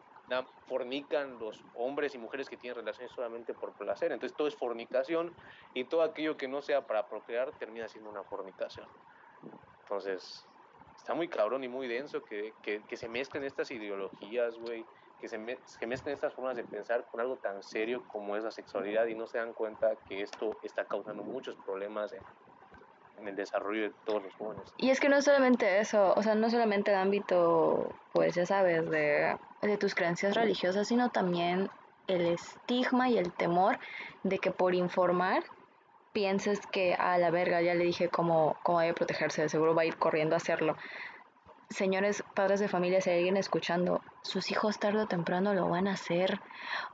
fornican 0.65 1.37
los 1.39 1.63
hombres 1.73 2.15
y 2.15 2.17
mujeres 2.17 2.49
que 2.49 2.57
tienen 2.57 2.75
relaciones 2.75 3.11
solamente 3.11 3.53
por 3.53 3.73
placer. 3.73 4.11
Entonces 4.11 4.35
todo 4.35 4.47
es 4.47 4.55
fornicación 4.55 5.33
y 5.73 5.85
todo 5.85 6.01
aquello 6.01 6.35
que 6.35 6.47
no 6.47 6.61
sea 6.61 6.85
para 6.85 7.07
procrear 7.07 7.51
termina 7.53 7.87
siendo 7.87 8.09
una 8.09 8.23
fornicación. 8.23 8.87
Entonces 9.83 10.45
está 10.97 11.13
muy 11.13 11.27
cabrón 11.27 11.63
y 11.63 11.67
muy 11.67 11.87
denso 11.87 12.23
que, 12.23 12.53
que, 12.61 12.83
que 12.83 12.97
se 12.97 13.07
mezclen 13.07 13.43
estas 13.43 13.69
ideologías, 13.71 14.57
güey, 14.57 14.85
que 15.19 15.27
se, 15.27 15.37
mezclen 15.37 15.91
estas 15.91 16.33
formas 16.33 16.55
de 16.55 16.63
pensar 16.63 17.05
con 17.11 17.21
algo 17.21 17.37
tan 17.37 17.63
serio 17.63 18.03
como 18.07 18.35
es 18.35 18.43
la 18.43 18.51
sexualidad 18.51 19.05
y 19.07 19.15
no 19.15 19.27
se 19.27 19.37
dan 19.37 19.53
cuenta 19.53 19.95
que 20.07 20.21
esto 20.21 20.57
está 20.63 20.85
causando 20.85 21.23
muchos 21.23 21.55
problemas 21.57 22.13
en, 22.13 22.21
el 23.27 23.35
desarrollo 23.35 23.83
de 23.83 23.91
todos 24.05 24.21
los 24.23 24.33
jóvenes. 24.35 24.71
Y 24.77 24.91
es 24.91 24.99
que 24.99 25.09
no 25.09 25.19
solamente 25.21 25.79
eso, 25.79 26.13
o 26.15 26.21
sea, 26.21 26.35
no 26.35 26.49
solamente 26.49 26.91
el 26.91 26.97
ámbito, 26.97 27.89
pues 28.13 28.35
ya 28.35 28.45
sabes, 28.45 28.87
de, 28.89 29.37
tus 29.79 29.95
creencias 29.95 30.35
religiosas, 30.35 30.87
sino 30.87 31.09
también 31.09 31.69
el 32.07 32.27
estigma 32.27 33.09
y 33.09 33.17
el 33.17 33.31
temor 33.31 33.79
de 34.23 34.37
que 34.37 34.51
por 34.51 34.75
informar 34.75 35.43
pienses 36.13 36.59
que 36.67 36.93
a 36.93 37.17
la 37.17 37.31
verga 37.31 37.61
ya 37.61 37.73
le 37.73 37.85
dije 37.85 38.09
cómo, 38.09 38.57
cómo 38.63 38.81
debe 38.81 38.93
protegerse, 38.93 39.49
seguro 39.49 39.73
va 39.73 39.83
a 39.83 39.85
ir 39.85 39.97
corriendo 39.97 40.35
a 40.35 40.37
hacerlo. 40.37 40.75
Señores 41.69 42.23
padres 42.35 42.59
de 42.59 42.67
familia, 42.67 43.01
si 43.01 43.09
alguien 43.09 43.37
escuchando, 43.37 44.01
sus 44.21 44.51
hijos 44.51 44.79
tarde 44.79 45.01
o 45.01 45.07
temprano 45.07 45.53
lo 45.53 45.69
van 45.69 45.87
a 45.87 45.93
hacer. 45.93 46.39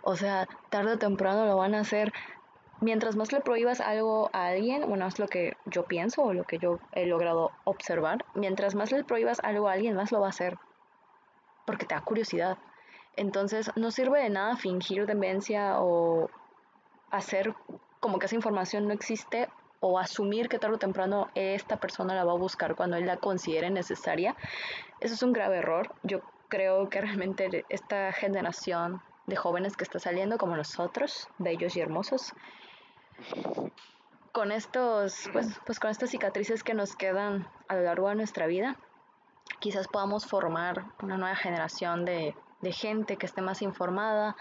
O 0.01 0.15
sea, 0.15 0.47
tarde 0.69 0.93
o 0.93 0.97
temprano 0.97 1.45
lo 1.45 1.57
van 1.57 1.75
a 1.75 1.81
hacer 1.81 2.13
mientras 2.81 3.15
más 3.15 3.31
le 3.31 3.39
prohíbas 3.39 3.79
algo 3.79 4.29
a 4.33 4.47
alguien, 4.47 4.87
bueno, 4.87 5.07
es 5.07 5.19
lo 5.19 5.27
que 5.27 5.55
yo 5.65 5.85
pienso 5.85 6.23
o 6.23 6.33
lo 6.33 6.43
que 6.43 6.57
yo 6.57 6.79
he 6.91 7.05
logrado 7.05 7.51
observar, 7.63 8.25
mientras 8.33 8.75
más 8.75 8.91
le 8.91 9.03
prohíbas 9.03 9.39
algo 9.43 9.69
a 9.69 9.73
alguien, 9.73 9.95
más 9.95 10.11
lo 10.11 10.19
va 10.19 10.27
a 10.27 10.31
hacer. 10.31 10.57
Porque 11.65 11.85
te 11.85 11.95
da 11.95 12.01
curiosidad. 12.01 12.57
Entonces, 13.15 13.71
no 13.75 13.91
sirve 13.91 14.21
de 14.23 14.29
nada 14.29 14.57
fingir 14.57 15.05
demencia 15.05 15.79
o 15.79 16.29
hacer 17.11 17.53
como 17.99 18.17
que 18.17 18.25
esa 18.25 18.35
información 18.35 18.87
no 18.87 18.93
existe 18.93 19.47
o 19.81 19.99
asumir 19.99 20.47
que 20.47 20.59
tarde 20.59 20.75
o 20.75 20.79
temprano 20.79 21.29
esta 21.35 21.77
persona 21.77 22.15
la 22.15 22.23
va 22.23 22.31
a 22.31 22.37
buscar 22.37 22.75
cuando 22.75 22.95
él 22.97 23.05
la 23.05 23.17
considere 23.17 23.69
necesaria. 23.69 24.35
Eso 25.01 25.15
es 25.15 25.23
un 25.23 25.33
grave 25.33 25.57
error. 25.57 25.93
Yo 26.03 26.21
creo 26.47 26.87
que 26.89 27.01
realmente 27.01 27.65
esta 27.67 28.13
generación 28.13 29.01
de 29.25 29.35
jóvenes 29.35 29.75
que 29.75 29.83
está 29.83 29.99
saliendo 29.99 30.37
como 30.37 30.55
nosotros, 30.55 31.27
bellos 31.39 31.75
y 31.75 31.81
hermosos, 31.81 32.33
con 34.31 34.51
estos, 34.51 35.29
pues, 35.33 35.59
pues 35.65 35.79
con 35.79 35.89
estas 35.89 36.11
cicatrices 36.11 36.63
que 36.63 36.73
nos 36.73 36.95
quedan 36.95 37.47
a 37.67 37.75
lo 37.75 37.81
largo 37.81 38.09
de 38.09 38.15
nuestra 38.15 38.45
vida, 38.45 38.77
quizás 39.59 39.87
podamos 39.87 40.27
formar 40.27 40.85
una 41.01 41.17
nueva 41.17 41.35
generación 41.35 42.05
de, 42.05 42.35
de 42.61 42.71
gente 42.71 43.17
que 43.17 43.25
esté 43.25 43.41
más 43.41 43.61
informada, 43.61 44.35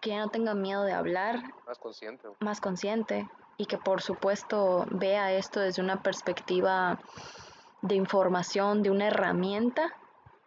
que 0.00 0.10
ya 0.10 0.20
no 0.20 0.28
tenga 0.28 0.54
miedo 0.54 0.84
de 0.84 0.92
hablar. 0.92 1.42
Más 1.66 1.78
consciente. 1.78 2.28
Más 2.40 2.60
consciente. 2.60 3.28
Y 3.56 3.66
que 3.66 3.78
por 3.78 4.02
supuesto 4.02 4.86
vea 4.90 5.32
esto 5.32 5.60
desde 5.60 5.82
una 5.82 6.02
perspectiva 6.02 6.98
de 7.82 7.94
información, 7.94 8.82
de 8.82 8.90
una 8.90 9.08
herramienta, 9.08 9.94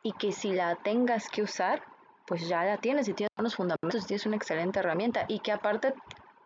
y 0.03 0.13
que 0.13 0.31
si 0.31 0.53
la 0.53 0.75
tengas 0.75 1.29
que 1.29 1.41
usar, 1.41 1.83
pues 2.25 2.47
ya 2.47 2.63
la 2.63 2.77
tienes 2.77 3.07
y 3.07 3.13
tienes 3.13 3.31
unos 3.37 3.55
fundamentos 3.55 4.03
y 4.03 4.07
tienes 4.07 4.25
una 4.25 4.35
excelente 4.35 4.79
herramienta. 4.79 5.25
Y 5.27 5.39
que 5.39 5.51
aparte 5.51 5.93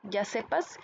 ya 0.03 0.25
sepas 0.25 0.79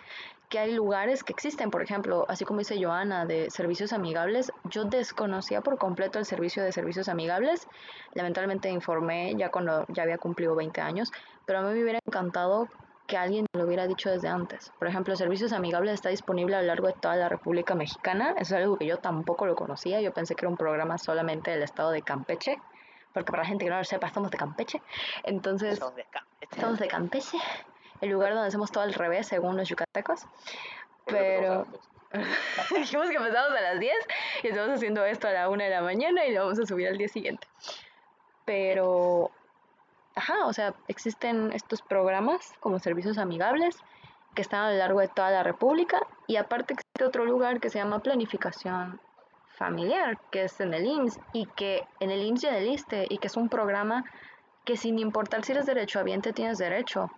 que 0.50 0.60
hay 0.60 0.74
lugares 0.74 1.24
que 1.24 1.34
existen, 1.34 1.72
por 1.72 1.82
ejemplo, 1.82 2.26
así 2.30 2.46
como 2.46 2.60
dice 2.60 2.82
Joana, 2.82 3.26
de 3.26 3.50
servicios 3.50 3.92
amigables, 3.92 4.52
yo 4.70 4.86
desconocía 4.86 5.62
por 5.62 5.78
completo 5.78 6.20
el 6.20 6.26
servicio 6.26 6.64
de 6.64 6.72
servicios 6.72 7.10
amigables, 7.10 7.68
lamentablemente 8.14 8.70
informé 8.70 9.36
ya 9.36 9.50
cuando 9.50 9.86
ya 9.90 10.04
había 10.04 10.18
cumplido 10.18 10.56
20 10.56 10.80
años, 10.80 11.12
pero 11.46 11.60
a 11.60 11.62
mí 11.64 11.74
me 11.74 11.84
hubiera 11.84 12.00
encantado 12.06 12.70
que 13.08 13.18
alguien 13.18 13.46
me 13.54 13.60
lo 13.60 13.66
hubiera 13.66 13.88
dicho 13.88 14.10
desde 14.10 14.28
antes. 14.28 14.72
Por 14.78 14.88
ejemplo, 14.88 15.16
Servicios 15.16 15.54
Amigables 15.54 15.94
está 15.96 16.10
disponible 16.10 16.56
a 16.56 16.62
lo 16.62 16.68
largo 16.68 16.88
de 16.88 16.94
toda 16.94 17.16
la 17.16 17.30
República 17.30 17.74
Mexicana. 17.74 18.32
Eso 18.38 18.56
es 18.56 18.64
algo 18.64 18.78
que 18.78 18.86
yo 18.86 18.98
tampoco 18.98 19.46
lo 19.46 19.56
conocía. 19.56 20.02
Yo 20.02 20.14
pensé 20.14 20.36
que 20.36 20.46
era 20.46 20.50
un 20.50 20.58
programa 20.58 20.98
solamente 20.98 21.52
del 21.52 21.64
estado 21.64 21.92
de 21.92 22.02
Campeche. 22.02 22.60
Porque 23.14 23.32
para 23.32 23.44
la 23.44 23.50
gente 23.50 23.66
que 23.66 23.72
no 23.72 23.78
lo 23.78 23.84
sepa, 23.84 24.08
estamos 24.08 24.30
de 24.30 24.38
Campeche. 24.38 24.82
Entonces, 25.24 25.80
Somos 25.80 25.96
de 25.96 26.04
Campeche. 26.04 26.56
estamos 26.56 26.80
de 26.80 26.88
Campeche 26.88 27.38
el 28.02 28.10
lugar 28.10 28.34
donde 28.34 28.48
hacemos 28.48 28.72
todo 28.72 28.84
al 28.84 28.94
revés 28.94 29.28
según 29.28 29.58
los 29.58 29.68
yucatecos. 29.70 30.26
Pero 31.06 31.66
dijimos 32.76 33.10
que 33.10 33.16
empezamos 33.16 33.52
a 33.52 33.62
las 33.62 33.80
10 33.80 33.94
y 34.44 34.48
estamos 34.48 34.76
haciendo 34.76 35.06
esto 35.06 35.28
a 35.28 35.32
la 35.32 35.50
1 35.50 35.64
de 35.64 35.70
la 35.70 35.82
mañana 35.82 36.26
y 36.26 36.34
lo 36.34 36.42
vamos 36.44 36.60
a 36.60 36.66
subir 36.66 36.88
al 36.88 36.98
día 36.98 37.08
siguiente. 37.08 37.48
Pero, 38.46 39.32
ajá, 40.18 40.46
o 40.46 40.54
sea, 40.54 40.74
existen 40.88 41.52
estos 41.54 41.82
programas 41.82 42.54
como 42.60 42.80
servicios 42.80 43.18
amigables 43.18 43.78
que 44.36 44.42
están 44.42 44.66
a 44.66 44.72
lo 44.72 44.78
largo 44.78 45.00
de 45.00 45.08
toda 45.08 45.32
la 45.32 45.44
República 45.44 46.00
y 46.28 46.36
aparte 46.36 46.74
existe 46.74 47.06
otro 47.06 47.26
lugar 47.26 47.60
que 47.60 47.70
se 47.70 47.80
llama 47.80 48.00
planificación 48.00 49.00
familiar, 49.58 50.20
que 50.32 50.44
es 50.44 50.60
en 50.60 50.74
el 50.74 50.86
IMSS 50.86 51.20
y 51.34 51.46
que 51.48 51.88
en 52.00 52.12
el 52.12 52.22
IMSS 52.24 52.44
y 52.44 52.48
en 52.48 52.54
el 52.54 52.68
ISTE 52.68 53.08
y 53.10 53.18
que 53.18 53.28
es 53.28 53.36
un 53.36 53.50
programa 53.50 54.04
que 54.66 54.78
sin 54.78 55.00
importar 55.00 55.44
si 55.44 55.54
eres 55.54 55.66
derechohabiente 55.66 56.34
tienes 56.34 56.58
derecho 56.58 57.10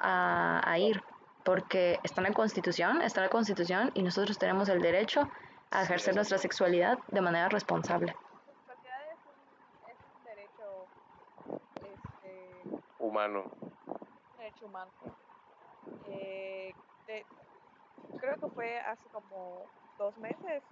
a, 0.00 0.76
ir, 0.78 1.02
porque 1.44 2.00
está 2.02 2.20
en 2.20 2.28
la 2.28 2.34
Constitución, 2.34 3.02
está 3.02 3.20
en 3.20 3.26
la 3.26 3.30
Constitución 3.30 3.90
y 3.94 4.02
nosotros 4.02 4.38
tenemos 4.38 4.68
el 4.68 4.80
derecho 4.80 5.28
a 5.70 5.82
ejercer 5.82 6.14
nuestra 6.14 6.38
sexualidad 6.38 6.98
de 7.08 7.20
manera 7.20 7.48
responsable. 7.48 8.16
La 8.46 8.74
sexualidad 8.74 9.00
es 9.12 9.18
un, 9.26 9.90
es 9.90 9.98
un 10.16 10.24
derecho 10.24 10.86
este, 11.76 12.95
Humano. 13.06 13.44
un 13.62 14.36
derecho 14.36 14.66
humano. 14.66 14.90
Eh, 16.08 16.74
de- 17.06 17.26
creo 18.18 18.36
que 18.38 18.48
fue 18.54 18.78
hace 18.80 19.08
como 19.10 19.68
dos 19.96 20.16
meses. 20.18 20.62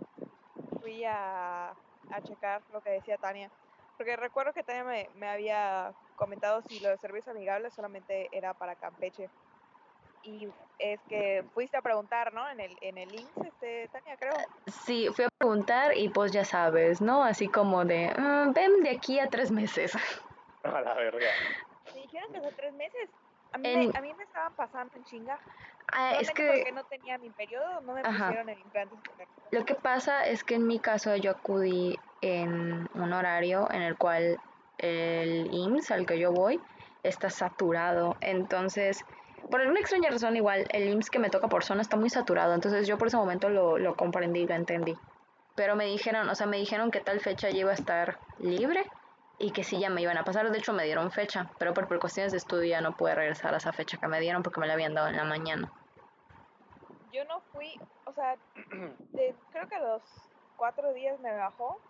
Fui 0.81 1.05
a, 1.05 1.71
a 1.71 2.23
checar 2.23 2.63
lo 2.71 2.81
que 2.83 2.91
decía 2.91 3.17
Tania. 3.19 3.51
Porque 3.97 4.17
recuerdo 4.17 4.53
que 4.53 4.65
Tania 4.65 4.85
me, 4.85 5.09
me 5.15 5.29
había 5.29 5.95
comentado 6.17 6.63
si 6.69 6.81
lo 6.81 6.89
de 6.91 6.99
servicios 6.99 7.35
amigables 7.35 7.73
solamente 7.75 8.29
era 8.37 8.53
para 8.55 8.75
Campeche. 8.77 9.31
Y 10.23 10.49
es 10.79 11.01
que 11.09 11.45
fuiste 11.53 11.77
a 11.77 11.83
preguntar, 11.83 12.33
¿no? 12.33 12.49
En 12.51 12.59
el, 12.59 12.77
en 12.81 12.99
el 12.99 13.15
IMSS, 13.15 13.47
este, 13.49 13.89
Tania, 13.89 14.17
creo. 14.17 14.35
Sí, 14.85 15.09
fui 15.15 15.25
a 15.27 15.29
preguntar 15.39 15.97
y 15.97 16.09
pues 16.09 16.33
ya 16.33 16.45
sabes, 16.45 17.01
¿no? 17.01 17.23
Así 17.23 17.49
como 17.49 17.85
de, 17.85 18.11
"Mm, 18.19 18.53
ven 18.53 18.83
de 18.83 18.91
aquí 18.91 19.19
a 19.21 19.29
tres 19.29 19.51
meses. 19.53 19.93
A 20.65 20.81
la 20.81 20.95
verga. 20.95 21.29
Que 22.33 22.39
hace 22.39 22.53
tres 22.57 22.73
meses. 22.75 23.11
A 23.53 23.59
mí, 23.59 23.69
En- 23.69 23.89
me, 23.91 23.99
a 23.99 24.01
mí 24.03 24.15
me 24.15 24.25
estaban 24.25 24.55
pasando 24.55 24.91
en 24.97 25.05
chinga. 25.05 25.39
Ah, 25.93 26.17
es 26.21 26.29
Solamente 26.29 26.47
porque 26.47 26.65
que 26.65 26.73
no 26.73 26.85
tenía 26.85 27.19
mi 27.19 27.31
periodo, 27.31 27.81
no 27.83 27.95
me 27.95 28.01
Ajá. 28.03 28.27
pusieron 28.27 28.49
el 28.49 28.59
implante. 28.59 28.97
lo 29.51 29.65
que 29.65 29.75
pasa 29.75 30.27
es 30.27 30.43
que 30.43 30.55
en 30.57 30.67
mi 30.67 30.81
caso 30.81 31.15
yo 31.17 31.31
acudí 31.31 31.99
en 32.21 32.89
un 32.95 33.13
horario 33.13 33.71
en 33.71 33.83
el 33.83 33.97
cual 33.97 34.41
el 34.79 35.49
IMSS 35.53 35.95
al 35.95 36.07
que 36.07 36.19
yo 36.19 36.33
voy 36.33 36.61
está 37.03 37.31
saturado. 37.31 38.17
Entonces, 38.21 39.05
por 39.51 39.61
alguna 39.61 39.81
extraña 39.81 40.11
razón, 40.11 40.37
igual 40.37 40.67
el 40.71 40.89
IMSS 40.89 41.11
que 41.11 41.19
me 41.19 41.31
toca 41.31 41.49
por 41.49 41.63
zona 41.63 41.83
está 41.83 41.97
muy 41.97 42.11
saturado. 42.11 42.55
Entonces, 42.55 42.89
yo 42.89 42.99
por 42.99 43.09
ese 43.09 43.17
momento 43.19 43.51
lo, 43.51 43.79
lo 43.79 43.95
comprendí, 43.95 44.47
lo 44.47 44.55
entendí. 44.55 44.97
Pero 45.55 45.77
me 45.77 45.85
dijeron, 45.87 46.29
o 46.29 46.35
sea, 46.35 46.47
me 46.47 46.57
dijeron 46.57 46.91
que 46.91 47.01
tal 47.01 47.21
fecha 47.21 47.51
ya 47.51 47.59
iba 47.61 47.71
a 47.71 47.75
estar 47.75 48.19
libre 48.39 48.85
y 49.39 49.51
que 49.53 49.65
sí 49.65 49.79
ya 49.81 49.91
me 49.91 50.03
iban 50.03 50.17
a 50.17 50.25
pasar. 50.25 50.51
De 50.51 50.59
hecho, 50.59 50.73
me 50.73 50.85
dieron 50.85 51.11
fecha, 51.11 51.51
pero 51.59 51.75
por, 51.75 51.89
por 51.89 51.99
cuestiones 52.01 52.33
de 52.33 52.39
estudio 52.39 52.65
ya 52.71 52.81
no 52.81 52.97
pude 52.97 53.15
regresar 53.15 53.55
a 53.55 53.59
esa 53.59 53.73
fecha 53.73 53.99
que 53.99 54.09
me 54.09 54.21
dieron 54.21 54.43
porque 54.43 54.61
me 54.61 54.67
la 54.67 54.75
habían 54.75 54.95
dado 54.95 55.09
en 55.09 55.17
la 55.17 55.25
mañana. 55.25 55.73
Yo 57.13 57.25
no 57.25 57.41
fui, 57.53 57.79
o 58.07 58.13
sea, 58.13 58.37
de- 59.13 59.35
creo 59.51 59.69
que 59.69 59.77
a 59.77 59.81
los 59.81 60.03
cuatro 60.57 60.93
días 60.93 61.19
me 61.21 61.33
bajó. 61.35 61.81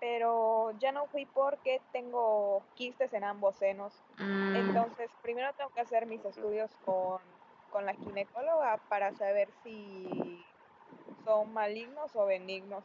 Pero 0.00 0.72
ya 0.78 0.92
no 0.92 1.06
fui 1.06 1.24
porque 1.24 1.80
tengo 1.92 2.62
quistes 2.74 3.12
en 3.14 3.24
ambos 3.24 3.56
senos. 3.56 3.94
Mm, 4.18 4.54
Entonces, 4.56 5.10
primero 5.22 5.52
tengo 5.54 5.70
que 5.70 5.80
hacer 5.80 6.04
mis 6.04 6.22
estudios 6.24 6.70
con, 6.84 7.22
con 7.70 7.86
la 7.86 7.94
ginecóloga 7.94 8.76
para 8.88 9.12
saber 9.14 9.48
si 9.62 10.44
son 11.24 11.54
malignos 11.54 12.14
o 12.16 12.26
benignos. 12.26 12.84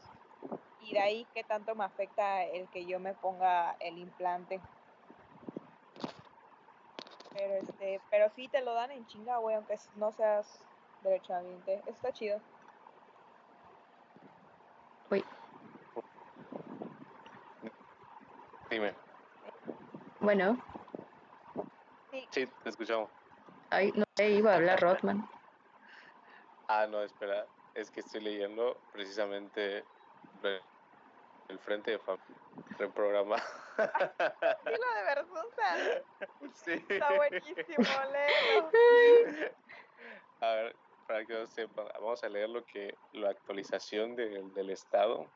Y 0.80 0.94
de 0.94 1.00
ahí 1.00 1.28
qué 1.34 1.44
tanto 1.44 1.76
me 1.76 1.84
afecta 1.84 2.46
el 2.46 2.68
que 2.70 2.86
yo 2.86 3.00
me 3.00 3.14
ponga 3.14 3.76
el 3.80 3.98
implante. 3.98 4.62
Pero 7.34 7.54
este, 7.56 8.02
pero 8.10 8.30
sí 8.36 8.48
te 8.48 8.62
lo 8.62 8.74
dan 8.74 8.92
en 8.92 9.06
chinga, 9.06 9.38
güey, 9.38 9.56
aunque 9.56 9.76
no 9.96 10.12
seas 10.12 10.64
derechohabiente. 11.02 11.84
Está 11.86 12.12
chido. 12.12 12.42
uy, 15.12 15.24
Dime. 18.70 18.94
bueno, 20.22 20.58
Sí, 22.12 22.46
te 22.64 22.70
escuchamos. 22.70 23.10
Ay, 23.70 23.92
no 23.96 24.04
sé, 24.16 24.30
iba 24.32 24.54
a 24.54 24.56
hablar 24.56 24.80
Rodman. 24.82 25.28
Ah, 26.68 26.88
no, 26.88 27.04
espera. 27.04 27.48
Es 27.74 27.90
que 27.92 28.00
estoy 28.02 28.22
leyendo 28.22 28.80
precisamente 28.92 29.86
re- 30.42 30.62
el 31.50 31.60
frente 31.60 31.92
de 31.92 32.00
familia 32.00 32.26
reprograma. 32.78 33.38
Sí, 33.80 34.72
lo 34.72 34.94
de 34.94 35.04
Versusa. 35.06 36.04
sí. 36.54 36.86
Está 36.90 37.14
buenísimo, 37.14 37.86
léelo. 38.12 39.52
A 40.42 40.48
ver, 40.54 40.76
para 41.08 41.26
que 41.26 41.34
no 41.34 41.48
sepan, 41.48 41.88
vamos 41.94 42.22
a 42.26 42.28
leer 42.28 42.50
lo 42.50 42.66
que 42.66 42.94
la 43.14 43.30
actualización 43.30 44.18
del, 44.18 44.54
del 44.54 44.70
Estado. 44.72 45.28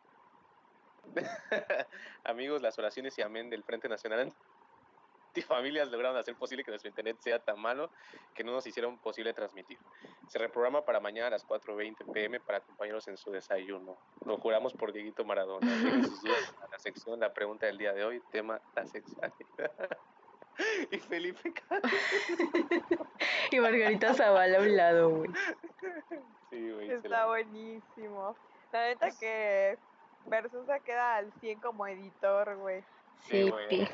Amigos, 2.26 2.62
las 2.62 2.78
oraciones 2.78 3.18
y 3.18 3.22
amén 3.22 3.50
del 3.50 3.64
Frente 3.64 3.88
Nacional 3.88 4.34
Antifamilias 5.44 5.90
lograron 5.90 6.16
hacer 6.16 6.36
posible 6.36 6.64
que 6.64 6.70
nuestro 6.70 6.90
internet 6.90 7.18
sea 7.20 7.40
tan 7.40 7.60
malo 7.60 7.90
que 8.36 8.44
no 8.44 8.52
nos 8.52 8.68
hicieron 8.68 9.00
posible 9.00 9.34
transmitir. 9.34 9.80
Se 10.28 10.38
reprograma 10.38 10.86
para 10.86 11.00
mañana 11.00 11.28
a 11.28 11.30
las 11.32 11.48
4.20 11.48 12.12
pm 12.14 12.40
para 12.40 12.60
acompañarlos 12.60 13.08
en 13.08 13.18
su 13.18 13.32
desayuno. 13.32 13.98
Lo 14.26 14.38
juramos 14.38 14.74
por 14.74 14.94
Dieguito 14.94 15.26
Maradona. 15.26 15.68
Sus 16.08 16.22
dudas 16.22 16.54
a 16.62 16.68
la 16.68 16.78
sección, 16.78 17.20
la 17.20 17.34
pregunta 17.34 17.66
del 17.66 17.80
día 17.80 17.94
de 17.94 18.06
hoy, 18.06 18.22
tema 18.32 18.62
la 18.76 18.86
sexualidad. 18.86 19.34
y 20.92 21.00
Felipe. 21.00 21.52
Y 23.50 23.60
Margarita 23.60 24.14
Zavala 24.14 24.60
a 24.60 24.62
un 24.62 24.78
lado, 24.78 25.10
güey. 25.10 25.32
Sí, 26.52 26.72
güey. 26.72 26.92
Está 26.92 27.10
la- 27.10 27.26
buenísimo. 27.26 28.36
La 28.72 28.86
neta 28.86 29.10
que 29.20 29.80
Versusa 30.28 30.80
queda 30.80 31.16
al 31.16 31.34
100 31.42 31.60
como 31.60 31.88
editor, 31.88 32.56
güey. 32.58 32.84
Sí, 33.22 33.50
güey. 33.50 33.90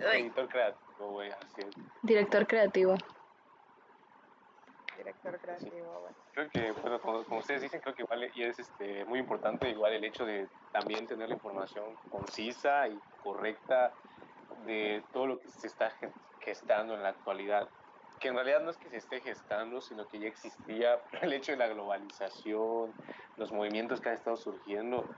Editor 0.00 0.48
creativo, 0.48 1.10
güey, 1.10 1.30
así 1.30 1.60
es. 1.60 1.74
Director 2.02 2.46
creativo. 2.46 2.96
Director 4.96 5.40
creativo, 5.40 6.00
güey. 6.00 6.14
Creo 6.32 6.48
que, 6.50 6.72
bueno, 6.72 7.00
como, 7.00 7.24
como 7.24 7.40
ustedes 7.40 7.62
dicen, 7.62 7.80
creo 7.80 7.94
que 7.94 8.02
igual 8.02 8.30
y 8.34 8.42
es 8.42 8.58
este, 8.58 9.04
muy 9.04 9.18
importante 9.18 9.68
igual 9.70 9.92
el 9.94 10.04
hecho 10.04 10.24
de 10.24 10.48
también 10.72 11.06
tener 11.06 11.28
la 11.28 11.34
información 11.34 11.96
concisa 12.08 12.86
y 12.88 13.00
correcta 13.22 13.94
de 14.64 15.02
todo 15.12 15.26
lo 15.26 15.40
que 15.40 15.48
se 15.48 15.66
está 15.66 15.90
ge- 15.92 16.12
gestando 16.40 16.94
en 16.94 17.02
la 17.02 17.10
actualidad. 17.10 17.68
Que 18.18 18.28
en 18.28 18.34
realidad 18.34 18.60
no 18.60 18.70
es 18.70 18.76
que 18.76 18.90
se 18.90 18.98
esté 18.98 19.20
gestando, 19.20 19.80
sino 19.80 20.06
que 20.06 20.18
ya 20.20 20.28
existía 20.28 21.00
el 21.22 21.32
hecho 21.32 21.52
de 21.52 21.58
la 21.58 21.68
globalización, 21.68 22.92
los 23.36 23.52
movimientos 23.52 24.00
que 24.00 24.10
han 24.10 24.16
estado 24.16 24.36
surgiendo, 24.36 25.08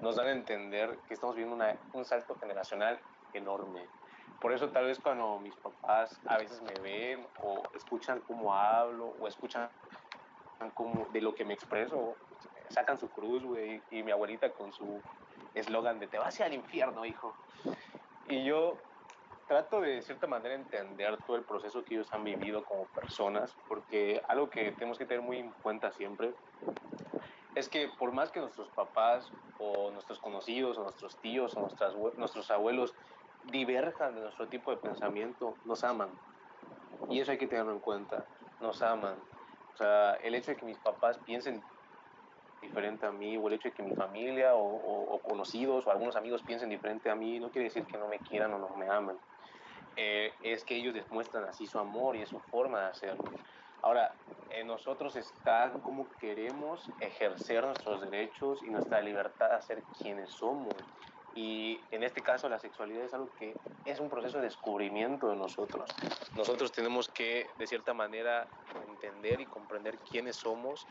nos 0.00 0.16
dan 0.16 0.26
a 0.26 0.32
entender 0.32 0.98
que 1.06 1.14
estamos 1.14 1.36
viviendo 1.36 1.54
una- 1.56 1.78
un 1.92 2.04
salto 2.04 2.34
generacional 2.40 3.00
enorme. 3.32 3.88
Por 4.40 4.52
eso 4.52 4.70
tal 4.70 4.86
vez 4.86 4.98
cuando 5.00 5.38
mis 5.40 5.56
papás 5.56 6.20
a 6.26 6.38
veces 6.38 6.62
me 6.62 6.74
ven 6.80 7.26
o 7.42 7.62
escuchan 7.74 8.20
cómo 8.26 8.54
hablo 8.54 9.08
o 9.08 9.26
escuchan 9.26 9.68
como 10.74 11.06
de 11.06 11.20
lo 11.20 11.34
que 11.34 11.44
me 11.44 11.54
expreso, 11.54 12.16
sacan 12.68 12.98
su 12.98 13.08
cruz, 13.08 13.42
güey, 13.42 13.82
y 13.90 14.02
mi 14.02 14.12
abuelita 14.12 14.52
con 14.52 14.72
su 14.72 15.02
eslogan 15.54 15.98
de 15.98 16.08
te 16.08 16.18
vas 16.18 16.40
al 16.40 16.54
infierno, 16.54 17.04
hijo. 17.04 17.36
Y 18.26 18.44
yo 18.44 18.78
trato 19.46 19.80
de, 19.80 19.94
de 19.94 20.02
cierta 20.02 20.26
manera 20.26 20.54
entender 20.54 21.18
todo 21.26 21.36
el 21.36 21.44
proceso 21.44 21.84
que 21.84 21.94
ellos 21.94 22.12
han 22.12 22.24
vivido 22.24 22.64
como 22.64 22.86
personas, 22.86 23.56
porque 23.66 24.20
algo 24.28 24.50
que 24.50 24.72
tenemos 24.72 24.98
que 24.98 25.06
tener 25.06 25.22
muy 25.22 25.38
en 25.38 25.52
cuenta 25.52 25.90
siempre 25.92 26.34
es 27.54 27.68
que 27.68 27.88
por 27.98 28.12
más 28.12 28.30
que 28.30 28.40
nuestros 28.40 28.68
papás 28.70 29.32
o 29.58 29.90
nuestros 29.90 30.20
conocidos 30.20 30.78
o 30.78 30.82
nuestros 30.82 31.18
tíos 31.20 31.56
o 31.56 31.60
nuestras, 31.60 31.94
nuestros 32.16 32.50
abuelos 32.50 32.94
diverjan 33.50 34.14
de 34.14 34.22
nuestro 34.22 34.48
tipo 34.48 34.70
de 34.70 34.76
pensamiento, 34.78 35.56
nos 35.64 35.84
aman. 35.84 36.10
Y 37.08 37.20
eso 37.20 37.30
hay 37.30 37.38
que 37.38 37.46
tenerlo 37.46 37.72
en 37.72 37.80
cuenta, 37.80 38.24
nos 38.60 38.82
aman. 38.82 39.16
O 39.74 39.76
sea, 39.76 40.14
el 40.14 40.34
hecho 40.34 40.50
de 40.50 40.56
que 40.56 40.66
mis 40.66 40.78
papás 40.78 41.18
piensen 41.18 41.62
diferente 42.60 43.06
a 43.06 43.12
mí, 43.12 43.36
o 43.36 43.46
el 43.48 43.54
hecho 43.54 43.68
de 43.68 43.74
que 43.74 43.82
mi 43.82 43.94
familia 43.94 44.54
o, 44.54 45.20
conocidos 45.22 45.86
o 45.86 45.90
algunos 45.90 46.16
amigos 46.16 46.42
piensen 46.42 46.68
diferente 46.68 47.10
a 47.10 47.14
mí, 47.14 47.38
no 47.38 47.50
quiere 47.50 47.64
decir 47.64 47.84
que 47.84 47.98
no 47.98 48.08
me 48.08 48.18
quieran 48.18 48.52
o 48.54 48.58
no 48.58 48.68
me 48.76 48.88
amen. 48.88 49.16
Eh, 49.96 50.32
es 50.42 50.64
que 50.64 50.76
ellos 50.76 50.94
demuestran 50.94 51.44
así 51.44 51.66
su 51.66 51.78
amor 51.78 52.16
y 52.16 52.24
su 52.26 52.38
forma 52.40 52.80
de 52.80 52.86
hacerlo. 52.86 53.24
Ahora, 53.82 54.12
en 54.50 54.66
nosotros 54.66 55.14
está 55.16 55.72
cómo 55.82 56.08
queremos 56.20 56.90
ejercer 57.00 57.64
nuestros 57.64 58.00
derechos 58.00 58.62
y 58.62 58.70
nuestra 58.70 59.00
libertad 59.00 59.52
a 59.52 59.62
ser 59.62 59.82
quienes 59.98 60.30
somos. 60.30 60.74
Y 61.34 61.80
en 61.90 62.02
este 62.02 62.20
caso 62.20 62.48
la 62.48 62.58
sexualidad 62.58 63.04
es 63.04 63.14
algo 63.14 63.30
que 63.38 63.54
es 63.84 64.00
un 64.00 64.08
proceso 64.08 64.38
de 64.38 64.44
descubrimiento 64.44 65.28
de 65.28 65.36
nosotros. 65.36 65.88
Nosotros 66.36 66.72
tenemos 66.72 67.08
que, 67.08 67.46
de 67.58 67.66
cierta 67.66 67.94
manera, 67.94 68.48
entender 68.88 69.40
y 69.40 69.46
comprender 69.46 69.98
quiénes 69.98 70.36
somos 70.36 70.86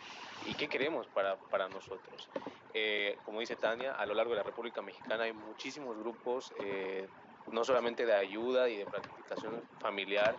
y 0.46 0.54
qué 0.54 0.68
queremos 0.68 1.08
para, 1.08 1.36
para 1.36 1.68
nosotros. 1.68 2.30
Eh, 2.74 3.18
como 3.26 3.40
dice 3.40 3.56
Tania, 3.56 3.94
a 3.94 4.06
lo 4.06 4.14
largo 4.14 4.32
de 4.32 4.38
la 4.38 4.44
República 4.44 4.82
Mexicana 4.82 5.24
hay 5.24 5.34
muchísimos 5.34 5.98
grupos, 5.98 6.54
eh, 6.64 7.08
no 7.52 7.64
solamente 7.64 8.06
de 8.06 8.14
ayuda 8.14 8.70
y 8.70 8.78
de 8.78 8.86
planificación 8.86 9.62
familiar, 9.80 10.36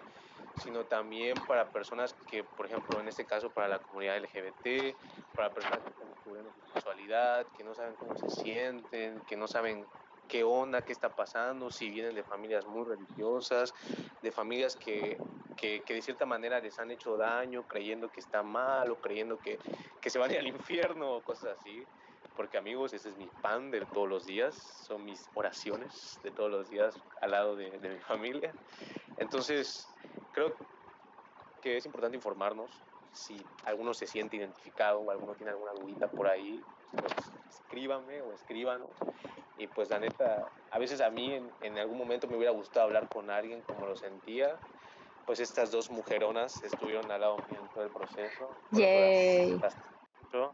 sino 0.62 0.84
también 0.84 1.34
para 1.46 1.66
personas 1.70 2.14
que, 2.28 2.44
por 2.44 2.66
ejemplo, 2.66 3.00
en 3.00 3.08
este 3.08 3.24
caso 3.24 3.50
para 3.50 3.68
la 3.68 3.78
comunidad 3.78 4.18
LGBT, 4.18 4.96
para 5.34 5.50
personas 5.50 5.80
descubriendo 6.28 6.52
su 6.52 6.72
sexualidad, 6.72 7.46
que 7.56 7.64
no 7.64 7.74
saben 7.74 7.94
cómo 7.94 8.16
se 8.16 8.28
sienten, 8.28 9.20
que 9.20 9.36
no 9.36 9.46
saben 9.48 9.84
qué 10.28 10.44
onda, 10.44 10.82
qué 10.82 10.92
está 10.92 11.08
pasando, 11.08 11.70
si 11.70 11.88
vienen 11.88 12.14
de 12.14 12.22
familias 12.22 12.66
muy 12.66 12.84
religiosas, 12.84 13.72
de 14.20 14.30
familias 14.30 14.76
que, 14.76 15.16
que, 15.56 15.80
que 15.80 15.94
de 15.94 16.02
cierta 16.02 16.26
manera 16.26 16.60
les 16.60 16.78
han 16.78 16.90
hecho 16.90 17.16
daño, 17.16 17.66
creyendo 17.66 18.10
que 18.10 18.20
está 18.20 18.42
mal 18.42 18.90
o 18.90 18.96
creyendo 18.96 19.38
que, 19.38 19.58
que 20.00 20.10
se 20.10 20.18
van 20.18 20.30
al 20.32 20.46
infierno 20.46 21.16
o 21.16 21.22
cosas 21.22 21.56
así. 21.58 21.84
Porque 22.36 22.58
amigos, 22.58 22.92
ese 22.92 23.08
es 23.08 23.16
mi 23.16 23.26
pan 23.26 23.70
de 23.70 23.84
todos 23.86 24.08
los 24.08 24.26
días, 24.26 24.54
son 24.86 25.04
mis 25.04 25.28
oraciones 25.34 26.20
de 26.22 26.30
todos 26.30 26.50
los 26.50 26.68
días 26.68 26.94
al 27.20 27.32
lado 27.32 27.56
de, 27.56 27.70
de 27.70 27.88
mi 27.88 27.98
familia. 28.00 28.52
Entonces, 29.16 29.88
creo 30.32 30.54
que 31.62 31.78
es 31.78 31.86
importante 31.86 32.16
informarnos. 32.16 32.70
Si 33.18 33.36
alguno 33.64 33.92
se 33.94 34.06
siente 34.06 34.36
identificado 34.36 35.00
o 35.00 35.10
alguno 35.10 35.34
tiene 35.34 35.50
alguna 35.50 35.72
dudita 35.72 36.08
por 36.08 36.28
ahí, 36.28 36.62
pues 36.92 37.12
escríbanme 37.48 38.22
o 38.22 38.32
escríbanos. 38.32 38.90
Y 39.56 39.66
pues 39.66 39.90
la 39.90 39.98
neta, 39.98 40.46
a 40.70 40.78
veces 40.78 41.00
a 41.00 41.10
mí 41.10 41.34
en, 41.34 41.50
en 41.60 41.78
algún 41.78 41.98
momento 41.98 42.28
me 42.28 42.36
hubiera 42.36 42.52
gustado 42.52 42.86
hablar 42.86 43.08
con 43.08 43.28
alguien 43.28 43.60
como 43.62 43.86
lo 43.86 43.96
sentía. 43.96 44.56
Pues 45.26 45.40
estas 45.40 45.70
dos 45.72 45.90
mujeronas 45.90 46.62
estuvieron 46.62 47.10
al 47.10 47.20
lado 47.20 47.38
mío 47.48 47.58
en 47.60 47.68
todo 47.68 47.82
el 47.84 47.90
proceso. 47.90 48.54
Yay. 48.70 49.58
las- 49.58 49.76
las. 50.32 50.52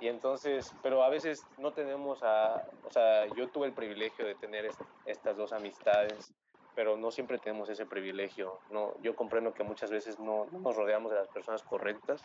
Y 0.00 0.08
entonces, 0.08 0.74
pero 0.82 1.02
a 1.02 1.08
veces 1.08 1.46
no 1.56 1.72
tenemos 1.72 2.22
a, 2.22 2.62
o 2.82 2.90
sea, 2.90 3.26
yo 3.34 3.48
tuve 3.48 3.68
el 3.68 3.72
privilegio 3.72 4.26
de 4.26 4.34
tener 4.34 4.66
est- 4.66 4.80
estas 5.04 5.36
dos 5.36 5.52
amistades, 5.52 6.32
pero 6.76 6.96
no 6.98 7.10
siempre 7.10 7.38
tenemos 7.38 7.68
ese 7.70 7.86
privilegio. 7.86 8.60
No, 8.70 8.92
yo 9.00 9.16
comprendo 9.16 9.52
que 9.54 9.64
muchas 9.64 9.90
veces 9.90 10.20
no, 10.20 10.46
no 10.52 10.58
nos 10.60 10.76
rodeamos 10.76 11.10
de 11.10 11.16
las 11.18 11.28
personas 11.28 11.62
correctas. 11.62 12.22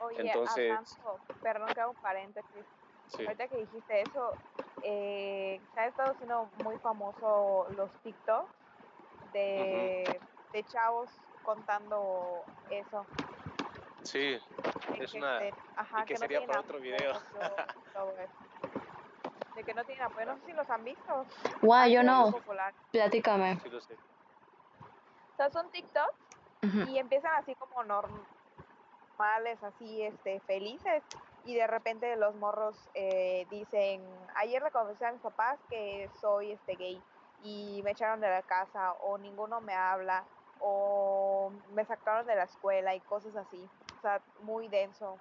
Oye, 0.00 0.22
Entonces- 0.22 0.70
hablando, 0.72 1.20
perdón 1.42 1.68
que 1.74 1.80
hago 1.82 1.90
un 1.92 2.00
paréntesis. 2.02 2.64
Sí. 3.08 3.22
Ahorita 3.26 3.46
que 3.48 3.58
dijiste 3.58 4.00
eso, 4.00 4.32
eh, 4.82 5.60
se 5.74 5.80
ha 5.80 5.86
estado 5.88 6.12
haciendo 6.12 6.48
muy 6.64 6.78
famoso 6.78 7.66
los 7.76 7.90
TikToks 8.02 8.50
de, 9.34 10.18
de 10.52 10.64
chavos 10.64 11.10
contando 11.42 12.42
eso. 12.70 13.04
Sí, 14.04 14.38
Es 14.98 15.12
que 15.12 15.18
una- 15.18 15.44
este, 15.44 15.60
ajá, 15.76 16.00
y 16.02 16.04
que 16.06 16.16
sería 16.16 16.46
para 16.46 16.60
otro 16.60 16.80
video. 16.80 17.12
todo 17.92 18.10
eso. 18.18 18.32
De 19.62 19.66
que 19.66 19.74
no 19.74 19.84
tienen 19.84 20.02
apoyo, 20.02 20.26
no 20.26 20.36
sé 20.40 20.46
si 20.46 20.52
los 20.54 20.68
han 20.70 20.82
visto. 20.82 21.24
Guau, 21.62 21.82
han 21.84 21.90
yo 21.92 22.02
no. 22.02 22.32
Platícame. 22.90 23.60
sí 23.60 23.70
lo 23.70 23.80
sé. 23.80 23.94
O 23.94 25.36
sea, 25.36 25.50
son 25.50 25.70
TikToks 25.70 26.16
Ujú. 26.64 26.90
y 26.90 26.98
empiezan 26.98 27.30
así 27.36 27.54
como 27.54 27.84
normales, 27.84 29.62
así 29.62 30.02
este, 30.02 30.40
felices. 30.40 31.04
Y 31.44 31.54
de 31.54 31.68
repente 31.68 32.16
los 32.16 32.34
morros 32.34 32.90
eh, 32.94 33.46
dicen, 33.50 34.02
ayer 34.34 34.60
le 34.62 34.72
confesé 34.72 35.06
a 35.06 35.12
mis 35.12 35.22
papás 35.22 35.60
que 35.70 36.10
soy 36.12 36.50
este 36.50 36.74
gay 36.74 37.04
y 37.40 37.82
me 37.84 37.92
echaron 37.92 38.20
de 38.20 38.30
la 38.30 38.42
casa 38.42 38.94
o 38.94 39.16
ninguno 39.16 39.60
me 39.60 39.74
habla 39.74 40.26
o 40.58 41.52
me 41.70 41.84
sacaron 41.84 42.26
de 42.26 42.34
la 42.34 42.44
escuela 42.44 42.96
y 42.96 43.00
cosas 43.02 43.36
así. 43.36 43.70
O 43.98 44.00
sea, 44.00 44.20
muy 44.40 44.68
denso. 44.68 45.20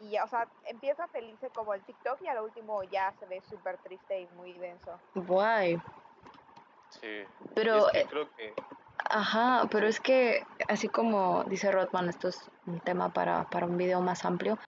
Y 0.00 0.10
ya, 0.10 0.24
o 0.24 0.28
sea, 0.28 0.46
empieza 0.66 1.06
feliz 1.08 1.38
como 1.54 1.74
el 1.74 1.82
TikTok 1.82 2.20
y 2.22 2.28
al 2.28 2.42
último 2.42 2.82
ya 2.84 3.12
se 3.18 3.26
ve 3.26 3.40
súper 3.48 3.78
triste 3.78 4.20
y 4.20 4.26
muy 4.36 4.52
denso. 4.54 5.00
Guay. 5.14 5.80
Sí. 6.90 7.24
Pero, 7.54 7.86
es 7.86 7.92
que 7.92 8.00
eh, 8.00 8.06
creo 8.08 8.30
que 8.36 8.54
Ajá, 9.10 9.68
pero 9.70 9.86
es 9.86 10.00
que, 10.00 10.44
así 10.68 10.88
como 10.88 11.44
dice 11.44 11.70
Rodman, 11.70 12.08
esto 12.08 12.28
es 12.28 12.50
un 12.66 12.80
tema 12.80 13.12
para, 13.12 13.44
para 13.44 13.66
un 13.66 13.76
video 13.76 14.00
más 14.00 14.24
amplio, 14.24 14.58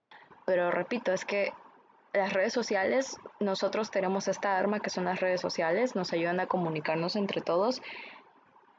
pero 0.45 0.71
repito, 0.71 1.11
es 1.11 1.25
que 1.25 1.53
las 2.13 2.33
redes 2.33 2.53
sociales, 2.53 3.17
nosotros 3.39 3.91
tenemos 3.91 4.27
esta 4.27 4.57
arma 4.57 4.79
que 4.79 4.89
son 4.89 5.05
las 5.05 5.19
redes 5.19 5.41
sociales, 5.41 5.95
nos 5.95 6.13
ayudan 6.13 6.39
a 6.39 6.47
comunicarnos 6.47 7.15
entre 7.15 7.41
todos, 7.41 7.81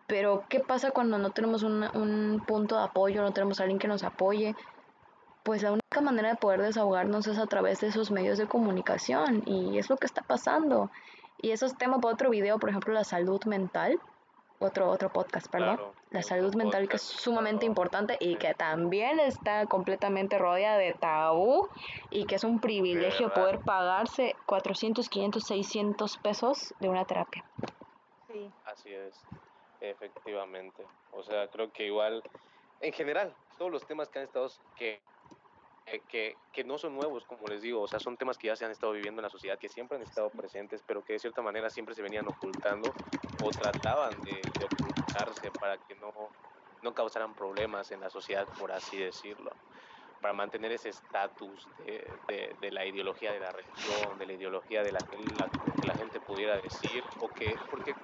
Pero, 0.06 0.44
¿qué 0.48 0.58
pasa 0.58 0.90
cuando 0.90 1.18
no 1.18 1.30
tenemos 1.30 1.62
un 1.62 2.42
punto 2.44 2.76
de 2.76 2.82
apoyo, 2.82 3.22
no 3.22 3.32
tenemos 3.32 3.60
a 3.60 3.62
alguien 3.62 3.78
que 3.78 3.86
nos 3.86 4.02
apoye? 4.02 4.56
Pues 5.50 5.64
la 5.64 5.72
única 5.72 6.00
manera 6.00 6.28
de 6.28 6.36
poder 6.36 6.62
desahogarnos 6.62 7.26
es 7.26 7.36
a 7.36 7.48
través 7.48 7.80
de 7.80 7.88
esos 7.88 8.12
medios 8.12 8.38
de 8.38 8.46
comunicación 8.46 9.42
y 9.46 9.78
es 9.78 9.90
lo 9.90 9.96
que 9.96 10.06
está 10.06 10.22
pasando. 10.22 10.92
Y 11.42 11.50
eso 11.50 11.66
es 11.66 11.76
tema 11.76 11.98
para 11.98 12.14
otro 12.14 12.30
video, 12.30 12.60
por 12.60 12.68
ejemplo, 12.68 12.94
la 12.94 13.02
salud 13.02 13.44
mental 13.46 14.00
otro, 14.60 14.88
otro 14.88 15.12
podcast, 15.12 15.50
perdón. 15.50 15.80
la 16.10 16.22
salud 16.22 16.54
mental 16.54 16.88
que 16.88 16.94
es 16.94 17.02
sumamente 17.02 17.66
importante 17.66 18.16
y 18.20 18.36
que 18.36 18.54
también 18.54 19.18
está 19.18 19.66
completamente 19.66 20.38
rodeada 20.38 20.78
de 20.78 20.92
tabú 20.92 21.68
y 22.10 22.26
que 22.26 22.36
es 22.36 22.44
un 22.44 22.60
privilegio 22.60 23.34
poder 23.34 23.58
pagarse 23.58 24.36
400, 24.46 25.08
500, 25.08 25.42
600 25.42 26.16
pesos 26.18 26.74
de 26.78 26.88
una 26.88 27.04
terapia. 27.06 27.44
Sí. 28.28 28.48
Así 28.66 28.94
es, 28.94 29.20
efectivamente. 29.80 30.86
O 31.10 31.24
sea, 31.24 31.48
creo 31.48 31.72
que 31.72 31.86
igual, 31.86 32.22
en 32.80 32.92
general, 32.92 33.34
todos 33.58 33.72
los 33.72 33.84
temas 33.84 34.08
que 34.08 34.20
han 34.20 34.26
estado, 34.26 34.48
que 34.76 35.00
que, 35.98 36.36
que, 36.52 36.64
no 36.64 36.78
son 36.78 36.94
nuevos, 36.94 37.24
como 37.24 37.46
les 37.48 37.62
digo, 37.62 37.82
o 37.82 37.88
sea, 37.88 37.98
son 37.98 38.16
temas 38.16 38.38
que 38.38 38.46
ya 38.46 38.56
se 38.56 38.64
han 38.64 38.70
estado 38.70 38.92
viviendo 38.92 39.20
en 39.20 39.24
la 39.24 39.30
sociedad, 39.30 39.58
que 39.58 39.68
siempre 39.68 39.96
han 39.96 40.02
estado 40.02 40.30
presentes, 40.30 40.82
pero 40.86 41.02
que 41.02 41.14
de 41.14 41.18
cierta 41.18 41.42
manera 41.42 41.68
siempre 41.70 41.94
se 41.94 42.02
venían 42.02 42.26
ocultando 42.28 42.92
o 43.42 43.50
trataban 43.50 44.10
de, 44.22 44.40
ocultarse 44.64 45.50
para 45.50 45.78
que 45.78 45.94
no, 45.96 46.12
no 46.82 46.94
causaran 46.94 47.34
problemas 47.34 47.90
en 47.90 48.00
la 48.00 48.10
sociedad, 48.10 48.46
por 48.58 48.70
así 48.70 48.98
decirlo, 48.98 49.50
para 50.20 50.34
mantener 50.34 50.70
ese 50.72 50.90
estatus 50.90 51.66
de, 52.28 52.54
de, 52.60 52.70
la 52.70 52.86
ideología 52.86 53.32
de 53.32 53.40
la 53.40 53.50
religión, 53.50 54.18
de 54.18 54.26
la 54.26 54.32
ideología 54.34 54.82
de 54.82 54.92
la, 54.92 54.98
que 55.00 55.86
la 55.86 55.94
gente 55.94 56.20
pudiera 56.20 56.56
decir, 56.58 57.02
o 57.20 57.28
que, 57.28 57.56
porque 57.70 57.94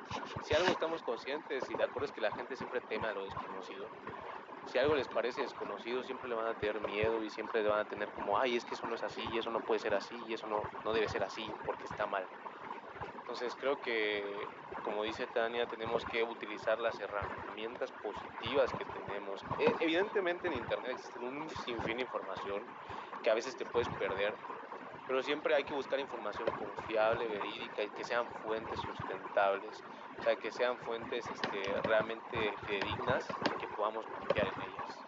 si 0.43 0.55
algo 0.55 0.69
estamos 0.69 1.03
conscientes 1.03 1.65
y 1.71 1.75
de 1.75 1.85
acuerdo 1.85 2.07
es 2.07 2.13
que 2.13 2.21
la 2.21 2.33
gente 2.33 2.57
siempre 2.57 2.81
teme 2.81 3.07
a 3.07 3.13
lo 3.13 3.25
desconocido, 3.25 3.87
si 4.67 4.79
algo 4.79 4.97
les 4.97 5.09
parece 5.09 5.43
desconocido, 5.43 6.03
siempre 6.05 6.29
le 6.29 6.35
van 6.35 6.49
a 6.49 6.59
tener 6.59 6.81
miedo 6.81 7.23
y 7.23 7.31
siempre 7.31 7.63
le 7.63 7.69
van 7.69 7.81
a 7.81 7.89
tener 7.89 8.13
como, 8.13 8.39
ay, 8.39 8.57
es 8.57 8.65
que 8.65 8.75
eso 8.75 8.87
no 8.87 8.97
es 8.97 9.03
así 9.05 9.27
y 9.29 9.39
eso 9.39 9.51
no 9.51 9.65
puede 9.65 9.81
ser 9.81 9.95
así 9.95 10.25
y 10.25 10.35
eso 10.35 10.47
no, 10.49 10.73
no 10.83 10.93
debe 10.93 11.09
ser 11.09 11.23
así 11.23 11.57
porque 11.65 11.87
está 11.87 12.07
mal. 12.07 12.29
Entonces 13.19 13.57
creo 13.57 13.81
que, 13.81 14.51
como 14.83 15.05
dice 15.05 15.29
Tania, 15.29 15.69
tenemos 15.69 16.05
que 16.07 16.23
utilizar 16.25 16.81
las 16.81 17.01
herramientas 17.01 17.93
positivas 17.93 18.73
que 18.75 18.87
tenemos. 18.87 19.47
E, 19.57 19.77
evidentemente 19.81 20.49
en 20.49 20.55
Internet 20.55 20.93
existe 20.93 21.19
un 21.25 21.49
sinfín 21.51 21.99
de 21.99 22.03
información 22.05 22.69
que 23.23 23.31
a 23.31 23.35
veces 23.35 23.57
te 23.57 23.67
puedes 23.67 23.89
perder, 23.89 24.41
pero 25.07 25.23
siempre 25.23 25.55
hay 25.55 25.65
que 25.65 25.75
buscar 25.75 26.01
información 26.01 26.53
confiable, 26.53 27.29
verídica 27.29 27.85
y 27.85 27.93
que 27.93 28.05
sean 28.05 28.33
fuentes 28.33 28.81
sustentables, 28.81 29.85
o 30.19 30.23
sea, 30.23 30.37
que 30.37 30.51
sean 30.51 30.79
fuentes 30.79 31.31
este, 31.31 31.81
realmente 31.83 32.59
dignas 32.67 33.39
y 33.45 33.55
que 33.55 33.69
podamos 33.69 34.07
confiar 34.07 34.47
en 34.49 34.61
ellas. 34.61 35.06